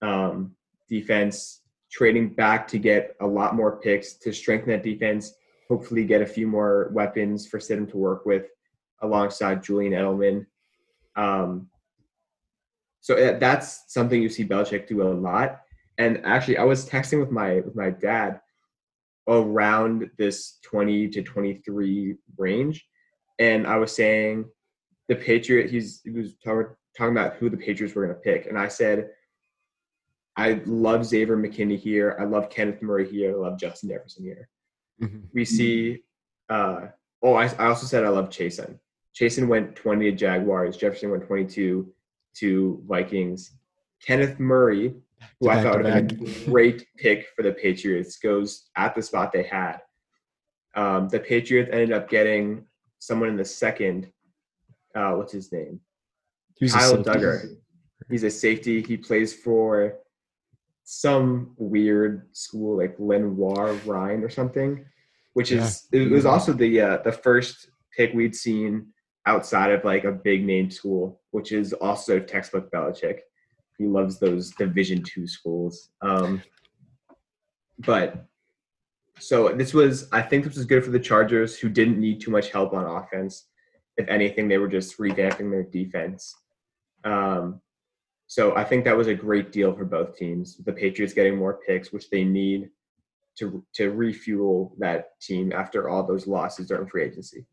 um, 0.00 0.56
defense. 0.88 1.60
Trading 1.92 2.30
back 2.30 2.66
to 2.68 2.78
get 2.78 3.16
a 3.20 3.26
lot 3.26 3.54
more 3.54 3.78
picks 3.78 4.14
to 4.14 4.32
strengthen 4.32 4.70
that 4.70 4.82
defense. 4.82 5.34
Hopefully, 5.68 6.04
get 6.04 6.22
a 6.22 6.26
few 6.26 6.46
more 6.46 6.90
weapons 6.94 7.46
for 7.46 7.58
Stidham 7.58 7.90
to 7.90 7.98
work 7.98 8.24
with, 8.24 8.46
alongside 9.02 9.62
Julian 9.62 9.92
Edelman. 9.92 10.46
Um, 11.16 11.68
so 13.00 13.14
uh, 13.14 13.38
that's 13.38 13.92
something 13.92 14.22
you 14.22 14.30
see 14.30 14.46
Belichick 14.46 14.88
do 14.88 15.02
a 15.02 15.12
lot. 15.12 15.60
And 15.98 16.24
actually, 16.24 16.56
I 16.56 16.64
was 16.64 16.88
texting 16.88 17.20
with 17.20 17.30
my 17.30 17.60
with 17.60 17.76
my 17.76 17.90
dad 17.90 18.40
around 19.28 20.10
this 20.18 20.58
20 20.62 21.08
to 21.08 21.22
23 21.22 22.16
range, 22.36 22.86
and 23.38 23.66
I 23.66 23.76
was 23.76 23.94
saying 23.94 24.46
the 25.08 25.16
Patriot. 25.16 25.70
He's 25.70 26.00
he 26.04 26.10
was 26.10 26.34
talking 26.42 26.74
talking 26.96 27.16
about 27.16 27.36
who 27.36 27.50
the 27.50 27.56
Patriots 27.56 27.94
were 27.94 28.06
going 28.06 28.16
to 28.16 28.20
pick, 28.20 28.46
and 28.46 28.58
I 28.58 28.68
said, 28.68 29.10
I 30.36 30.60
love 30.66 31.04
Xavier 31.04 31.36
McKinney 31.36 31.78
here. 31.78 32.16
I 32.20 32.24
love 32.24 32.48
Kenneth 32.48 32.80
Murray 32.80 33.10
here. 33.10 33.32
I 33.32 33.48
love 33.48 33.58
Justin 33.58 33.90
Jefferson 33.90 34.24
here. 34.24 34.48
Mm-hmm. 35.02 35.18
We 35.32 35.44
see. 35.44 36.02
Uh, 36.48 36.86
oh, 37.22 37.34
I, 37.34 37.46
I 37.58 37.66
also 37.66 37.86
said 37.86 38.04
I 38.04 38.08
love 38.08 38.30
Chaisson. 38.30 38.78
Chaisson 39.14 39.48
went 39.48 39.74
20 39.74 40.10
to 40.10 40.16
Jaguars. 40.16 40.76
Jefferson 40.76 41.10
went 41.10 41.26
22 41.26 41.92
to 42.36 42.82
Vikings. 42.86 43.52
Kenneth 44.04 44.38
Murray, 44.38 44.94
who 45.40 45.48
I 45.48 45.62
thought 45.62 45.76
would 45.78 45.86
have 45.86 46.08
been 46.08 46.26
a 46.26 46.44
great 46.44 46.86
pick 46.96 47.28
for 47.36 47.42
the 47.42 47.52
Patriots, 47.52 48.16
goes 48.18 48.68
at 48.76 48.94
the 48.94 49.02
spot 49.02 49.32
they 49.32 49.44
had. 49.44 49.78
Um, 50.74 51.08
the 51.08 51.20
Patriots 51.20 51.70
ended 51.72 51.92
up 51.92 52.08
getting 52.08 52.64
someone 52.98 53.28
in 53.28 53.36
the 53.36 53.44
second. 53.44 54.10
Uh, 54.94 55.12
what's 55.12 55.32
his 55.32 55.52
name? 55.52 55.80
Who's 56.60 56.72
Kyle 56.72 56.96
Dugger. 56.98 57.56
He's 58.10 58.24
a 58.24 58.30
safety. 58.30 58.82
He 58.82 58.96
plays 58.96 59.34
for 59.34 59.98
some 60.84 61.54
weird 61.58 62.26
school 62.32 62.78
like 62.78 62.96
Lenoir 62.98 63.74
Rhine 63.84 64.24
or 64.24 64.30
something, 64.30 64.84
which 65.34 65.50
yeah. 65.50 65.64
is 65.64 65.86
it 65.92 66.10
was 66.10 66.24
also 66.24 66.52
the 66.52 66.80
uh, 66.80 66.98
the 67.04 67.12
first 67.12 67.68
pick 67.94 68.14
we'd 68.14 68.34
seen 68.34 68.86
outside 69.26 69.70
of 69.70 69.84
like 69.84 70.04
a 70.04 70.12
big 70.12 70.44
name 70.44 70.70
school, 70.70 71.20
which 71.30 71.52
is 71.52 71.74
also 71.74 72.18
textbook 72.18 72.70
Belichick. 72.72 73.18
He 73.78 73.86
loves 73.86 74.18
those 74.18 74.50
Division 74.50 75.02
two 75.02 75.26
schools. 75.26 75.90
Um, 76.02 76.42
but 77.78 78.26
so 79.18 79.48
this 79.50 79.72
was, 79.72 80.08
I 80.12 80.20
think 80.20 80.44
this 80.44 80.56
was 80.56 80.66
good 80.66 80.84
for 80.84 80.90
the 80.90 81.00
Chargers, 81.00 81.58
who 81.58 81.68
didn't 81.68 81.98
need 81.98 82.20
too 82.20 82.30
much 82.30 82.50
help 82.50 82.74
on 82.74 82.84
offense. 82.84 83.46
If 83.96 84.08
anything, 84.08 84.48
they 84.48 84.58
were 84.58 84.68
just 84.68 84.98
revamping 84.98 85.50
their 85.50 85.64
defense. 85.64 86.34
Um, 87.04 87.60
so 88.26 88.54
I 88.56 88.64
think 88.64 88.84
that 88.84 88.96
was 88.96 89.06
a 89.06 89.14
great 89.14 89.52
deal 89.52 89.74
for 89.74 89.84
both 89.84 90.16
teams. 90.16 90.56
The 90.56 90.72
Patriots 90.72 91.14
getting 91.14 91.36
more 91.36 91.60
picks, 91.66 91.92
which 91.92 92.10
they 92.10 92.24
need 92.24 92.70
to 93.38 93.64
to 93.74 93.90
refuel 93.90 94.74
that 94.78 95.18
team 95.20 95.52
after 95.52 95.88
all 95.88 96.06
those 96.06 96.26
losses 96.26 96.66
during 96.66 96.88
free 96.88 97.04
agency. 97.04 97.46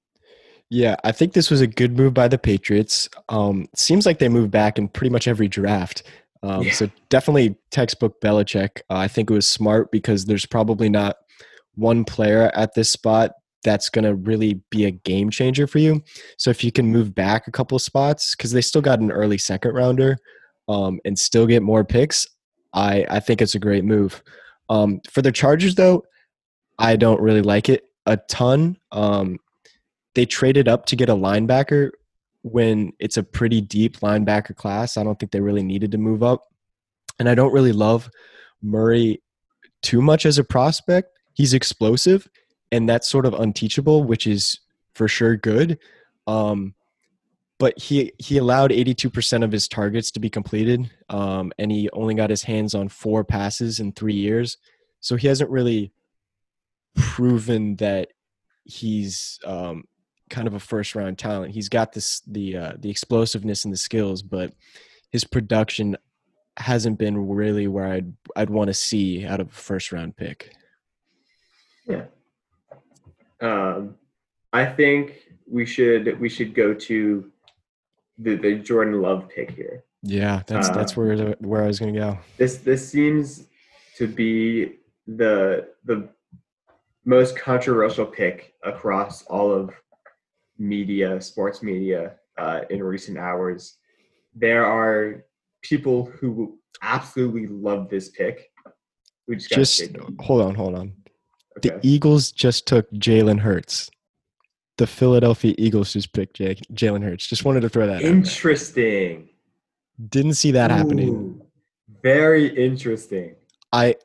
Yeah, 0.69 0.95
I 1.03 1.11
think 1.11 1.33
this 1.33 1.51
was 1.51 1.61
a 1.61 1.67
good 1.67 1.95
move 1.95 2.13
by 2.13 2.27
the 2.27 2.37
Patriots. 2.37 3.07
Um, 3.29 3.67
seems 3.75 4.05
like 4.05 4.19
they 4.19 4.29
moved 4.29 4.51
back 4.51 4.77
in 4.77 4.87
pretty 4.87 5.11
much 5.11 5.27
every 5.27 5.47
draft. 5.47 6.03
Um, 6.43 6.63
yeah. 6.63 6.73
So 6.73 6.89
definitely 7.09 7.55
textbook 7.71 8.19
Belichick. 8.21 8.81
Uh, 8.89 8.97
I 8.97 9.07
think 9.07 9.29
it 9.29 9.33
was 9.33 9.47
smart 9.47 9.91
because 9.91 10.25
there's 10.25 10.45
probably 10.45 10.89
not 10.89 11.17
one 11.75 12.03
player 12.03 12.51
at 12.53 12.73
this 12.73 12.89
spot 12.89 13.31
that's 13.63 13.89
going 13.89 14.05
to 14.05 14.15
really 14.15 14.61
be 14.69 14.85
a 14.85 14.91
game 14.91 15.29
changer 15.29 15.65
for 15.65 15.79
you. 15.79 16.03
So 16.37 16.49
if 16.51 16.63
you 16.63 16.71
can 16.71 16.91
move 16.91 17.15
back 17.15 17.47
a 17.47 17.51
couple 17.51 17.77
spots, 17.79 18.35
because 18.35 18.51
they 18.51 18.61
still 18.61 18.81
got 18.81 18.99
an 18.99 19.11
early 19.11 19.39
second 19.39 19.73
rounder 19.73 20.17
um, 20.67 20.99
and 21.03 21.17
still 21.17 21.47
get 21.47 21.63
more 21.63 21.83
picks, 21.83 22.27
I, 22.73 23.05
I 23.09 23.19
think 23.19 23.41
it's 23.41 23.55
a 23.55 23.59
great 23.59 23.83
move. 23.83 24.23
Um, 24.69 25.01
for 25.09 25.21
the 25.21 25.31
Chargers, 25.31 25.75
though, 25.75 26.03
I 26.77 26.95
don't 26.95 27.21
really 27.21 27.41
like 27.41 27.69
it 27.69 27.83
a 28.05 28.17
ton. 28.17 28.77
Um, 28.91 29.39
they 30.15 30.25
traded 30.25 30.67
up 30.67 30.85
to 30.87 30.95
get 30.95 31.09
a 31.09 31.15
linebacker 31.15 31.91
when 32.41 32.93
it's 32.99 33.17
a 33.17 33.23
pretty 33.23 33.61
deep 33.61 33.97
linebacker 33.99 34.55
class. 34.55 34.97
I 34.97 35.03
don't 35.03 35.19
think 35.19 35.31
they 35.31 35.41
really 35.41 35.63
needed 35.63 35.91
to 35.91 35.97
move 35.97 36.23
up. 36.23 36.51
And 37.19 37.29
I 37.29 37.35
don't 37.35 37.53
really 37.53 37.71
love 37.71 38.09
Murray 38.61 39.21
too 39.81 40.01
much 40.01 40.25
as 40.25 40.37
a 40.37 40.43
prospect. 40.43 41.17
He's 41.33 41.53
explosive 41.53 42.27
and 42.71 42.89
that's 42.89 43.07
sort 43.07 43.25
of 43.25 43.33
unteachable, 43.33 44.03
which 44.03 44.27
is 44.27 44.59
for 44.93 45.07
sure 45.07 45.35
good. 45.35 45.79
Um, 46.27 46.75
but 47.57 47.77
he 47.79 48.11
he 48.19 48.37
allowed 48.37 48.71
82% 48.71 49.43
of 49.43 49.51
his 49.51 49.67
targets 49.67 50.11
to 50.11 50.19
be 50.19 50.29
completed 50.29 50.89
um, 51.09 51.51
and 51.57 51.71
he 51.71 51.89
only 51.91 52.13
got 52.13 52.29
his 52.29 52.43
hands 52.43 52.75
on 52.75 52.89
four 52.89 53.23
passes 53.23 53.79
in 53.79 53.91
three 53.91 54.13
years 54.13 54.57
so 54.99 55.15
he 55.15 55.27
hasn't 55.27 55.49
really 55.49 55.93
proven 56.95 57.75
that 57.77 58.09
he's 58.65 59.39
um, 59.45 59.85
kind 60.29 60.47
of 60.47 60.53
a 60.53 60.59
first 60.59 60.95
round 60.95 61.17
talent. 61.17 61.53
He's 61.53 61.69
got 61.69 61.93
this 61.93 62.21
the 62.27 62.57
uh, 62.57 62.73
the 62.79 62.89
explosiveness 62.89 63.65
and 63.65 63.73
the 63.73 63.77
skills, 63.77 64.21
but 64.21 64.53
his 65.11 65.23
production 65.23 65.97
hasn't 66.57 66.97
been 66.97 67.27
really 67.27 67.67
where 67.67 67.87
I'd 67.87 68.13
I'd 68.35 68.49
want 68.49 68.69
to 68.69 68.73
see 68.73 69.25
out 69.25 69.39
of 69.39 69.47
a 69.47 69.51
first 69.51 69.91
round 69.91 70.15
pick. 70.15 70.53
Yeah. 71.87 72.05
Um, 73.41 73.95
I 74.53 74.65
think 74.65 75.21
we 75.49 75.65
should 75.65 76.19
we 76.19 76.29
should 76.29 76.53
go 76.53 76.73
to 76.73 77.31
the 78.17 78.35
the 78.35 78.55
Jordan 78.55 79.01
Love 79.01 79.29
pick 79.29 79.51
here. 79.51 79.83
Yeah, 80.01 80.43
that's 80.47 80.69
that's 80.69 80.97
um, 80.97 81.03
where 81.03 81.35
where 81.39 81.63
I 81.63 81.67
was 81.67 81.79
gonna 81.79 81.91
go. 81.91 82.17
This 82.37 82.57
this 82.57 82.87
seems 82.89 83.45
to 83.97 84.07
be 84.07 84.77
the 85.07 85.67
the 85.83 86.09
most 87.05 87.37
controversial 87.37 88.05
pick 88.05 88.53
across 88.63 89.23
all 89.23 89.51
of 89.51 89.71
media, 90.57 91.19
sports 91.21 91.61
media, 91.61 92.13
uh, 92.37 92.61
in 92.69 92.83
recent 92.83 93.17
hours. 93.17 93.77
There 94.33 94.65
are 94.65 95.25
people 95.61 96.05
who 96.05 96.59
absolutely 96.81 97.47
love 97.47 97.89
this 97.89 98.09
pick. 98.09 98.51
We 99.27 99.37
just, 99.37 99.49
just 99.49 99.97
hold 100.19 100.41
on, 100.41 100.55
hold 100.55 100.75
on. 100.75 100.93
Okay. 101.57 101.69
The 101.69 101.79
Eagles 101.87 102.31
just 102.31 102.67
took 102.67 102.91
Jalen 102.91 103.39
Hurts. 103.39 103.89
The 104.77 104.85
Philadelphia 104.85 105.55
Eagles 105.57 105.93
just 105.93 106.11
picked 106.11 106.39
Jalen 106.39 107.03
Hurts. 107.03 107.27
Just 107.27 107.45
wanted 107.45 107.61
to 107.61 107.69
throw 107.69 107.87
that. 107.87 108.01
Interesting. 108.01 109.29
Didn't 110.09 110.33
see 110.33 110.51
that 110.51 110.69
Ooh, 110.69 110.73
happening. 110.73 111.41
Very 112.03 112.47
interesting. 112.47 113.35
I 113.71 113.95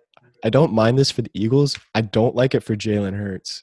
I 0.44 0.50
don't 0.50 0.72
mind 0.72 0.98
this 0.98 1.10
for 1.10 1.22
the 1.22 1.30
Eagles. 1.34 1.78
I 1.94 2.00
don't 2.02 2.34
like 2.34 2.54
it 2.54 2.62
for 2.62 2.76
Jalen 2.76 3.16
Hurts. 3.16 3.62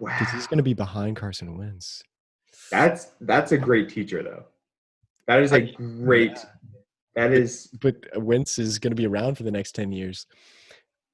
Wow. 0.00 0.16
Because 0.18 0.32
he's 0.32 0.46
going 0.46 0.58
to 0.58 0.64
be 0.64 0.74
behind 0.74 1.16
Carson 1.16 1.56
Wentz. 1.56 2.02
That's 2.70 3.08
that's 3.20 3.52
a 3.52 3.58
great 3.58 3.88
teacher 3.88 4.22
though. 4.22 4.44
That 5.26 5.42
is 5.42 5.52
a 5.52 5.60
great. 5.60 6.38
That 7.14 7.32
is. 7.32 7.68
But 7.80 7.96
Wentz 8.16 8.58
is 8.58 8.78
going 8.78 8.92
to 8.92 8.96
be 8.96 9.06
around 9.06 9.36
for 9.36 9.42
the 9.42 9.50
next 9.50 9.74
ten 9.74 9.92
years. 9.92 10.26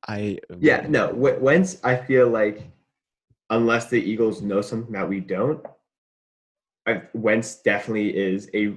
I. 0.06 0.38
Yeah. 0.58 0.86
No. 0.88 1.12
Wentz. 1.12 1.78
I 1.84 1.96
feel 1.96 2.28
like, 2.28 2.62
unless 3.50 3.88
the 3.88 4.00
Eagles 4.00 4.42
know 4.42 4.60
something 4.60 4.92
that 4.92 5.08
we 5.08 5.20
don't, 5.20 5.64
I, 6.86 7.02
Wentz 7.14 7.56
definitely 7.62 8.16
is 8.16 8.48
a 8.54 8.74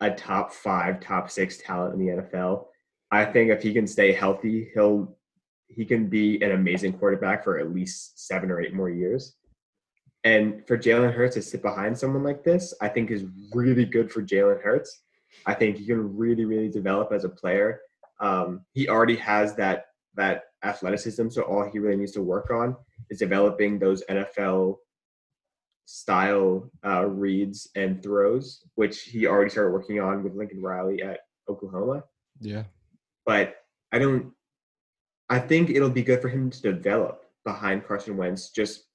a 0.00 0.10
top 0.10 0.52
five, 0.52 1.00
top 1.00 1.30
six 1.30 1.58
talent 1.58 1.94
in 1.94 2.06
the 2.06 2.22
NFL. 2.22 2.66
I 3.10 3.24
think 3.24 3.50
if 3.50 3.62
he 3.62 3.72
can 3.72 3.86
stay 3.86 4.12
healthy, 4.12 4.70
he'll 4.74 5.16
he 5.68 5.84
can 5.84 6.08
be 6.08 6.40
an 6.42 6.52
amazing 6.52 6.92
quarterback 6.92 7.42
for 7.42 7.58
at 7.58 7.74
least 7.74 8.26
seven 8.26 8.50
or 8.50 8.60
eight 8.60 8.74
more 8.74 8.90
years. 8.90 9.34
And 10.26 10.66
for 10.66 10.76
Jalen 10.76 11.12
Hurts 11.12 11.36
to 11.36 11.42
sit 11.42 11.62
behind 11.62 11.96
someone 11.96 12.24
like 12.24 12.42
this, 12.42 12.74
I 12.80 12.88
think 12.88 13.12
is 13.12 13.26
really 13.54 13.84
good 13.84 14.10
for 14.10 14.22
Jalen 14.22 14.60
Hurts. 14.60 15.02
I 15.46 15.54
think 15.54 15.76
he 15.76 15.86
can 15.86 16.16
really, 16.16 16.44
really 16.44 16.68
develop 16.68 17.12
as 17.12 17.22
a 17.22 17.28
player. 17.28 17.80
Um, 18.18 18.62
he 18.72 18.88
already 18.88 19.14
has 19.16 19.54
that 19.54 19.84
that 20.16 20.46
athleticism, 20.64 21.28
so 21.28 21.42
all 21.42 21.70
he 21.70 21.78
really 21.78 21.96
needs 21.96 22.10
to 22.12 22.22
work 22.22 22.50
on 22.50 22.74
is 23.08 23.20
developing 23.20 23.78
those 23.78 24.02
NFL 24.10 24.78
style 25.84 26.72
uh, 26.84 27.06
reads 27.06 27.68
and 27.76 28.02
throws, 28.02 28.64
which 28.74 29.02
he 29.02 29.28
already 29.28 29.50
started 29.50 29.70
working 29.70 30.00
on 30.00 30.24
with 30.24 30.34
Lincoln 30.34 30.60
Riley 30.60 31.02
at 31.02 31.20
Oklahoma. 31.48 32.02
Yeah, 32.40 32.64
but 33.24 33.58
I 33.92 34.00
don't. 34.00 34.32
I 35.28 35.38
think 35.38 35.70
it'll 35.70 35.88
be 35.88 36.02
good 36.02 36.20
for 36.20 36.28
him 36.28 36.50
to 36.50 36.60
develop 36.72 37.22
behind 37.44 37.86
Carson 37.86 38.16
Wentz 38.16 38.50
just 38.50 38.85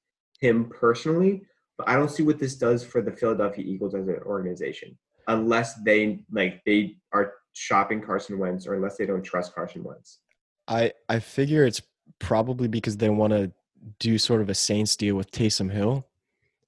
him 0.42 0.66
personally, 0.66 1.44
but 1.78 1.88
I 1.88 1.96
don't 1.96 2.12
see 2.12 2.24
what 2.24 2.40
this 2.40 2.56
does 2.56 2.84
for 2.84 3.02
the 3.02 3.12
Philadelphia 3.12 3.64
Eagles 3.66 3.96
as 3.96 4.08
an 4.08 4.20
organization 4.26 4.98
unless 5.28 5.76
they 5.84 6.24
like 6.32 6.62
they 6.66 6.98
are 7.14 7.34
shopping 7.54 8.02
Carson 8.02 8.38
Wentz 8.38 8.68
or 8.68 8.76
unless 8.76 8.98
they 8.98 9.06
don't 9.06 9.24
trust 9.24 9.56
Carson 9.56 9.84
Wentz. 9.84 10.20
I 10.68 10.94
I 11.08 11.20
figure 11.20 11.66
it's 11.66 11.82
probably 12.20 12.68
because 12.68 12.98
they 12.98 13.10
want 13.10 13.34
to 13.34 13.52
do 14.00 14.18
sort 14.18 14.42
of 14.42 14.50
a 14.50 14.56
Saints 14.56 14.96
deal 14.96 15.16
with 15.16 15.32
Taysom 15.32 15.72
Hill 15.72 16.08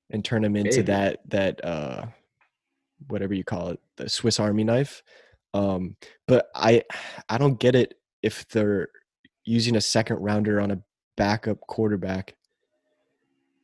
and 0.09 0.24
turn 0.24 0.43
him 0.43 0.55
into 0.55 0.78
Maybe. 0.78 0.82
that 0.84 1.19
that 1.30 1.65
uh 1.65 2.05
whatever 3.07 3.34
you 3.34 3.43
call 3.43 3.69
it, 3.69 3.80
the 3.97 4.07
Swiss 4.07 4.39
Army 4.39 4.63
knife. 4.63 5.03
Um, 5.53 5.97
but 6.28 6.47
I 6.55 6.84
I 7.30 7.38
don't 7.38 7.59
get 7.59 7.76
it 7.76 7.95
if 8.21 8.47
they're 8.47 8.89
using 9.45 9.76
a 9.76 9.82
second 9.82 10.17
rounder 10.17 10.61
on 10.61 10.71
a 10.71 10.82
backup 11.17 11.59
quarterback. 11.61 12.36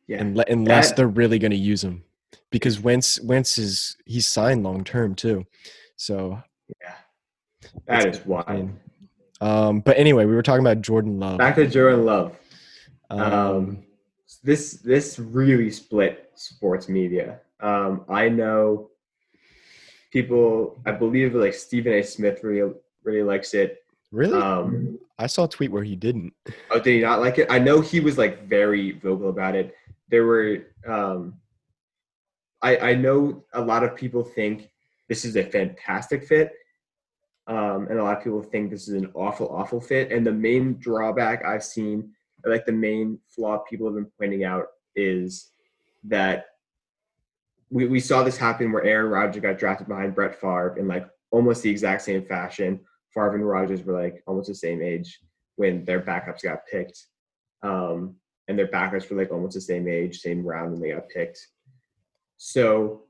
Yeah. 0.09 0.23
unle- 0.23 0.49
unless 0.49 0.89
That- 0.89 0.95
they're 0.97 1.07
really 1.07 1.37
going 1.37 1.51
to 1.51 1.57
use 1.57 1.83
him, 1.83 2.03
because 2.49 2.79
Wentz 2.79 3.21
Wentz 3.21 3.57
is 3.59 3.95
he's 4.05 4.27
signed 4.27 4.63
long 4.63 4.83
term 4.83 5.13
too, 5.13 5.45
so 5.97 6.41
Yeah. 6.81 6.95
that 7.85 8.07
is 8.07 8.25
wild. 8.25 8.71
Um, 9.39 9.81
but 9.81 9.97
anyway, 9.97 10.25
we 10.25 10.33
were 10.33 10.41
talking 10.41 10.65
about 10.65 10.81
Jordan 10.81 11.19
Love. 11.19 11.37
Back 11.37 11.55
to 11.55 11.67
Jordan 11.67 12.05
Love. 12.05 12.35
Um, 13.11 13.21
Um, 13.21 13.83
this 14.43 14.73
this 14.83 15.19
really 15.19 15.69
split 15.69 16.31
sports 16.35 16.89
media. 16.89 17.39
Um, 17.59 18.03
I 18.09 18.29
know 18.29 18.89
people. 20.11 20.81
I 20.85 20.91
believe 20.91 21.35
like 21.35 21.53
Stephen 21.53 21.93
A. 21.93 22.01
Smith 22.03 22.43
really 22.43 22.73
really 23.03 23.23
likes 23.23 23.53
it. 23.53 23.83
really, 24.11 24.41
Um, 24.41 24.97
I 25.19 25.27
saw 25.27 25.43
a 25.45 25.47
tweet 25.47 25.71
where 25.71 25.83
he 25.83 25.95
didn't. 25.95 26.33
oh, 26.71 26.79
did 26.79 26.95
he 26.95 27.01
not 27.01 27.19
like 27.19 27.37
it? 27.37 27.47
I 27.51 27.59
know 27.59 27.79
he 27.79 27.99
was 27.99 28.17
like 28.17 28.47
very 28.47 28.91
vocal 28.93 29.29
about 29.29 29.55
it. 29.55 29.75
There 30.09 30.25
were. 30.25 30.65
Um, 30.85 31.35
I 32.61 32.77
I 32.77 32.95
know 32.95 33.45
a 33.53 33.61
lot 33.61 33.83
of 33.83 33.95
people 33.95 34.23
think 34.23 34.69
this 35.07 35.25
is 35.25 35.35
a 35.35 35.43
fantastic 35.43 36.25
fit. 36.25 36.53
Um, 37.47 37.87
and 37.89 37.97
a 37.97 38.03
lot 38.03 38.15
of 38.17 38.23
people 38.23 38.43
think 38.43 38.69
this 38.69 38.87
is 38.87 38.93
an 38.93 39.11
awful, 39.15 39.49
awful 39.49 39.81
fit. 39.81 40.11
And 40.11 40.25
the 40.25 40.31
main 40.31 40.77
drawback 40.77 41.43
I've 41.43 41.63
seen, 41.63 42.11
like 42.45 42.65
the 42.65 42.71
main 42.71 43.17
flaw 43.27 43.57
people 43.67 43.87
have 43.87 43.95
been 43.95 44.11
pointing 44.19 44.43
out, 44.43 44.67
is 44.95 45.49
that 46.03 46.45
we, 47.71 47.87
we 47.87 47.99
saw 47.99 48.21
this 48.21 48.37
happen 48.37 48.71
where 48.71 48.83
Aaron 48.83 49.11
Rodgers 49.11 49.41
got 49.41 49.57
drafted 49.57 49.87
behind 49.87 50.13
Brett 50.13 50.39
Favre 50.39 50.75
in 50.77 50.87
like 50.87 51.07
almost 51.31 51.63
the 51.63 51.71
exact 51.71 52.03
same 52.03 52.23
fashion. 52.23 52.79
Favre 53.15 53.35
and 53.35 53.47
Rodgers 53.47 53.83
were 53.83 53.99
like 53.99 54.21
almost 54.27 54.47
the 54.47 54.55
same 54.55 54.83
age 54.83 55.19
when 55.55 55.83
their 55.85 56.01
backups 56.01 56.43
got 56.43 56.67
picked. 56.71 57.03
Um, 57.63 58.15
and 58.49 58.57
their 58.57 58.67
backups 58.67 59.09
were 59.09 59.15
like 59.15 59.31
almost 59.31 59.53
the 59.53 59.61
same 59.61 59.87
age, 59.87 60.19
same 60.19 60.43
round 60.43 60.71
when 60.73 60.81
they 60.81 60.91
got 60.91 61.07
picked. 61.07 61.47
So 62.37 63.03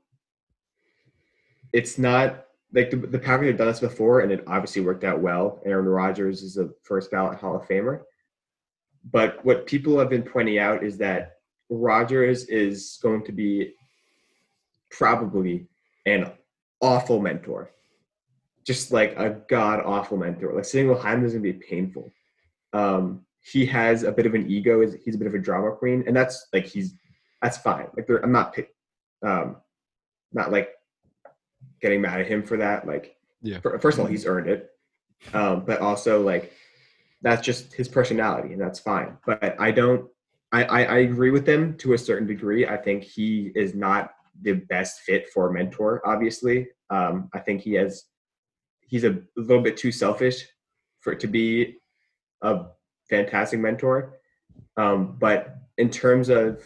it's 1.72 1.98
not 1.98 2.44
like 2.72 2.90
the, 2.90 2.98
the 2.98 3.18
Packers 3.18 3.48
have 3.48 3.56
done 3.56 3.68
this 3.68 3.80
before, 3.80 4.20
and 4.20 4.30
it 4.30 4.44
obviously 4.46 4.82
worked 4.82 5.02
out 5.02 5.20
well. 5.20 5.60
Aaron 5.64 5.86
Rodgers 5.86 6.42
is 6.42 6.58
a 6.58 6.68
first 6.82 7.10
ballot 7.10 7.38
Hall 7.38 7.56
of 7.56 7.66
Famer. 7.66 8.02
But 9.10 9.42
what 9.44 9.66
people 9.66 9.98
have 9.98 10.10
been 10.10 10.22
pointing 10.22 10.58
out 10.58 10.84
is 10.84 10.98
that 10.98 11.38
Rodgers 11.70 12.44
is 12.44 12.98
going 13.02 13.24
to 13.24 13.32
be 13.32 13.72
probably 14.90 15.66
an 16.04 16.30
awful 16.82 17.18
mentor, 17.18 17.70
just 18.66 18.92
like 18.92 19.16
a 19.16 19.40
god 19.48 19.80
awful 19.80 20.18
mentor. 20.18 20.52
Like 20.52 20.66
sitting 20.66 20.92
behind 20.92 21.20
him 21.20 21.24
is 21.24 21.32
going 21.32 21.44
to 21.44 21.52
be 21.52 21.64
painful. 21.66 22.12
Um, 22.74 23.24
he 23.42 23.64
has 23.66 24.02
a 24.02 24.12
bit 24.12 24.26
of 24.26 24.34
an 24.34 24.50
ego. 24.50 24.80
He's- 24.80 24.96
He's 25.04 25.14
a 25.14 25.18
bit 25.18 25.26
of 25.26 25.34
a 25.34 25.38
drama 25.38 25.72
queen, 25.72 26.04
and 26.06 26.14
that's 26.16 26.48
like 26.52 26.66
he's 26.66 26.94
that's 27.42 27.58
fine. 27.58 27.86
Like 27.96 28.08
I'm 28.22 28.32
not 28.32 28.56
um, 29.22 29.56
not 30.32 30.52
like 30.52 30.70
getting 31.80 32.00
mad 32.00 32.20
at 32.20 32.26
him 32.26 32.42
for 32.42 32.56
that. 32.58 32.86
Like, 32.86 33.16
Yeah. 33.42 33.58
first 33.60 33.98
of 33.98 34.00
all, 34.00 34.06
he's 34.10 34.26
earned 34.26 34.48
it, 34.48 34.70
um, 35.32 35.64
but 35.64 35.80
also 35.80 36.22
like 36.22 36.52
that's 37.22 37.42
just 37.44 37.72
his 37.74 37.88
personality, 37.88 38.52
and 38.52 38.60
that's 38.60 38.78
fine. 38.78 39.16
But 39.26 39.56
I 39.60 39.70
don't. 39.70 40.08
I, 40.52 40.64
I, 40.64 40.82
I 40.82 40.98
agree 40.98 41.30
with 41.30 41.46
them 41.46 41.76
to 41.78 41.92
a 41.92 41.98
certain 41.98 42.26
degree. 42.26 42.66
I 42.66 42.76
think 42.76 43.04
he 43.04 43.52
is 43.54 43.72
not 43.74 44.12
the 44.42 44.54
best 44.54 45.00
fit 45.02 45.28
for 45.32 45.48
a 45.48 45.52
mentor. 45.52 46.02
Obviously, 46.04 46.66
um, 46.90 47.28
I 47.32 47.38
think 47.38 47.60
he 47.62 47.74
has. 47.74 48.04
He's 48.80 49.04
a 49.04 49.20
little 49.36 49.62
bit 49.62 49.76
too 49.76 49.92
selfish 49.92 50.44
for 51.00 51.12
it 51.12 51.20
to 51.20 51.28
be 51.28 51.76
a 52.42 52.64
fantastic 53.10 53.60
mentor. 53.60 54.14
Um, 54.76 55.16
but 55.18 55.56
in 55.76 55.90
terms 55.90 56.28
of 56.28 56.62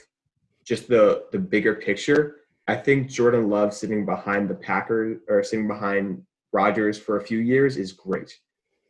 just 0.65 0.89
the 0.89 1.25
the 1.33 1.39
bigger 1.39 1.75
picture, 1.75 2.37
I 2.69 2.77
think 2.77 3.09
Jordan 3.09 3.49
Love 3.51 3.75
sitting 3.75 4.07
behind 4.07 4.49
the 4.49 4.55
Packers 4.55 5.21
or 5.29 5.43
sitting 5.43 5.67
behind 5.67 6.23
Rodgers 6.53 6.99
for 6.99 7.17
a 7.17 7.25
few 7.25 7.39
years 7.39 7.77
is 7.77 7.93
great. 7.93 8.33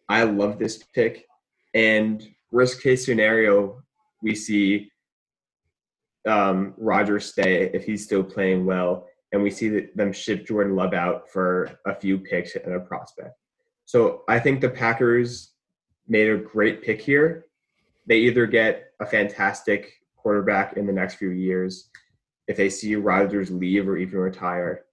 I 0.09 0.25
love 0.25 0.59
this 0.59 0.83
pick. 0.95 1.27
And 1.73 2.23
worst 2.51 2.83
case 2.83 3.05
scenario, 3.05 3.83
we 4.23 4.35
see 4.35 4.91
um, 6.29 6.75
Rodgers 6.77 7.27
stay 7.27 7.71
if 7.75 7.85
he's 7.85 8.05
still 8.05 8.23
playing 8.23 8.65
well, 8.67 9.07
and 9.33 9.43
we 9.43 9.51
see 9.51 9.69
that 9.71 9.97
them 9.97 10.13
ship 10.13 10.47
Jordan 10.47 10.77
Love 10.77 10.95
out 10.95 11.29
for 11.31 11.71
a 11.87 11.95
few 11.95 12.19
picks 12.19 12.55
and 12.55 12.75
a 12.75 12.81
prospect. 12.81 13.35
So 13.87 14.23
I 14.29 14.39
think 14.39 14.61
the 14.61 14.71
Packers 14.71 15.54
made 16.07 16.31
a 16.31 16.37
great 16.37 16.83
pick 16.83 17.01
here. 17.01 17.47
They 18.07 18.17
either 18.19 18.47
get 18.47 18.93
a 19.01 19.07
fantastic 19.07 20.01
quarterback 20.17 20.77
in 20.77 20.87
the 20.87 20.93
next 20.93 21.15
few 21.15 21.31
years 21.31 21.91
if 22.47 22.57
they 22.57 22.69
see 22.69 22.97
Rodgers 22.97 23.51
leave 23.51 23.89
or 23.89 23.97
even 23.97 24.19
retire, 24.19 24.85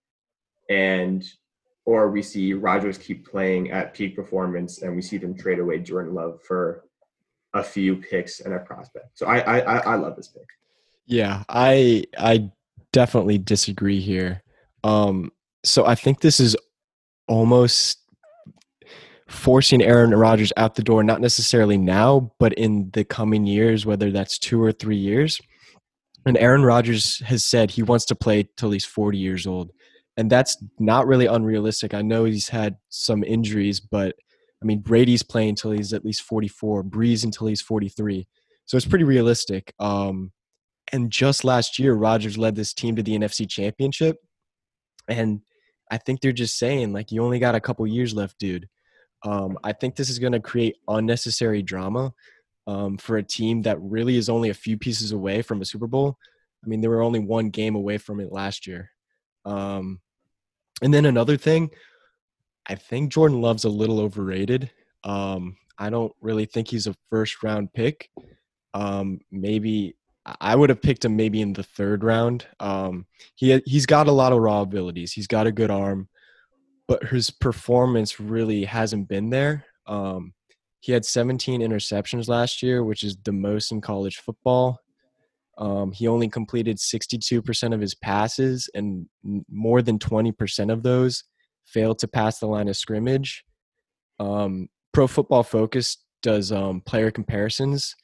and 0.70 1.26
or 1.86 2.10
we 2.10 2.22
see 2.22 2.54
Rodgers 2.54 2.98
keep 2.98 3.28
playing 3.28 3.72
at 3.72 3.94
peak 3.94 4.16
performance 4.16 4.82
and 4.82 4.96
we 4.96 5.02
see 5.02 5.18
them 5.18 5.36
trade 5.36 5.60
away 5.60 5.80
Jordan 5.80 6.14
Love 6.14 6.42
for 6.44 6.86
a 7.54 7.64
few 7.64 7.98
picks 7.98 8.40
and 8.40 8.54
a 8.54 8.60
prospect. 8.60 9.18
So 9.18 9.26
I 9.26 9.40
I 9.40 9.78
I, 9.78 9.96
love 9.96 10.16
this 10.16 10.30
pick. 10.30 10.48
Yeah, 11.06 11.44
I 11.50 12.06
I 12.18 12.52
definitely 12.94 13.38
disagree 13.38 14.00
here. 14.00 14.44
Um, 14.84 15.32
so 15.64 15.86
I 15.86 15.96
think 15.96 16.22
this 16.22 16.40
is 16.40 16.56
almost 17.28 18.01
forcing 19.32 19.82
Aaron 19.82 20.12
Rodgers 20.12 20.52
out 20.58 20.76
the 20.76 20.84
door, 20.84 21.04
not 21.04 21.22
necessarily 21.22 21.78
now, 21.78 22.32
but 22.38 22.54
in 22.54 22.90
the 22.94 23.04
coming 23.04 23.46
years, 23.46 23.86
whether 23.86 24.12
that's 24.12 24.38
two 24.38 24.62
or 24.62 24.72
three 24.72 24.98
years. 24.98 25.40
And 26.26 26.38
Aaron 26.38 26.64
Rodgers 26.64 27.20
has 27.20 27.44
said 27.46 27.72
he 27.72 27.82
wants 27.82 28.06
to 28.06 28.16
play 28.16 28.48
till 28.58 28.72
he's 28.72 28.86
40 28.86 29.18
years 29.18 29.48
old. 29.48 29.72
And 30.18 30.30
that's 30.30 30.58
not 30.78 31.08
really 31.08 31.26
unrealistic. 31.26 31.94
I 31.94 32.02
know 32.02 32.26
he's 32.26 32.50
had 32.50 32.76
some 32.90 33.24
injuries, 33.24 33.80
but 33.80 34.16
I 34.62 34.66
mean, 34.66 34.80
Brady's 34.80 35.24
playing 35.24 35.56
till 35.56 35.72
he's 35.72 35.94
at 35.94 36.06
least 36.06 36.22
44, 36.24 36.84
Brees 36.84 37.24
until 37.24 37.48
he's 37.48 37.62
43. 37.62 38.28
So 38.66 38.78
it's 38.78 38.86
pretty 38.86 39.06
realistic. 39.06 39.74
Um, 39.80 40.32
and 40.92 41.10
just 41.10 41.44
last 41.44 41.80
year, 41.80 41.94
Rodgers 41.94 42.38
led 42.38 42.56
this 42.56 42.74
team 42.74 42.96
to 42.98 43.04
the 43.04 43.18
NFC 43.18 43.50
Championship. 43.50 44.18
And 45.08 45.42
I 45.90 45.98
think 45.98 46.22
they're 46.22 46.32
just 46.32 46.60
saying, 46.60 46.94
like, 46.94 47.12
you 47.12 47.24
only 47.24 47.40
got 47.40 47.56
a 47.56 47.62
couple 47.62 47.88
years 47.88 48.14
left, 48.14 48.38
dude. 48.38 48.68
Um, 49.24 49.58
I 49.64 49.74
think 49.74 49.96
this 49.96 50.10
is 50.10 50.20
going 50.20 50.34
to 50.34 50.40
create 50.40 50.78
unnecessary 50.88 51.62
drama 51.62 52.14
um, 52.68 52.98
for 52.98 53.18
a 53.18 53.24
team 53.24 53.62
that 53.64 53.82
really 53.82 54.18
is 54.18 54.30
only 54.30 54.50
a 54.50 54.56
few 54.56 54.78
pieces 54.78 55.12
away 55.12 55.42
from 55.42 55.62
a 55.62 55.66
Super 55.66 55.88
Bowl. 55.88 56.18
I 56.64 56.68
mean, 56.68 56.82
they 56.82 56.88
were 56.88 57.02
only 57.02 57.20
one 57.20 57.50
game 57.50 57.76
away 57.76 57.98
from 57.98 58.20
it 58.20 58.32
last 58.32 58.68
year. 58.68 58.92
Um, 59.46 60.00
and 60.82 60.94
then 60.94 61.06
another 61.06 61.38
thing, 61.38 61.72
I 62.68 62.76
think 62.76 63.12
Jordan 63.12 63.42
Love's 63.42 63.64
a 63.64 63.70
little 63.70 64.00
overrated. 64.00 64.72
Um, 65.04 65.58
I 65.78 65.90
don't 65.90 66.14
really 66.22 66.46
think 66.46 66.68
he's 66.68 66.88
a 66.88 66.96
first 67.10 67.42
round 67.44 67.74
pick. 67.74 68.10
Um, 68.74 69.20
maybe 69.32 69.96
I 70.40 70.56
would 70.56 70.70
have 70.70 70.82
picked 70.82 71.04
him 71.04 71.16
maybe 71.16 71.42
in 71.42 71.54
the 71.54 71.64
third 71.64 72.04
round. 72.04 72.46
Um, 72.60 73.08
he 73.36 73.60
he's 73.66 73.88
got 73.88 74.08
a 74.08 74.12
lot 74.12 74.32
of 74.32 74.40
raw 74.40 74.62
abilities. 74.62 75.12
He's 75.12 75.28
got 75.28 75.48
a 75.48 75.52
good 75.52 75.72
arm, 75.72 76.08
but 76.88 77.04
his 77.06 77.30
performance 77.30 78.20
really 78.20 78.66
hasn't 78.66 79.08
been 79.08 79.30
there. 79.30 79.66
Um, 79.88 80.34
he 80.82 80.92
had 80.92 81.06
17 81.06 81.62
interceptions 81.62 82.28
last 82.28 82.64
year, 82.64 82.84
which 82.84 83.04
is 83.04 83.16
the 83.24 83.32
most 83.32 83.72
in 83.72 83.82
college 83.82 84.18
football. 84.18 84.80
Um, 85.58 85.92
he 85.92 86.08
only 86.08 86.28
completed 86.28 86.78
62% 86.78 87.74
of 87.74 87.82
his 87.82 87.94
passes, 87.94 88.70
and 88.74 89.06
more 89.50 89.82
than 89.82 90.00
20% 90.00 90.72
of 90.72 90.82
those 90.82 91.24
failed 91.66 92.00
to 92.00 92.08
pass 92.08 92.40
the 92.40 92.48
line 92.48 92.68
of 92.68 92.76
scrimmage. 92.76 93.44
Um, 94.20 94.70
Pro 94.92 95.08
Football 95.08 95.44
Focus 95.44 95.98
does 96.24 96.52
um, 96.52 96.82
player 96.82 97.12
comparisons, 97.12 97.96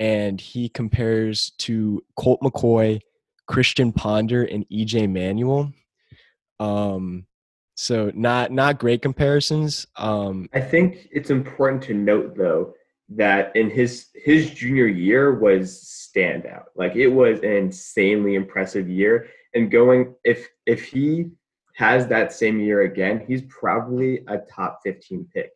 and 0.00 0.40
he 0.40 0.68
compares 0.68 1.52
to 1.58 2.02
Colt 2.16 2.40
McCoy, 2.40 3.00
Christian 3.46 3.92
Ponder, 3.92 4.44
and 4.44 4.64
EJ 4.72 5.10
Manuel. 5.10 5.72
Um, 6.60 7.26
so 7.82 8.12
not 8.14 8.52
not 8.52 8.78
great 8.78 9.02
comparisons. 9.02 9.86
Um, 9.96 10.48
I 10.54 10.60
think 10.60 11.08
it's 11.10 11.30
important 11.30 11.82
to 11.84 11.94
note 11.94 12.36
though 12.36 12.74
that 13.10 13.54
in 13.56 13.70
his 13.70 14.08
his 14.14 14.50
junior 14.50 14.86
year 14.86 15.34
was 15.34 15.82
standout. 16.14 16.66
Like 16.76 16.94
it 16.94 17.08
was 17.08 17.40
an 17.40 17.52
insanely 17.52 18.36
impressive 18.36 18.88
year. 18.88 19.28
And 19.54 19.70
going 19.70 20.14
if 20.24 20.48
if 20.64 20.84
he 20.84 21.30
has 21.74 22.06
that 22.06 22.32
same 22.32 22.60
year 22.60 22.82
again, 22.82 23.24
he's 23.26 23.42
probably 23.42 24.22
a 24.28 24.38
top 24.38 24.80
15 24.84 25.26
pick. 25.34 25.50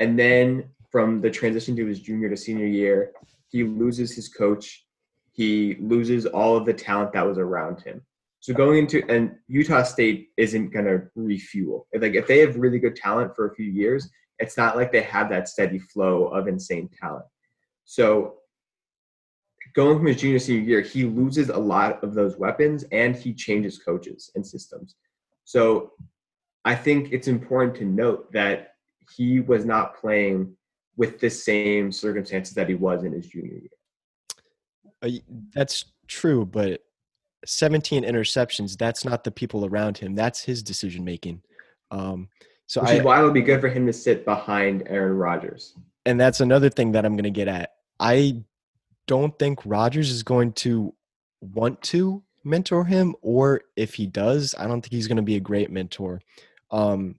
And 0.00 0.18
then 0.18 0.68
from 0.90 1.20
the 1.20 1.30
transition 1.30 1.74
to 1.76 1.86
his 1.86 2.00
junior 2.00 2.28
to 2.28 2.36
senior 2.36 2.66
year, 2.66 3.12
he 3.48 3.64
loses 3.64 4.14
his 4.14 4.28
coach. 4.28 4.84
He 5.32 5.76
loses 5.80 6.26
all 6.26 6.56
of 6.56 6.66
the 6.66 6.74
talent 6.74 7.12
that 7.14 7.26
was 7.26 7.38
around 7.38 7.80
him. 7.80 8.02
So 8.42 8.52
going 8.52 8.78
into 8.78 9.08
and 9.08 9.36
Utah 9.46 9.84
State 9.84 10.30
isn't 10.36 10.70
going 10.70 10.86
to 10.86 11.02
refuel. 11.14 11.86
Like 11.94 12.14
if 12.14 12.26
they 12.26 12.40
have 12.40 12.56
really 12.56 12.80
good 12.80 12.96
talent 12.96 13.36
for 13.36 13.46
a 13.46 13.54
few 13.54 13.70
years, 13.70 14.10
it's 14.40 14.56
not 14.56 14.76
like 14.76 14.90
they 14.90 15.02
have 15.02 15.30
that 15.30 15.48
steady 15.48 15.78
flow 15.78 16.24
of 16.24 16.48
insane 16.48 16.90
talent. 17.00 17.24
So 17.84 18.38
going 19.74 19.96
from 19.96 20.08
his 20.08 20.20
junior 20.20 20.40
senior 20.40 20.62
year, 20.64 20.80
he 20.80 21.04
loses 21.04 21.50
a 21.50 21.56
lot 21.56 22.02
of 22.02 22.14
those 22.14 22.36
weapons 22.36 22.84
and 22.90 23.14
he 23.14 23.32
changes 23.32 23.78
coaches 23.78 24.32
and 24.34 24.44
systems. 24.44 24.96
So 25.44 25.92
I 26.64 26.74
think 26.74 27.12
it's 27.12 27.28
important 27.28 27.76
to 27.76 27.84
note 27.84 28.32
that 28.32 28.74
he 29.16 29.38
was 29.38 29.64
not 29.64 29.96
playing 29.96 30.56
with 30.96 31.20
the 31.20 31.30
same 31.30 31.92
circumstances 31.92 32.54
that 32.54 32.68
he 32.68 32.74
was 32.74 33.04
in 33.04 33.12
his 33.12 33.28
junior 33.28 33.60
year. 33.60 33.68
Uh, 35.00 35.36
that's 35.54 35.84
true, 36.08 36.44
but 36.44 36.82
17 37.44 38.04
interceptions, 38.04 38.76
that's 38.76 39.04
not 39.04 39.24
the 39.24 39.30
people 39.30 39.66
around 39.66 39.98
him. 39.98 40.14
That's 40.14 40.42
his 40.42 40.62
decision 40.62 41.04
making. 41.04 41.42
Um, 41.90 42.28
so 42.66 42.80
Which 42.80 42.90
I, 42.90 42.94
is 42.94 43.02
why 43.02 43.20
it 43.20 43.24
would 43.24 43.34
be 43.34 43.42
good 43.42 43.60
for 43.60 43.68
him 43.68 43.86
to 43.86 43.92
sit 43.92 44.24
behind 44.24 44.84
Aaron 44.86 45.16
Rodgers. 45.16 45.74
And 46.06 46.20
that's 46.20 46.40
another 46.40 46.70
thing 46.70 46.92
that 46.92 47.04
I'm 47.04 47.14
going 47.14 47.24
to 47.24 47.30
get 47.30 47.48
at. 47.48 47.72
I 48.00 48.42
don't 49.06 49.38
think 49.38 49.60
Rodgers 49.64 50.10
is 50.10 50.22
going 50.22 50.52
to 50.54 50.94
want 51.40 51.82
to 51.82 52.22
mentor 52.44 52.84
him, 52.84 53.14
or 53.20 53.62
if 53.76 53.94
he 53.94 54.06
does, 54.06 54.54
I 54.58 54.66
don't 54.66 54.80
think 54.80 54.92
he's 54.92 55.06
going 55.06 55.16
to 55.16 55.22
be 55.22 55.36
a 55.36 55.40
great 55.40 55.70
mentor. 55.70 56.20
Um, 56.70 57.16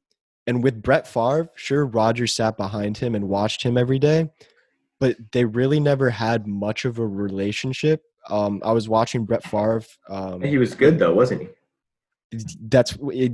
and 0.47 0.63
with 0.63 0.81
Brett 0.81 1.07
Favre, 1.07 1.49
sure, 1.55 1.85
Rodgers 1.85 2.33
sat 2.33 2.57
behind 2.57 2.97
him 2.97 3.15
and 3.15 3.29
watched 3.29 3.63
him 3.63 3.77
every 3.77 3.99
day, 3.99 4.29
but 4.99 5.15
they 5.31 5.45
really 5.45 5.79
never 5.79 6.09
had 6.09 6.47
much 6.47 6.85
of 6.85 6.99
a 6.99 7.07
relationship. 7.07 8.03
Um, 8.29 8.61
I 8.63 8.71
was 8.71 8.87
watching 8.87 9.25
Brett 9.25 9.43
Favre. 9.43 9.83
Um, 10.09 10.41
he 10.41 10.57
was 10.57 10.75
good 10.75 10.99
though, 10.99 11.13
wasn't 11.13 11.41
he? 11.41 12.37
That's 12.61 12.97
it. 13.11 13.33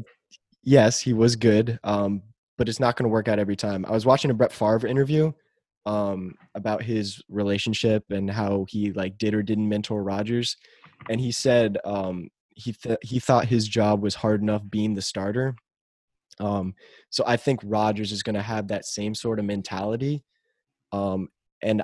Yes, 0.63 0.99
he 0.99 1.13
was 1.13 1.35
good, 1.35 1.79
um, 1.83 2.21
but 2.57 2.67
it's 2.67 2.79
not 2.79 2.95
going 2.95 3.05
to 3.05 3.09
work 3.09 3.27
out 3.27 3.39
every 3.39 3.55
time. 3.55 3.85
I 3.85 3.91
was 3.91 4.05
watching 4.05 4.29
a 4.31 4.33
Brett 4.33 4.51
Favre 4.51 4.87
interview 4.87 5.31
um, 5.85 6.33
about 6.55 6.83
his 6.83 7.21
relationship 7.29 8.03
and 8.09 8.29
how 8.29 8.65
he 8.67 8.91
like 8.91 9.17
did 9.17 9.33
or 9.33 9.41
didn't 9.41 9.69
mentor 9.69 10.03
Rodgers, 10.03 10.57
and 11.09 11.21
he 11.21 11.31
said 11.31 11.77
um, 11.85 12.29
he 12.49 12.73
th- 12.73 12.99
he 13.01 13.19
thought 13.19 13.45
his 13.45 13.67
job 13.67 14.01
was 14.01 14.15
hard 14.15 14.41
enough 14.41 14.63
being 14.69 14.95
the 14.95 15.01
starter. 15.01 15.55
Um, 16.39 16.73
so 17.09 17.23
I 17.27 17.37
think 17.37 17.59
Rodgers 17.63 18.11
is 18.11 18.23
going 18.23 18.35
to 18.35 18.41
have 18.41 18.67
that 18.67 18.85
same 18.85 19.15
sort 19.15 19.39
of 19.39 19.45
mentality, 19.45 20.23
um, 20.91 21.29
and 21.61 21.83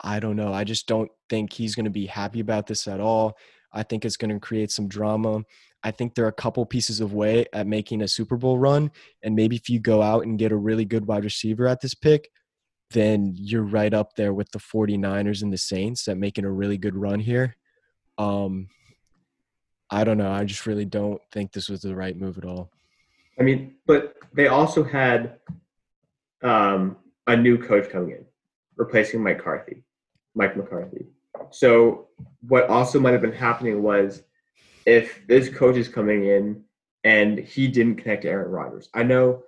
I 0.00 0.20
don't 0.20 0.36
know. 0.36 0.52
I 0.52 0.64
just 0.64 0.86
don't 0.86 1.10
think 1.28 1.52
he's 1.52 1.74
going 1.74 1.84
to 1.84 1.90
be 1.90 2.06
happy 2.06 2.40
about 2.40 2.66
this 2.66 2.86
at 2.86 3.00
all. 3.00 3.36
I 3.72 3.82
think 3.82 4.04
it's 4.04 4.16
going 4.16 4.32
to 4.32 4.40
create 4.40 4.70
some 4.70 4.88
drama. 4.88 5.42
I 5.82 5.90
think 5.90 6.14
they're 6.14 6.28
a 6.28 6.32
couple 6.32 6.64
pieces 6.66 7.00
of 7.00 7.12
way 7.12 7.46
at 7.52 7.66
making 7.66 8.02
a 8.02 8.08
Super 8.08 8.36
Bowl 8.36 8.58
run. 8.58 8.90
And 9.22 9.36
maybe 9.36 9.56
if 9.56 9.68
you 9.68 9.78
go 9.78 10.02
out 10.02 10.24
and 10.24 10.38
get 10.38 10.52
a 10.52 10.56
really 10.56 10.84
good 10.84 11.06
wide 11.06 11.24
receiver 11.24 11.68
at 11.68 11.80
this 11.80 11.94
pick, 11.94 12.30
then 12.90 13.32
you're 13.36 13.62
right 13.62 13.92
up 13.92 14.14
there 14.16 14.32
with 14.32 14.50
the 14.50 14.58
49ers 14.58 15.42
and 15.42 15.52
the 15.52 15.58
Saints 15.58 16.08
at 16.08 16.18
making 16.18 16.44
a 16.44 16.50
really 16.50 16.78
good 16.78 16.96
run 16.96 17.20
here. 17.20 17.56
Um, 18.18 18.68
I 19.90 20.04
don't 20.04 20.18
know. 20.18 20.30
I 20.30 20.44
just 20.44 20.66
really 20.66 20.84
don't 20.84 21.20
think 21.32 21.52
this 21.52 21.68
was 21.68 21.82
the 21.82 21.94
right 21.94 22.16
move 22.16 22.38
at 22.38 22.44
all. 22.44 22.70
I 23.38 23.42
mean, 23.42 23.76
but 23.86 24.16
they 24.32 24.48
also 24.48 24.82
had 24.82 25.38
um, 26.42 26.96
a 27.26 27.36
new 27.36 27.58
coach 27.58 27.90
coming 27.90 28.10
in, 28.10 28.24
replacing 28.76 29.22
Mike 29.22 29.38
McCarthy, 29.38 29.84
Mike 30.36 30.56
McCarthy. 30.56 31.06
So 31.50 32.08
what 32.46 32.68
also 32.68 33.00
might 33.00 33.12
have 33.12 33.22
been 33.22 33.32
happening 33.32 33.82
was 33.82 34.22
if 34.84 35.26
this 35.26 35.48
coach 35.48 35.76
is 35.76 35.88
coming 35.88 36.24
in 36.24 36.62
and 37.02 37.38
he 37.38 37.66
didn't 37.66 37.96
connect 37.96 38.22
to 38.22 38.28
Aaron 38.28 38.50
Rodgers. 38.50 38.88
I 38.94 39.02
know 39.02 39.42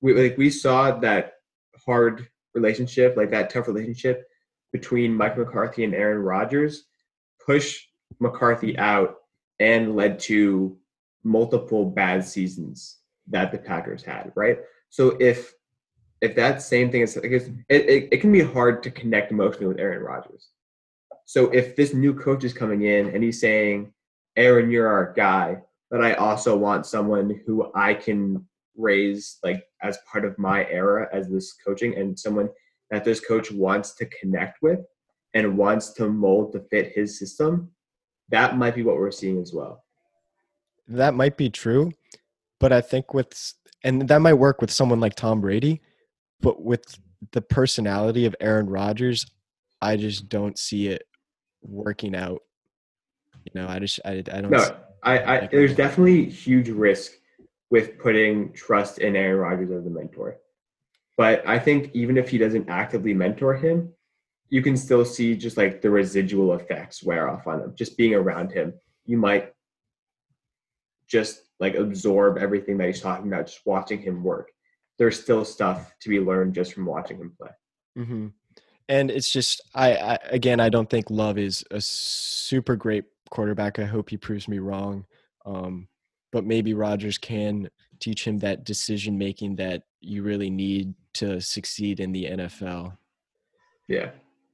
we 0.00 0.14
like 0.14 0.38
we 0.38 0.48
saw 0.48 0.92
that 1.00 1.34
hard 1.84 2.28
relationship, 2.54 3.16
like 3.16 3.30
that 3.30 3.50
tough 3.50 3.66
relationship 3.66 4.28
between 4.72 5.14
Mike 5.14 5.36
McCarthy 5.36 5.84
and 5.84 5.94
Aaron 5.94 6.22
Rodgers, 6.22 6.84
push 7.44 7.86
McCarthy 8.20 8.78
out 8.78 9.16
and 9.58 9.96
led 9.96 10.18
to 10.20 10.78
multiple 11.24 11.90
bad 11.90 12.24
seasons 12.24 12.98
that 13.26 13.50
the 13.50 13.58
Packers 13.58 14.02
had, 14.02 14.32
right? 14.34 14.58
So 14.88 15.16
if 15.20 15.54
if 16.20 16.34
that 16.36 16.62
same 16.62 16.90
thing 16.90 17.02
is, 17.02 17.14
guess 17.14 17.48
it, 17.68 17.88
it, 17.88 18.08
it 18.12 18.20
can 18.20 18.32
be 18.32 18.42
hard 18.42 18.82
to 18.82 18.90
connect 18.90 19.30
emotionally 19.30 19.66
with 19.66 19.78
Aaron 19.78 20.02
Rodgers. 20.02 20.48
So 21.24 21.50
if 21.50 21.76
this 21.76 21.94
new 21.94 22.14
coach 22.14 22.44
is 22.44 22.52
coming 22.52 22.82
in 22.82 23.10
and 23.10 23.22
he's 23.22 23.40
saying, 23.40 23.92
Aaron, 24.36 24.70
you're 24.70 24.88
our 24.88 25.12
guy, 25.14 25.58
but 25.90 26.02
I 26.02 26.14
also 26.14 26.56
want 26.56 26.86
someone 26.86 27.40
who 27.46 27.70
I 27.74 27.94
can 27.94 28.46
raise 28.76 29.38
like 29.42 29.64
as 29.82 29.98
part 30.10 30.24
of 30.24 30.38
my 30.38 30.66
era 30.68 31.08
as 31.12 31.28
this 31.28 31.54
coaching 31.64 31.96
and 31.96 32.18
someone 32.18 32.48
that 32.90 33.04
this 33.04 33.20
coach 33.20 33.50
wants 33.50 33.94
to 33.96 34.06
connect 34.06 34.62
with 34.62 34.80
and 35.34 35.58
wants 35.58 35.92
to 35.94 36.08
mold 36.08 36.52
to 36.52 36.60
fit 36.70 36.92
his 36.94 37.18
system, 37.18 37.70
that 38.30 38.56
might 38.56 38.74
be 38.74 38.82
what 38.82 38.96
we're 38.96 39.10
seeing 39.10 39.40
as 39.40 39.52
well. 39.52 39.84
That 40.86 41.14
might 41.14 41.36
be 41.36 41.50
true, 41.50 41.92
but 42.58 42.72
I 42.72 42.80
think 42.80 43.12
with 43.12 43.54
and 43.84 44.08
that 44.08 44.20
might 44.20 44.34
work 44.34 44.60
with 44.60 44.70
someone 44.70 45.00
like 45.00 45.14
Tom 45.14 45.40
Brady, 45.40 45.80
but 46.40 46.62
with 46.62 46.98
the 47.32 47.42
personality 47.42 48.26
of 48.26 48.36
Aaron 48.40 48.68
Rodgers, 48.68 49.26
I 49.80 49.96
just 49.96 50.28
don't 50.28 50.58
see 50.58 50.88
it 50.88 51.02
working 51.62 52.14
out. 52.14 52.42
You 53.44 53.60
know, 53.60 53.68
I 53.68 53.78
just 53.78 54.00
I, 54.04 54.22
I 54.32 54.40
don't. 54.40 54.50
No, 54.50 54.76
I, 55.02 55.18
I 55.18 55.48
there's 55.50 55.74
definitely 55.74 56.28
huge 56.28 56.68
risk 56.68 57.12
with 57.70 57.98
putting 57.98 58.52
trust 58.52 58.98
in 58.98 59.16
Aaron 59.16 59.38
Rodgers 59.38 59.70
as 59.70 59.86
a 59.86 59.90
mentor. 59.90 60.38
But 61.16 61.46
I 61.46 61.58
think 61.58 61.90
even 61.94 62.16
if 62.16 62.28
he 62.28 62.38
doesn't 62.38 62.68
actively 62.68 63.12
mentor 63.12 63.54
him, 63.54 63.92
you 64.50 64.62
can 64.62 64.76
still 64.76 65.04
see 65.04 65.36
just 65.36 65.56
like 65.56 65.82
the 65.82 65.90
residual 65.90 66.54
effects 66.54 67.02
wear 67.02 67.28
off 67.28 67.46
on 67.46 67.60
him. 67.60 67.74
Just 67.74 67.96
being 67.96 68.14
around 68.14 68.52
him, 68.52 68.72
you 69.04 69.18
might 69.18 69.52
just 71.06 71.42
like 71.58 71.74
absorb 71.74 72.38
everything 72.38 72.78
that 72.78 72.86
he's 72.86 73.00
talking 73.00 73.26
about, 73.26 73.46
just 73.46 73.66
watching 73.66 74.00
him 74.00 74.22
work. 74.22 74.50
There's 74.98 75.20
still 75.20 75.44
stuff 75.44 75.94
to 76.00 76.08
be 76.08 76.20
learned 76.20 76.54
just 76.54 76.72
from 76.72 76.86
watching 76.86 77.18
him 77.18 77.32
play. 77.38 77.50
Mm-hmm. 77.96 78.26
And 78.88 79.10
it's 79.10 79.30
just, 79.30 79.60
I, 79.74 79.94
I 79.94 80.18
again, 80.30 80.60
I 80.60 80.68
don't 80.68 80.88
think 80.88 81.10
Love 81.10 81.38
is 81.38 81.64
a 81.70 81.80
super 81.80 82.74
great 82.74 83.04
quarterback. 83.30 83.78
I 83.78 83.84
hope 83.84 84.10
he 84.10 84.16
proves 84.16 84.48
me 84.48 84.58
wrong. 84.58 85.04
Um, 85.44 85.88
but 86.32 86.44
maybe 86.44 86.74
Rodgers 86.74 87.18
can 87.18 87.68
teach 88.00 88.26
him 88.26 88.38
that 88.38 88.64
decision 88.64 89.18
making 89.18 89.56
that 89.56 89.82
you 90.00 90.22
really 90.22 90.50
need 90.50 90.94
to 91.14 91.40
succeed 91.40 92.00
in 92.00 92.12
the 92.12 92.24
NFL. 92.24 92.96
Yeah. 93.88 94.10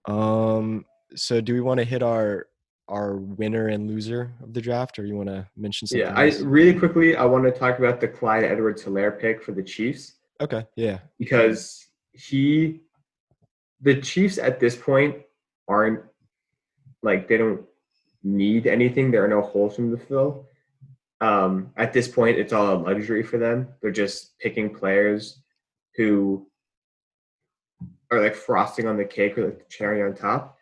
Um. 0.07 0.85
So, 1.17 1.41
do 1.41 1.55
we 1.55 1.61
want 1.61 1.79
to 1.79 1.85
hit 1.85 2.03
our 2.03 2.47
our 2.89 3.17
winner 3.17 3.69
and 3.69 3.89
loser 3.89 4.35
of 4.43 4.53
the 4.53 4.61
draft, 4.61 4.99
or 4.99 5.07
you 5.07 5.17
want 5.17 5.29
to 5.29 5.47
mention 5.57 5.89
something? 5.89 6.07
Yeah, 6.07 6.21
else? 6.21 6.41
I 6.41 6.45
really 6.45 6.79
quickly 6.79 7.17
I 7.17 7.25
want 7.25 7.45
to 7.45 7.51
talk 7.51 7.79
about 7.79 8.01
the 8.01 8.09
Clyde 8.09 8.45
Edwards-Helaire 8.45 9.19
pick 9.21 9.43
for 9.43 9.53
the 9.53 9.63
Chiefs. 9.63 10.15
Okay. 10.41 10.67
Yeah. 10.77 10.99
Because 11.19 11.87
he, 12.13 12.81
the 13.81 14.01
Chiefs 14.01 14.39
at 14.39 14.61
this 14.61 14.77
point 14.77 15.17
aren't 15.69 16.01
like 17.03 17.29
they 17.29 17.37
don't 17.37 17.63
need 18.23 18.67
anything. 18.67 19.11
There 19.11 19.25
are 19.25 19.29
no 19.29 19.43
holes 19.43 19.77
from 19.77 19.91
the 19.91 19.99
fill. 19.99 20.47
Um, 21.21 21.71
at 21.77 21.93
this 21.93 22.09
point, 22.09 22.39
it's 22.39 22.53
all 22.53 22.75
a 22.75 22.77
luxury 22.77 23.23
for 23.23 23.39
them. 23.39 23.69
They're 23.81 23.91
just 23.91 24.39
picking 24.39 24.75
players 24.75 25.41
who 25.97 26.47
are 28.11 28.21
like 28.21 28.35
frosting 28.35 28.87
on 28.87 28.97
the 28.97 29.05
cake 29.05 29.39
or 29.39 29.47
like 29.47 29.59
the 29.59 29.65
cherry 29.69 30.03
on 30.03 30.15
top. 30.15 30.59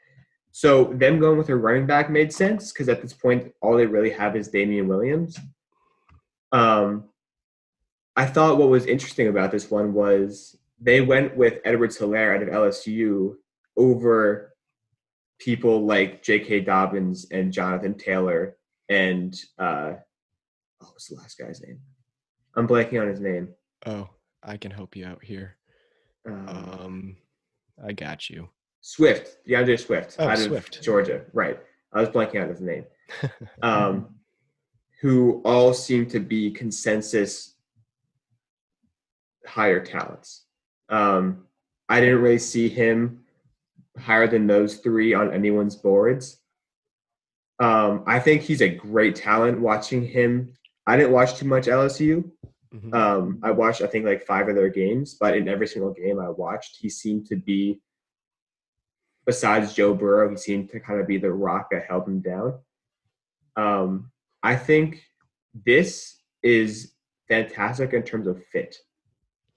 So 0.51 0.85
them 0.85 1.19
going 1.19 1.39
with 1.39 1.49
a 1.49 1.57
running 1.57 1.87
back 1.87 2.11
made 2.11 2.33
sense 2.33 2.73
because 2.73 2.89
at 2.89 3.01
this 3.01 3.15
point, 3.15 3.53
all 3.63 3.77
they 3.77 3.87
really 3.87 4.11
have 4.11 4.37
is 4.37 4.49
Damien 4.49 4.87
Williams. 4.87 5.39
Um, 6.53 7.05
I 8.17 8.27
thought 8.27 8.59
what 8.59 8.69
was 8.69 8.87
interesting 8.87 9.29
about 9.29 9.51
this 9.51 9.71
one 9.71 9.95
was 9.95 10.57
they 10.81 11.01
went 11.01 11.37
with 11.37 11.61
Edwards-Helaire 11.65 12.37
out 12.37 12.43
of 12.43 12.49
LSU 12.49 13.37
over 13.77 14.55
people 15.39 15.87
like 15.87 16.23
J.K. 16.23 16.61
Dobbins 16.61 17.27
and 17.31 17.53
Jonathan 17.53 17.95
Taylor 17.95 18.57
and 18.89 19.35
uh, 19.59 19.95
oh, 20.83 20.89
what's 20.91 21.09
the 21.09 21.17
last 21.17 21.39
guy's 21.39 21.63
name? 21.63 21.81
I'm 22.55 22.69
blanking 22.69 23.01
on 23.01 23.09
his 23.09 23.21
name. 23.21 23.49
Oh, 23.87 24.09
I 24.43 24.57
can 24.57 24.71
help 24.71 24.95
you 24.95 25.07
out 25.07 25.23
here. 25.25 25.57
Um, 26.27 26.49
um 26.49 27.17
I 27.85 27.93
got 27.93 28.29
you. 28.29 28.49
Swift, 28.81 29.39
DeAndre 29.49 29.79
Swift, 29.79 30.17
oh, 30.19 30.29
out 30.29 30.39
Swift. 30.39 30.77
of 30.77 30.83
Georgia. 30.83 31.25
Right. 31.33 31.59
I 31.93 32.01
was 32.01 32.11
blanking 32.11 32.43
on 32.43 32.49
his 32.49 32.61
name. 32.61 32.85
um, 33.63 34.15
who 35.01 35.43
all 35.45 35.73
seem 35.75 36.07
to 36.07 36.21
be 36.21 36.51
consensus 36.51 37.52
higher 39.47 39.85
talents. 39.85 40.47
Um, 40.89 41.47
I 41.89 42.01
didn't 42.01 42.23
really 42.23 42.39
see 42.39 42.69
him 42.69 43.25
higher 43.99 44.27
than 44.27 44.47
those 44.47 44.77
three 44.77 45.15
on 45.15 45.33
anyone's 45.33 45.77
boards. 45.77 46.41
Um, 47.61 48.05
I 48.07 48.19
think 48.19 48.43
he's 48.43 48.63
a 48.63 48.69
great 48.69 49.15
talent. 49.15 49.61
Watching 49.61 50.07
him, 50.07 50.55
I 50.87 50.97
didn't 50.97 51.13
watch 51.13 51.37
too 51.37 51.47
much 51.47 51.67
LSU. 51.67 52.31
Mhm. 52.75 52.95
Um, 52.95 53.39
I 53.43 53.51
watched, 53.51 53.83
I 53.83 53.87
think, 53.87 54.07
like 54.07 54.25
five 54.25 54.49
of 54.49 54.55
their 54.55 54.71
games, 54.71 55.15
but 55.15 55.37
in 55.37 55.47
every 55.49 55.67
single 55.67 55.93
game 55.93 56.19
I 56.19 56.31
watched, 56.31 56.77
he 56.81 56.89
seemed 56.89 57.27
to 57.27 57.37
be, 57.37 57.81
besides 59.27 59.75
Joe 59.75 59.95
Burrow, 59.95 60.31
he 60.31 60.37
seemed 60.37 60.71
to 60.71 60.81
kind 60.81 60.99
of 60.99 61.07
be 61.07 61.19
the 61.19 61.33
rock 61.33 61.69
that 61.71 61.85
held 61.85 62.09
him 62.09 62.21
down. 62.21 62.59
Um, 63.57 64.11
I 64.43 64.57
think 64.57 65.03
this 65.55 66.19
is 66.43 66.95
fantastic 67.29 67.93
in 67.93 68.03
terms 68.03 68.27
of 68.27 68.43
fit. 68.47 68.75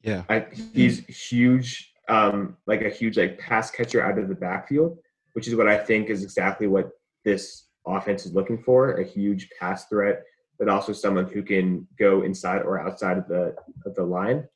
Yeah. 0.06 0.24
I, 0.30 0.46
he's 0.74 1.00
huge, 1.08 1.92
um, 2.08 2.58
like 2.68 2.84
a 2.84 2.90
huge 2.90 3.18
like 3.18 3.40
pass 3.40 3.72
catcher 3.72 4.04
out 4.04 4.20
of 4.20 4.30
the 4.30 4.36
backfield, 4.36 5.00
which 5.34 5.48
is 5.48 5.56
what 5.56 5.68
I 5.68 5.78
think 5.78 6.10
is 6.10 6.24
exactly 6.24 6.68
what 6.68 6.92
this 7.24 7.66
offense 7.88 8.26
is 8.26 8.34
looking 8.34 8.62
for: 8.62 8.94
a 8.94 9.04
huge 9.04 9.50
pass 9.60 9.88
threat, 9.88 10.24
but 10.60 10.70
also 10.70 10.94
someone 10.94 11.28
who 11.28 11.42
can 11.42 11.88
go 11.98 12.22
inside 12.22 12.62
or 12.62 12.80
outside 12.80 13.18
of 13.18 13.28
the 13.28 13.56
of 13.86 13.96
the 13.96 14.04
line. 14.04 14.48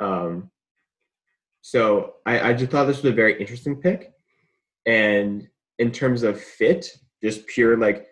Um, 0.00 0.50
so 1.60 2.14
I, 2.26 2.50
I 2.50 2.52
just 2.52 2.72
thought 2.72 2.86
this 2.86 3.02
was 3.02 3.12
a 3.12 3.14
very 3.14 3.40
interesting 3.40 3.76
pick, 3.76 4.12
and 4.84 5.48
in 5.78 5.92
terms 5.92 6.24
of 6.24 6.40
fit, 6.40 6.88
just 7.22 7.46
pure 7.46 7.76
like 7.76 8.08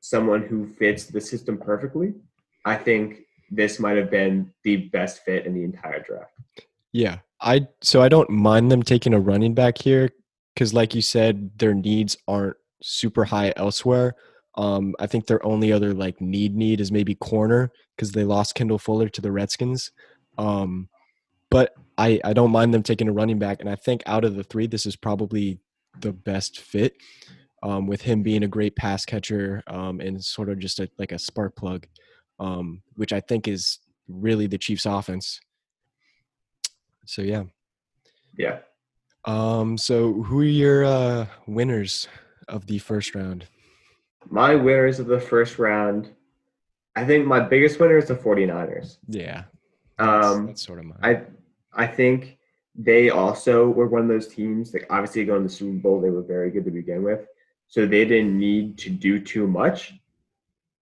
someone 0.00 0.42
who 0.42 0.66
fits 0.66 1.04
the 1.04 1.20
system 1.20 1.58
perfectly, 1.58 2.14
I 2.64 2.76
think 2.76 3.23
this 3.50 3.78
might 3.78 3.96
have 3.96 4.10
been 4.10 4.52
the 4.62 4.88
best 4.88 5.24
fit 5.24 5.46
in 5.46 5.54
the 5.54 5.64
entire 5.64 6.02
draft. 6.02 6.32
Yeah. 6.92 7.18
I 7.40 7.66
so 7.82 8.02
I 8.02 8.08
don't 8.08 8.30
mind 8.30 8.70
them 8.70 8.82
taking 8.82 9.14
a 9.14 9.20
running 9.20 9.54
back 9.54 9.78
here 9.78 10.10
cuz 10.56 10.72
like 10.72 10.94
you 10.94 11.02
said 11.02 11.50
their 11.58 11.74
needs 11.74 12.16
aren't 12.28 12.56
super 12.82 13.24
high 13.24 13.52
elsewhere. 13.56 14.14
Um 14.56 14.94
I 14.98 15.06
think 15.06 15.26
their 15.26 15.44
only 15.44 15.72
other 15.72 15.92
like 15.92 16.20
need 16.20 16.56
need 16.56 16.80
is 16.80 16.92
maybe 16.92 17.14
corner 17.14 17.72
cuz 17.98 18.12
they 18.12 18.24
lost 18.24 18.54
Kendall 18.54 18.78
Fuller 18.78 19.08
to 19.08 19.20
the 19.20 19.32
Redskins. 19.32 19.90
Um 20.38 20.88
but 21.50 21.74
I 21.98 22.20
I 22.24 22.32
don't 22.32 22.52
mind 22.52 22.72
them 22.72 22.82
taking 22.82 23.08
a 23.08 23.12
running 23.12 23.38
back 23.38 23.60
and 23.60 23.68
I 23.68 23.74
think 23.74 24.02
out 24.06 24.24
of 24.24 24.36
the 24.36 24.44
3 24.44 24.66
this 24.66 24.86
is 24.86 24.96
probably 24.96 25.58
the 26.00 26.12
best 26.12 26.58
fit. 26.60 26.94
Um, 27.62 27.86
with 27.86 28.02
him 28.02 28.22
being 28.22 28.42
a 28.42 28.48
great 28.48 28.76
pass 28.76 29.06
catcher 29.06 29.62
um, 29.68 29.98
and 29.98 30.22
sort 30.22 30.50
of 30.50 30.58
just 30.58 30.80
a, 30.80 30.88
like 30.98 31.12
a 31.12 31.18
spark 31.18 31.56
plug, 31.56 31.86
um, 32.38 32.82
which 32.96 33.12
I 33.12 33.20
think 33.20 33.48
is 33.48 33.78
really 34.08 34.46
the 34.46 34.58
Chiefs' 34.58 34.86
offense. 34.86 35.40
So 37.06 37.22
yeah. 37.22 37.44
Yeah. 38.36 38.58
Um, 39.24 39.78
so 39.78 40.22
who 40.22 40.40
are 40.40 40.44
your 40.44 40.84
uh, 40.84 41.26
winners 41.46 42.08
of 42.48 42.66
the 42.66 42.78
first 42.78 43.14
round? 43.14 43.46
My 44.28 44.54
winners 44.54 45.00
of 45.00 45.06
the 45.06 45.20
first 45.20 45.58
round, 45.58 46.10
I 46.96 47.04
think 47.04 47.26
my 47.26 47.40
biggest 47.40 47.80
winner 47.80 47.98
is 47.98 48.08
the 48.08 48.14
49ers. 48.14 48.98
Yeah, 49.08 49.44
that's, 49.98 50.26
Um, 50.26 50.46
that's 50.46 50.62
sort 50.62 50.78
of 50.78 50.86
mine. 50.86 50.98
I 51.02 51.22
I 51.72 51.86
think 51.86 52.38
they 52.74 53.10
also 53.10 53.68
were 53.68 53.86
one 53.88 54.02
of 54.02 54.08
those 54.08 54.28
teams. 54.28 54.72
Like 54.72 54.86
obviously 54.90 55.24
going 55.24 55.42
to 55.42 55.48
the 55.48 55.54
Super 55.54 55.78
Bowl, 55.78 56.00
they 56.00 56.10
were 56.10 56.22
very 56.22 56.50
good 56.50 56.64
to 56.64 56.70
begin 56.70 57.02
with, 57.02 57.26
so 57.68 57.86
they 57.86 58.04
didn't 58.04 58.38
need 58.38 58.78
to 58.78 58.90
do 58.90 59.20
too 59.20 59.46
much. 59.46 59.94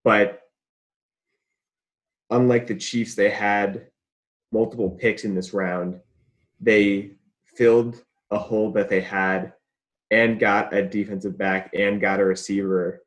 But 0.04 0.41
unlike 2.32 2.66
the 2.66 2.74
Chiefs, 2.74 3.14
they 3.14 3.30
had 3.30 3.86
multiple 4.52 4.90
picks 4.90 5.24
in 5.24 5.34
this 5.34 5.54
round. 5.54 6.00
They 6.60 7.12
filled 7.44 8.02
a 8.30 8.38
hole 8.38 8.72
that 8.72 8.88
they 8.88 9.00
had 9.00 9.52
and 10.10 10.40
got 10.40 10.74
a 10.74 10.82
defensive 10.82 11.38
back 11.38 11.70
and 11.74 12.00
got 12.00 12.20
a 12.20 12.24
receiver. 12.24 13.02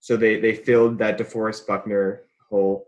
So 0.00 0.16
they 0.16 0.38
they 0.38 0.54
filled 0.54 0.98
that 0.98 1.18
DeForest 1.18 1.66
Buckner 1.66 2.22
hole. 2.50 2.86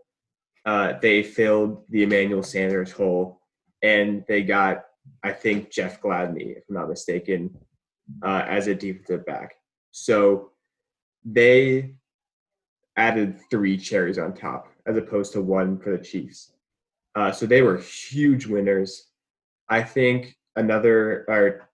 Uh, 0.65 0.93
they 1.01 1.23
filled 1.23 1.83
the 1.89 2.03
Emmanuel 2.03 2.43
Sanders 2.43 2.91
hole, 2.91 3.41
and 3.81 4.23
they 4.27 4.43
got 4.43 4.85
I 5.23 5.31
think 5.31 5.71
Jeff 5.71 6.01
Gladney, 6.01 6.57
if 6.57 6.63
I'm 6.69 6.75
not 6.75 6.89
mistaken, 6.89 7.57
uh, 8.23 8.43
as 8.47 8.67
a 8.67 8.75
defensive 8.75 9.25
back. 9.25 9.55
So 9.91 10.51
they 11.25 11.95
added 12.95 13.39
three 13.49 13.77
cherries 13.77 14.17
on 14.19 14.33
top 14.33 14.67
as 14.85 14.97
opposed 14.97 15.33
to 15.33 15.41
one 15.41 15.77
for 15.79 15.95
the 15.95 16.03
Chiefs. 16.03 16.53
Uh, 17.15 17.31
so 17.31 17.45
they 17.45 17.61
were 17.61 17.77
huge 17.77 18.45
winners. 18.45 19.07
I 19.67 19.81
think 19.83 20.37
another 20.55 21.25
or 21.27 21.69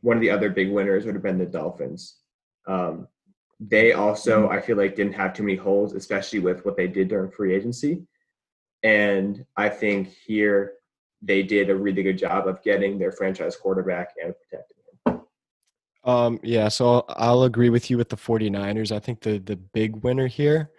one 0.00 0.16
of 0.16 0.20
the 0.20 0.30
other 0.30 0.50
big 0.50 0.70
winners 0.70 1.04
would 1.04 1.14
have 1.14 1.22
been 1.22 1.38
the 1.38 1.46
Dolphins. 1.46 2.18
Um, 2.66 3.08
they 3.60 3.92
also, 3.92 4.48
I 4.48 4.60
feel 4.60 4.76
like, 4.76 4.96
didn't 4.96 5.14
have 5.14 5.32
too 5.32 5.42
many 5.42 5.56
holes, 5.56 5.94
especially 5.94 6.40
with 6.40 6.64
what 6.64 6.76
they 6.76 6.86
did 6.86 7.08
during 7.08 7.30
free 7.30 7.54
agency. 7.54 8.02
And 8.82 9.44
I 9.56 9.70
think 9.70 10.08
here 10.26 10.74
they 11.22 11.42
did 11.42 11.70
a 11.70 11.76
really 11.76 12.02
good 12.02 12.18
job 12.18 12.46
of 12.46 12.62
getting 12.62 12.98
their 12.98 13.12
franchise 13.12 13.56
quarterback 13.56 14.10
and 14.22 14.34
protecting 14.36 14.76
him. 14.76 15.20
Um, 16.04 16.38
yeah, 16.42 16.68
so 16.68 16.86
I'll, 16.86 17.04
I'll 17.08 17.42
agree 17.44 17.70
with 17.70 17.90
you 17.90 17.96
with 17.96 18.10
the 18.10 18.16
49ers. 18.16 18.92
I 18.94 18.98
think 18.98 19.20
the 19.20 19.38
the 19.38 19.56
big 19.56 19.96
winner 19.96 20.26
here. 20.26 20.70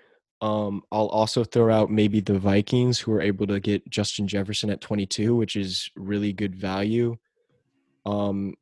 Um, 0.46 0.84
I'll 0.91 1.08
also 1.08 1.43
throw 1.43 1.74
out 1.74 1.89
maybe 1.89 2.20
the 2.20 2.38
Vikings 2.38 3.00
who 3.00 3.12
were 3.12 3.22
able 3.22 3.48
to 3.48 3.60
get 3.60 3.89
Justin 3.89 4.28
Jefferson 4.28 4.70
at 4.70 4.80
22, 4.80 5.36
which 5.36 5.56
is 5.56 5.89
really 5.96 6.34
good 6.34 6.56
value. 6.56 7.18
Um, 8.06 8.54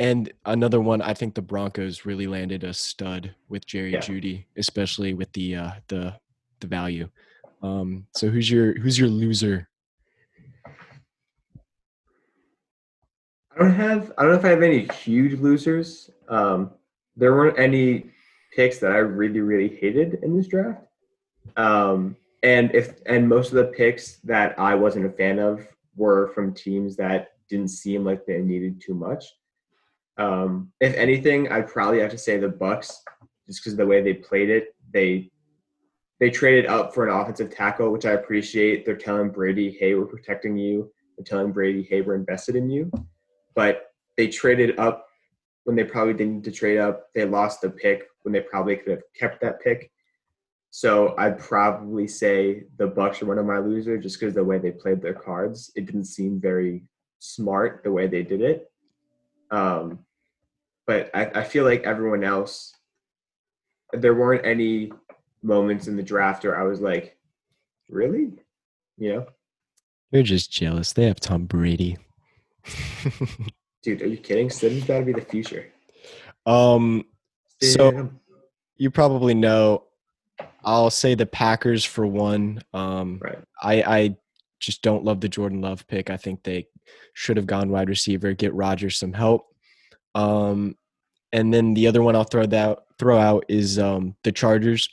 and 0.00 0.32
another 0.46 0.80
one, 0.80 1.00
I 1.00 1.14
think 1.14 1.36
the 1.36 1.42
Broncos 1.42 2.04
really 2.04 2.26
landed 2.26 2.64
a 2.64 2.74
stud 2.74 3.32
with 3.48 3.64
Jerry 3.64 3.92
Yeah. 3.92 4.00
Jeudy, 4.00 4.46
especially 4.56 5.14
with 5.14 5.32
the 5.32 5.54
uh, 5.54 5.70
the 5.86 6.14
the 6.58 6.66
value. 6.66 7.08
Um, 7.62 8.08
so 8.16 8.28
who's 8.28 8.50
your 8.50 8.76
who's 8.80 8.98
your 8.98 9.08
loser? 9.08 9.68
I 13.54 13.58
don't 13.60 13.70
have. 13.70 14.12
I 14.18 14.22
don't 14.22 14.32
know 14.32 14.38
if 14.38 14.44
I 14.44 14.48
have 14.48 14.62
any 14.62 14.88
huge 14.88 15.38
losers. 15.38 16.10
Um, 16.28 16.72
there 17.16 17.32
weren't 17.32 17.60
any 17.60 18.10
picks 18.56 18.78
that 18.78 18.90
I 18.90 18.98
really, 18.98 19.40
really 19.40 19.68
hated 19.68 20.18
in 20.24 20.36
this 20.36 20.48
draft. 20.48 20.85
Um, 21.56 22.16
and 22.42 22.74
if 22.74 23.00
and 23.06 23.28
most 23.28 23.48
of 23.48 23.56
the 23.56 23.72
picks 23.72 24.16
that 24.18 24.58
I 24.58 24.74
wasn't 24.74 25.06
a 25.06 25.10
fan 25.10 25.38
of 25.38 25.66
were 25.96 26.28
from 26.34 26.54
teams 26.54 26.96
that 26.96 27.30
didn't 27.48 27.68
seem 27.68 28.04
like 28.04 28.26
they 28.26 28.38
needed 28.38 28.80
too 28.80 28.94
much. 28.94 29.24
Um, 30.18 30.72
if 30.80 30.94
anything, 30.94 31.50
I'd 31.50 31.68
probably 31.68 32.00
have 32.00 32.10
to 32.10 32.18
say 32.18 32.38
the 32.38 32.48
Bucks, 32.48 33.02
just 33.46 33.60
because 33.60 33.72
of 33.72 33.78
the 33.78 33.86
way 33.86 34.02
they 34.02 34.14
played 34.14 34.50
it. 34.50 34.74
They 34.92 35.30
they 36.18 36.30
traded 36.30 36.66
up 36.66 36.94
for 36.94 37.06
an 37.06 37.14
offensive 37.14 37.54
tackle, 37.54 37.90
which 37.90 38.06
I 38.06 38.12
appreciate. 38.12 38.86
They're 38.86 38.96
telling 38.96 39.30
Brady, 39.30 39.70
"Hey, 39.70 39.94
we're 39.94 40.06
protecting 40.06 40.56
you." 40.56 40.90
They're 41.16 41.24
telling 41.24 41.52
Brady, 41.52 41.82
"Hey, 41.82 42.00
we're 42.00 42.14
invested 42.14 42.56
in 42.56 42.70
you." 42.70 42.90
But 43.54 43.90
they 44.16 44.28
traded 44.28 44.78
up 44.78 45.06
when 45.64 45.76
they 45.76 45.84
probably 45.84 46.14
didn't 46.14 46.34
need 46.34 46.44
to 46.44 46.52
trade 46.52 46.78
up. 46.78 47.08
They 47.14 47.24
lost 47.24 47.60
the 47.60 47.70
pick 47.70 48.04
when 48.22 48.32
they 48.32 48.40
probably 48.40 48.76
could 48.76 48.92
have 48.92 49.02
kept 49.18 49.40
that 49.40 49.60
pick. 49.60 49.90
So 50.76 51.14
I'd 51.16 51.38
probably 51.38 52.06
say 52.06 52.64
the 52.76 52.86
Bucks 52.86 53.22
are 53.22 53.24
one 53.24 53.38
of 53.38 53.46
my 53.46 53.56
losers 53.56 54.02
just 54.02 54.20
because 54.20 54.34
the 54.34 54.44
way 54.44 54.58
they 54.58 54.72
played 54.72 55.00
their 55.00 55.14
cards. 55.14 55.72
It 55.74 55.86
didn't 55.86 56.04
seem 56.04 56.38
very 56.38 56.84
smart 57.18 57.80
the 57.82 57.90
way 57.90 58.08
they 58.08 58.22
did 58.22 58.42
it. 58.42 58.70
Um, 59.50 60.00
but 60.86 61.10
I, 61.14 61.30
I 61.34 61.44
feel 61.44 61.64
like 61.64 61.84
everyone 61.84 62.24
else, 62.24 62.74
there 63.94 64.12
weren't 64.12 64.44
any 64.44 64.92
moments 65.42 65.86
in 65.86 65.96
the 65.96 66.02
draft 66.02 66.44
where 66.44 66.60
I 66.60 66.64
was 66.64 66.82
like, 66.82 67.16
really? 67.88 68.32
You 68.98 69.14
know, 69.14 69.26
You're 70.10 70.24
just 70.24 70.52
jealous. 70.52 70.92
They 70.92 71.06
have 71.06 71.20
Tom 71.20 71.46
Brady. 71.46 71.96
dude, 73.82 74.02
are 74.02 74.08
you 74.08 74.18
kidding? 74.18 74.50
Stidham's 74.50 74.84
got 74.84 74.98
to 74.98 75.06
be 75.06 75.14
the 75.14 75.22
future. 75.22 75.72
um, 76.44 77.06
so 77.62 78.10
you 78.76 78.90
probably 78.90 79.32
know. 79.32 79.84
I'll 80.64 80.90
say 80.90 81.14
the 81.14 81.26
Packers 81.26 81.84
for 81.84 82.06
one. 82.06 82.62
Um, 82.74 83.20
Right. 83.22 83.38
I 83.62 83.82
I 83.82 84.16
just 84.58 84.82
don't 84.82 85.04
love 85.04 85.20
the 85.20 85.28
Jordan 85.28 85.60
Love 85.60 85.86
pick. 85.86 86.10
I 86.10 86.16
think 86.16 86.42
they 86.42 86.66
should 87.14 87.36
have 87.36 87.46
gone 87.46 87.70
wide 87.70 87.88
receiver, 87.88 88.32
get 88.32 88.54
Rodgers 88.54 88.98
some 88.98 89.12
help. 89.12 89.46
Um, 90.14 90.76
and 91.32 91.52
then 91.52 91.74
the 91.74 91.86
other 91.86 92.02
one 92.02 92.16
I'll 92.16 92.24
throw 92.24 92.46
that 92.46 92.78
throw 92.98 93.18
out 93.18 93.44
is 93.48 93.78
um, 93.78 94.16
the 94.24 94.32
Chargers. 94.32 94.88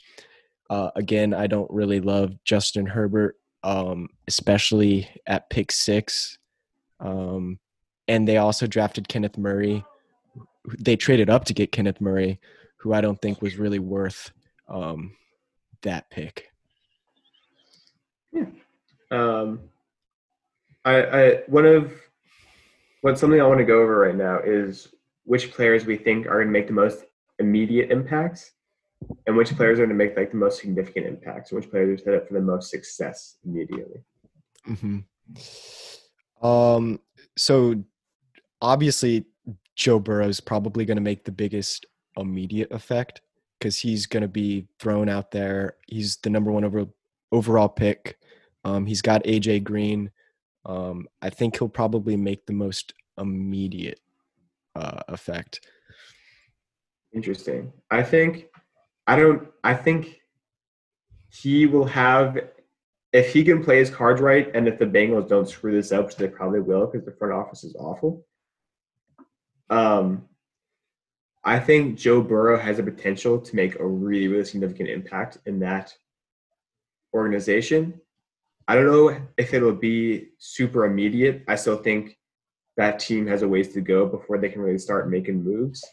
Uh, 0.70 0.90
again, 0.96 1.34
I 1.34 1.46
don't 1.46 1.70
really 1.70 2.00
love 2.00 2.32
Justin 2.44 2.86
Herbert, 2.86 3.36
um, 3.62 4.08
especially 4.28 5.08
at 5.26 5.50
pick 5.50 5.72
six. 5.72 6.38
Um, 7.00 7.58
and 8.08 8.26
they 8.28 8.36
also 8.36 8.66
drafted 8.66 9.08
Kenneth 9.08 9.38
Murray. 9.38 9.84
They 10.78 10.96
traded 10.96 11.30
up 11.30 11.44
to 11.46 11.54
get 11.54 11.72
Kenneth 11.72 12.00
Murray, 12.00 12.40
who 12.78 12.92
I 12.92 13.00
don't 13.00 13.20
think 13.20 13.42
was 13.42 13.56
really 13.56 13.78
worth 13.78 14.30
um, 14.68 15.12
that 15.84 16.10
pick. 16.10 16.50
Um, 19.10 19.60
I, 20.84 21.02
I 21.02 21.36
one 21.46 21.64
of 21.66 21.92
what 23.02 23.18
something 23.18 23.40
I 23.40 23.46
want 23.46 23.58
to 23.58 23.64
go 23.64 23.80
over 23.80 23.96
right 23.98 24.16
now 24.16 24.40
is 24.44 24.88
which 25.24 25.52
players 25.52 25.86
we 25.86 25.96
think 25.96 26.26
are 26.26 26.42
going 26.42 26.48
to 26.48 26.52
make 26.52 26.66
the 26.66 26.72
most 26.72 27.04
immediate 27.38 27.90
impacts. 27.90 28.52
and 29.26 29.36
which 29.36 29.54
players 29.56 29.78
are 29.78 29.86
going 29.86 29.96
to 29.96 30.04
make 30.04 30.16
like 30.16 30.30
the 30.30 30.36
most 30.36 30.60
significant 30.60 31.06
impacts, 31.06 31.50
and 31.52 31.60
which 31.60 31.70
players 31.70 32.00
are 32.00 32.04
set 32.04 32.14
up 32.14 32.28
for 32.28 32.34
the 32.34 32.40
most 32.40 32.70
success 32.70 33.36
immediately. 33.44 34.00
hmm 34.64 34.98
Um. 36.42 37.00
So 37.36 37.82
obviously, 38.60 39.24
Joe 39.76 39.98
Burrow 39.98 40.28
is 40.28 40.40
probably 40.40 40.84
going 40.84 40.96
to 40.96 41.02
make 41.02 41.24
the 41.24 41.32
biggest 41.32 41.86
immediate 42.16 42.70
effect 42.70 43.20
because 43.64 43.78
he's 43.78 44.04
going 44.04 44.20
to 44.20 44.28
be 44.28 44.66
thrown 44.78 45.08
out 45.08 45.30
there. 45.30 45.76
He's 45.86 46.18
the 46.18 46.28
number 46.28 46.52
one 46.52 46.66
over, 46.66 46.84
overall 47.32 47.70
pick. 47.70 48.18
Um, 48.62 48.84
he's 48.84 49.00
got 49.00 49.24
AJ 49.24 49.64
Green. 49.64 50.10
Um, 50.66 51.08
I 51.22 51.30
think 51.30 51.58
he'll 51.58 51.70
probably 51.70 52.14
make 52.14 52.44
the 52.44 52.52
most 52.52 52.92
immediate 53.16 54.00
uh, 54.76 55.00
effect. 55.08 55.66
Interesting. 57.14 57.72
I 57.90 58.02
think 58.02 58.48
I 59.06 59.16
don't 59.16 59.48
I 59.62 59.72
think 59.72 60.20
he 61.30 61.64
will 61.64 61.86
have 61.86 62.36
if 63.14 63.32
he 63.32 63.44
can 63.44 63.64
play 63.64 63.78
his 63.78 63.88
cards 63.88 64.20
right 64.20 64.50
and 64.54 64.68
if 64.68 64.78
the 64.78 64.84
Bengals 64.84 65.28
don't 65.28 65.48
screw 65.48 65.72
this 65.72 65.90
up, 65.90 66.06
which 66.06 66.16
they 66.16 66.28
probably 66.28 66.60
will 66.60 66.86
because 66.86 67.06
the 67.06 67.12
front 67.12 67.32
office 67.32 67.64
is 67.64 67.74
awful. 67.78 68.26
Um 69.70 70.28
I 71.44 71.60
think 71.60 71.98
Joe 71.98 72.22
Burrow 72.22 72.58
has 72.58 72.78
the 72.78 72.82
potential 72.82 73.38
to 73.38 73.56
make 73.56 73.78
a 73.78 73.86
really, 73.86 74.28
really 74.28 74.44
significant 74.44 74.88
impact 74.88 75.38
in 75.44 75.58
that 75.60 75.94
organization. 77.12 78.00
I 78.66 78.74
don't 78.74 78.86
know 78.86 79.20
if 79.36 79.52
it'll 79.52 79.74
be 79.74 80.28
super 80.38 80.86
immediate. 80.86 81.44
I 81.46 81.56
still 81.56 81.76
think 81.76 82.18
that 82.78 82.98
team 82.98 83.26
has 83.26 83.42
a 83.42 83.48
ways 83.48 83.74
to 83.74 83.82
go 83.82 84.06
before 84.06 84.38
they 84.38 84.48
can 84.48 84.62
really 84.62 84.78
start 84.78 85.10
making 85.10 85.44
moves. 85.44 85.84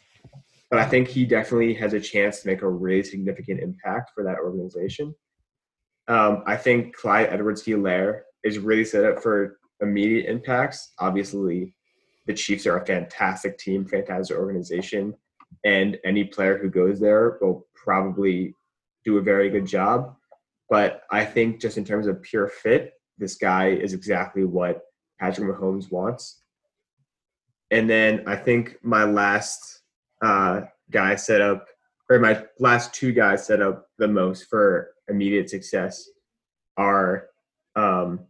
But 0.70 0.80
I 0.80 0.86
think 0.86 1.08
he 1.08 1.26
definitely 1.26 1.74
has 1.74 1.92
a 1.92 2.00
chance 2.00 2.40
to 2.40 2.48
make 2.48 2.62
a 2.62 2.68
really 2.68 3.02
significant 3.02 3.60
impact 3.60 4.12
for 4.14 4.24
that 4.24 4.38
organization. 4.38 5.14
Um, 6.08 6.42
I 6.46 6.56
think 6.56 6.96
Clyde 6.96 7.28
Edwards 7.30 7.62
Helaire 7.62 8.22
is 8.42 8.58
really 8.58 8.86
set 8.86 9.04
up 9.04 9.22
for 9.22 9.58
immediate 9.82 10.30
impacts. 10.30 10.92
Obviously, 10.98 11.74
the 12.26 12.32
Chiefs 12.32 12.66
are 12.66 12.78
a 12.78 12.86
fantastic 12.86 13.58
team, 13.58 13.84
fantastic 13.84 14.36
organization, 14.36 15.14
and 15.64 15.98
any 16.04 16.24
player 16.24 16.58
who 16.58 16.68
goes 16.68 17.00
there 17.00 17.38
will 17.40 17.66
probably 17.74 18.54
do 19.04 19.18
a 19.18 19.22
very 19.22 19.50
good 19.50 19.66
job. 19.66 20.16
But 20.68 21.02
I 21.10 21.24
think 21.24 21.60
just 21.60 21.76
in 21.76 21.84
terms 21.84 22.06
of 22.06 22.22
pure 22.22 22.48
fit, 22.48 22.94
this 23.18 23.36
guy 23.36 23.68
is 23.68 23.92
exactly 23.92 24.44
what 24.44 24.82
Patrick 25.20 25.48
Mahomes 25.48 25.90
wants. 25.90 26.42
And 27.70 27.88
then 27.88 28.24
I 28.26 28.36
think 28.36 28.76
my 28.82 29.04
last 29.04 29.82
uh, 30.22 30.62
guy 30.90 31.16
set 31.16 31.40
up, 31.40 31.66
or 32.10 32.18
my 32.18 32.44
last 32.58 32.92
two 32.92 33.12
guys 33.12 33.46
set 33.46 33.62
up 33.62 33.86
the 33.98 34.08
most 34.08 34.48
for 34.48 34.90
immediate 35.08 35.50
success 35.50 36.08
are, 36.76 37.28
um, 37.76 38.20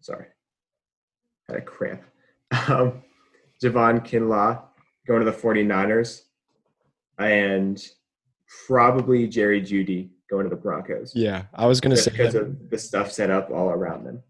sorry, 0.00 0.26
had 1.48 1.58
a 1.58 1.62
cramp. 1.62 2.02
Um, 2.68 3.02
Javon 3.62 4.06
Kinlaw 4.06 4.67
going 5.08 5.24
to 5.24 5.30
the 5.30 5.36
49ers 5.36 6.22
and 7.18 7.82
probably 8.66 9.26
Jerry 9.26 9.60
Jeudy 9.60 10.10
going 10.30 10.44
to 10.44 10.50
the 10.50 10.60
Broncos. 10.60 11.12
Yeah, 11.16 11.44
I 11.54 11.66
was 11.66 11.80
going 11.80 11.96
to 11.96 12.00
say 12.00 12.10
because 12.10 12.34
of 12.34 12.70
the 12.70 12.78
stuff 12.78 13.10
set 13.10 13.30
up 13.30 13.50
all 13.50 13.70
around 13.70 14.04
them. 14.04 14.22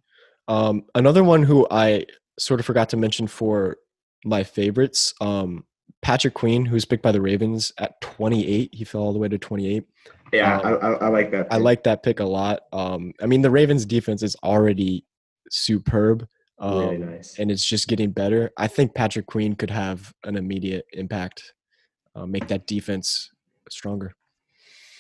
Um, 0.47 0.85
another 0.95 1.25
one 1.25 1.43
who 1.43 1.67
I 1.71 2.07
sort 2.39 2.61
of 2.61 2.67
forgot 2.67 2.89
to 2.91 2.97
mention 2.97 3.27
for 3.27 3.77
my 4.25 4.45
favorites, 4.45 5.13
um, 5.21 5.65
Patrick 6.01 6.35
Queen, 6.35 6.65
who's 6.65 6.85
picked 6.85 7.03
by 7.03 7.13
the 7.13 7.21
Ravens 7.21 7.73
at 7.79 8.01
28. 8.01 8.71
He 8.73 8.85
fell 8.85 9.03
all 9.03 9.13
the 9.13 9.19
way 9.19 9.29
to 9.29 9.37
28. 9.39 9.85
Yeah, 10.33 10.59
Um, 10.59 10.67
I, 10.67 10.71
I, 10.71 10.93
I 10.93 11.09
like 11.09 11.31
that. 11.33 11.51
Pick. 11.51 11.53
I 11.53 11.57
like 11.57 11.85
that 11.85 12.03
pick 12.03 12.21
a 12.21 12.25
lot. 12.25 12.61
Um, 12.73 13.13
I 13.21 13.27
mean, 13.27 13.43
the 13.43 13.51
Ravens 13.51 13.85
defense 13.85 14.23
is 14.23 14.37
already 14.45 15.05
superb. 15.51 16.27
Um, 16.61 16.79
really 16.79 16.99
nice. 16.99 17.39
and 17.39 17.51
it's 17.51 17.65
just 17.65 17.87
getting 17.87 18.11
better. 18.11 18.51
I 18.57 18.67
think 18.67 18.95
Patrick 18.95 19.27
Queen 19.27 19.55
could 19.55 19.71
have 19.71 20.13
an 20.25 20.37
immediate 20.37 20.87
impact, 20.93 21.55
uh, 22.17 22.27
make 22.27 22.49
that 22.49 22.67
defense 22.67 23.31
stronger. 23.71 24.15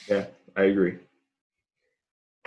Yeah, 0.08 0.26
I 0.56 0.64
agree. 0.64 0.98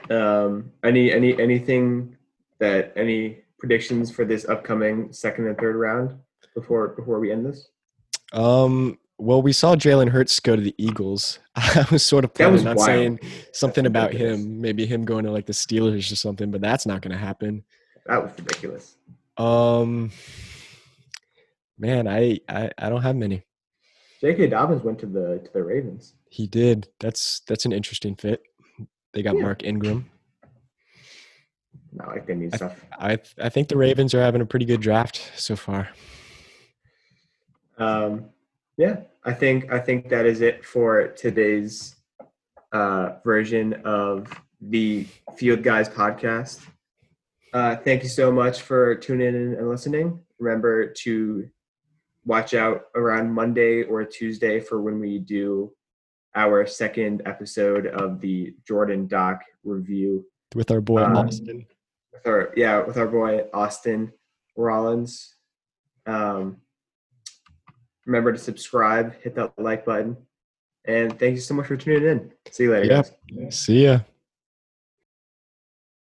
Um, 0.09 0.71
any 0.83 1.11
any 1.11 1.39
anything 1.39 2.15
that 2.59 2.93
any 2.95 3.39
predictions 3.59 4.11
for 4.11 4.25
this 4.25 4.47
upcoming 4.47 5.11
second 5.11 5.47
and 5.47 5.57
third 5.57 5.75
round 5.75 6.17
before 6.55 6.89
before 6.89 7.19
we 7.19 7.31
end 7.31 7.45
this? 7.45 7.69
Um, 8.33 8.97
well, 9.17 9.41
we 9.41 9.53
saw 9.53 9.75
Jalen 9.75 10.09
Hurts 10.09 10.39
go 10.39 10.55
to 10.55 10.61
the 10.61 10.73
Eagles. 10.77 11.39
I 11.55 11.85
was 11.91 12.03
sort 12.03 12.23
of 12.23 12.33
planning 12.33 12.65
on 12.67 12.75
wild. 12.75 12.87
saying 12.87 13.19
something 13.53 13.85
about 13.91 14.13
him, 14.13 14.59
maybe 14.59 14.85
him 14.85 15.05
going 15.05 15.25
to 15.25 15.31
like 15.31 15.45
the 15.45 15.53
Steelers 15.53 16.11
or 16.11 16.15
something, 16.15 16.49
but 16.49 16.61
that's 16.61 16.85
not 16.85 17.01
going 17.01 17.11
to 17.11 17.17
happen. 17.17 17.63
That 18.05 18.23
was 18.23 18.31
ridiculous. 18.37 18.95
Um, 19.37 20.11
man, 21.77 22.07
I, 22.07 22.39
I 22.49 22.71
I 22.77 22.89
don't 22.89 23.01
have 23.01 23.15
many. 23.15 23.43
J.K. 24.21 24.47
Dobbins 24.47 24.83
went 24.83 24.99
to 24.99 25.07
the 25.07 25.39
to 25.43 25.53
the 25.53 25.63
Ravens. 25.63 26.13
He 26.29 26.47
did. 26.47 26.87
That's 26.99 27.41
that's 27.47 27.65
an 27.65 27.71
interesting 27.71 28.15
fit. 28.15 28.41
They 29.13 29.23
got 29.23 29.35
Yeah. 29.35 29.41
Mark 29.41 29.63
Ingram. 29.63 30.09
Not 31.93 32.07
like 32.09 32.25
they 32.25 32.35
need 32.35 32.55
stuff. 32.55 32.79
I 32.97 33.17
I 33.39 33.49
think 33.49 33.67
the 33.67 33.77
Ravens 33.77 34.13
are 34.13 34.21
having 34.21 34.41
a 34.41 34.45
pretty 34.45 34.65
good 34.65 34.81
draft 34.81 35.31
so 35.35 35.55
far. 35.55 35.89
Um, 37.77 38.25
yeah, 38.77 39.01
I 39.25 39.33
think 39.33 39.71
I 39.71 39.79
think 39.79 40.09
that 40.09 40.25
is 40.25 40.41
it 40.41 40.63
for 40.63 41.07
today's 41.09 41.95
uh, 42.71 43.13
version 43.25 43.73
of 43.85 44.31
the 44.61 45.05
Field 45.35 45.63
Guys 45.63 45.89
podcast. 45.89 46.65
Uh, 47.53 47.75
thank 47.75 48.03
you 48.03 48.09
so 48.09 48.31
much 48.31 48.61
for 48.61 48.95
tuning 48.95 49.27
in 49.27 49.53
and 49.55 49.69
listening. 49.69 50.19
Remember 50.39 50.87
to 50.87 51.47
watch 52.25 52.53
out 52.53 52.83
around 52.95 53.31
Monday 53.33 53.83
or 53.83 54.05
Tuesday 54.05 54.59
for 54.59 54.81
when 54.81 54.99
we 54.99 55.19
do 55.19 55.73
our 56.35 56.65
second 56.65 57.21
episode 57.25 57.87
of 57.87 58.21
the 58.21 58.55
Jordan 58.65 59.07
Doc 59.07 59.41
review 59.65 60.25
With 60.55 60.71
our 60.71 60.79
boy 60.81 61.03
Um, 61.03 61.17
Austin. 61.17 61.65
with 62.13 62.25
our 62.25 62.53
yeah 62.55 62.81
with 62.85 62.97
our 62.97 63.07
boy 63.07 63.45
Austin 63.53 64.13
Rollins. 64.55 65.35
Um, 66.05 66.57
remember 68.05 68.31
to 68.31 68.37
subscribe, 68.39 69.13
hit 69.21 69.35
that 69.35 69.53
like 69.57 69.85
button, 69.85 70.15
and 70.85 71.17
thank 71.19 71.35
you 71.35 71.41
so 71.41 71.53
much 71.53 71.67
for 71.67 71.75
tuning 71.77 72.07
in. 72.07 72.31
See 72.49 72.63
you 72.63 72.71
later. 72.71 72.85
Yep. 72.85 73.19
guys. 73.37 73.59
See 73.59 73.83
ya. 73.83 73.99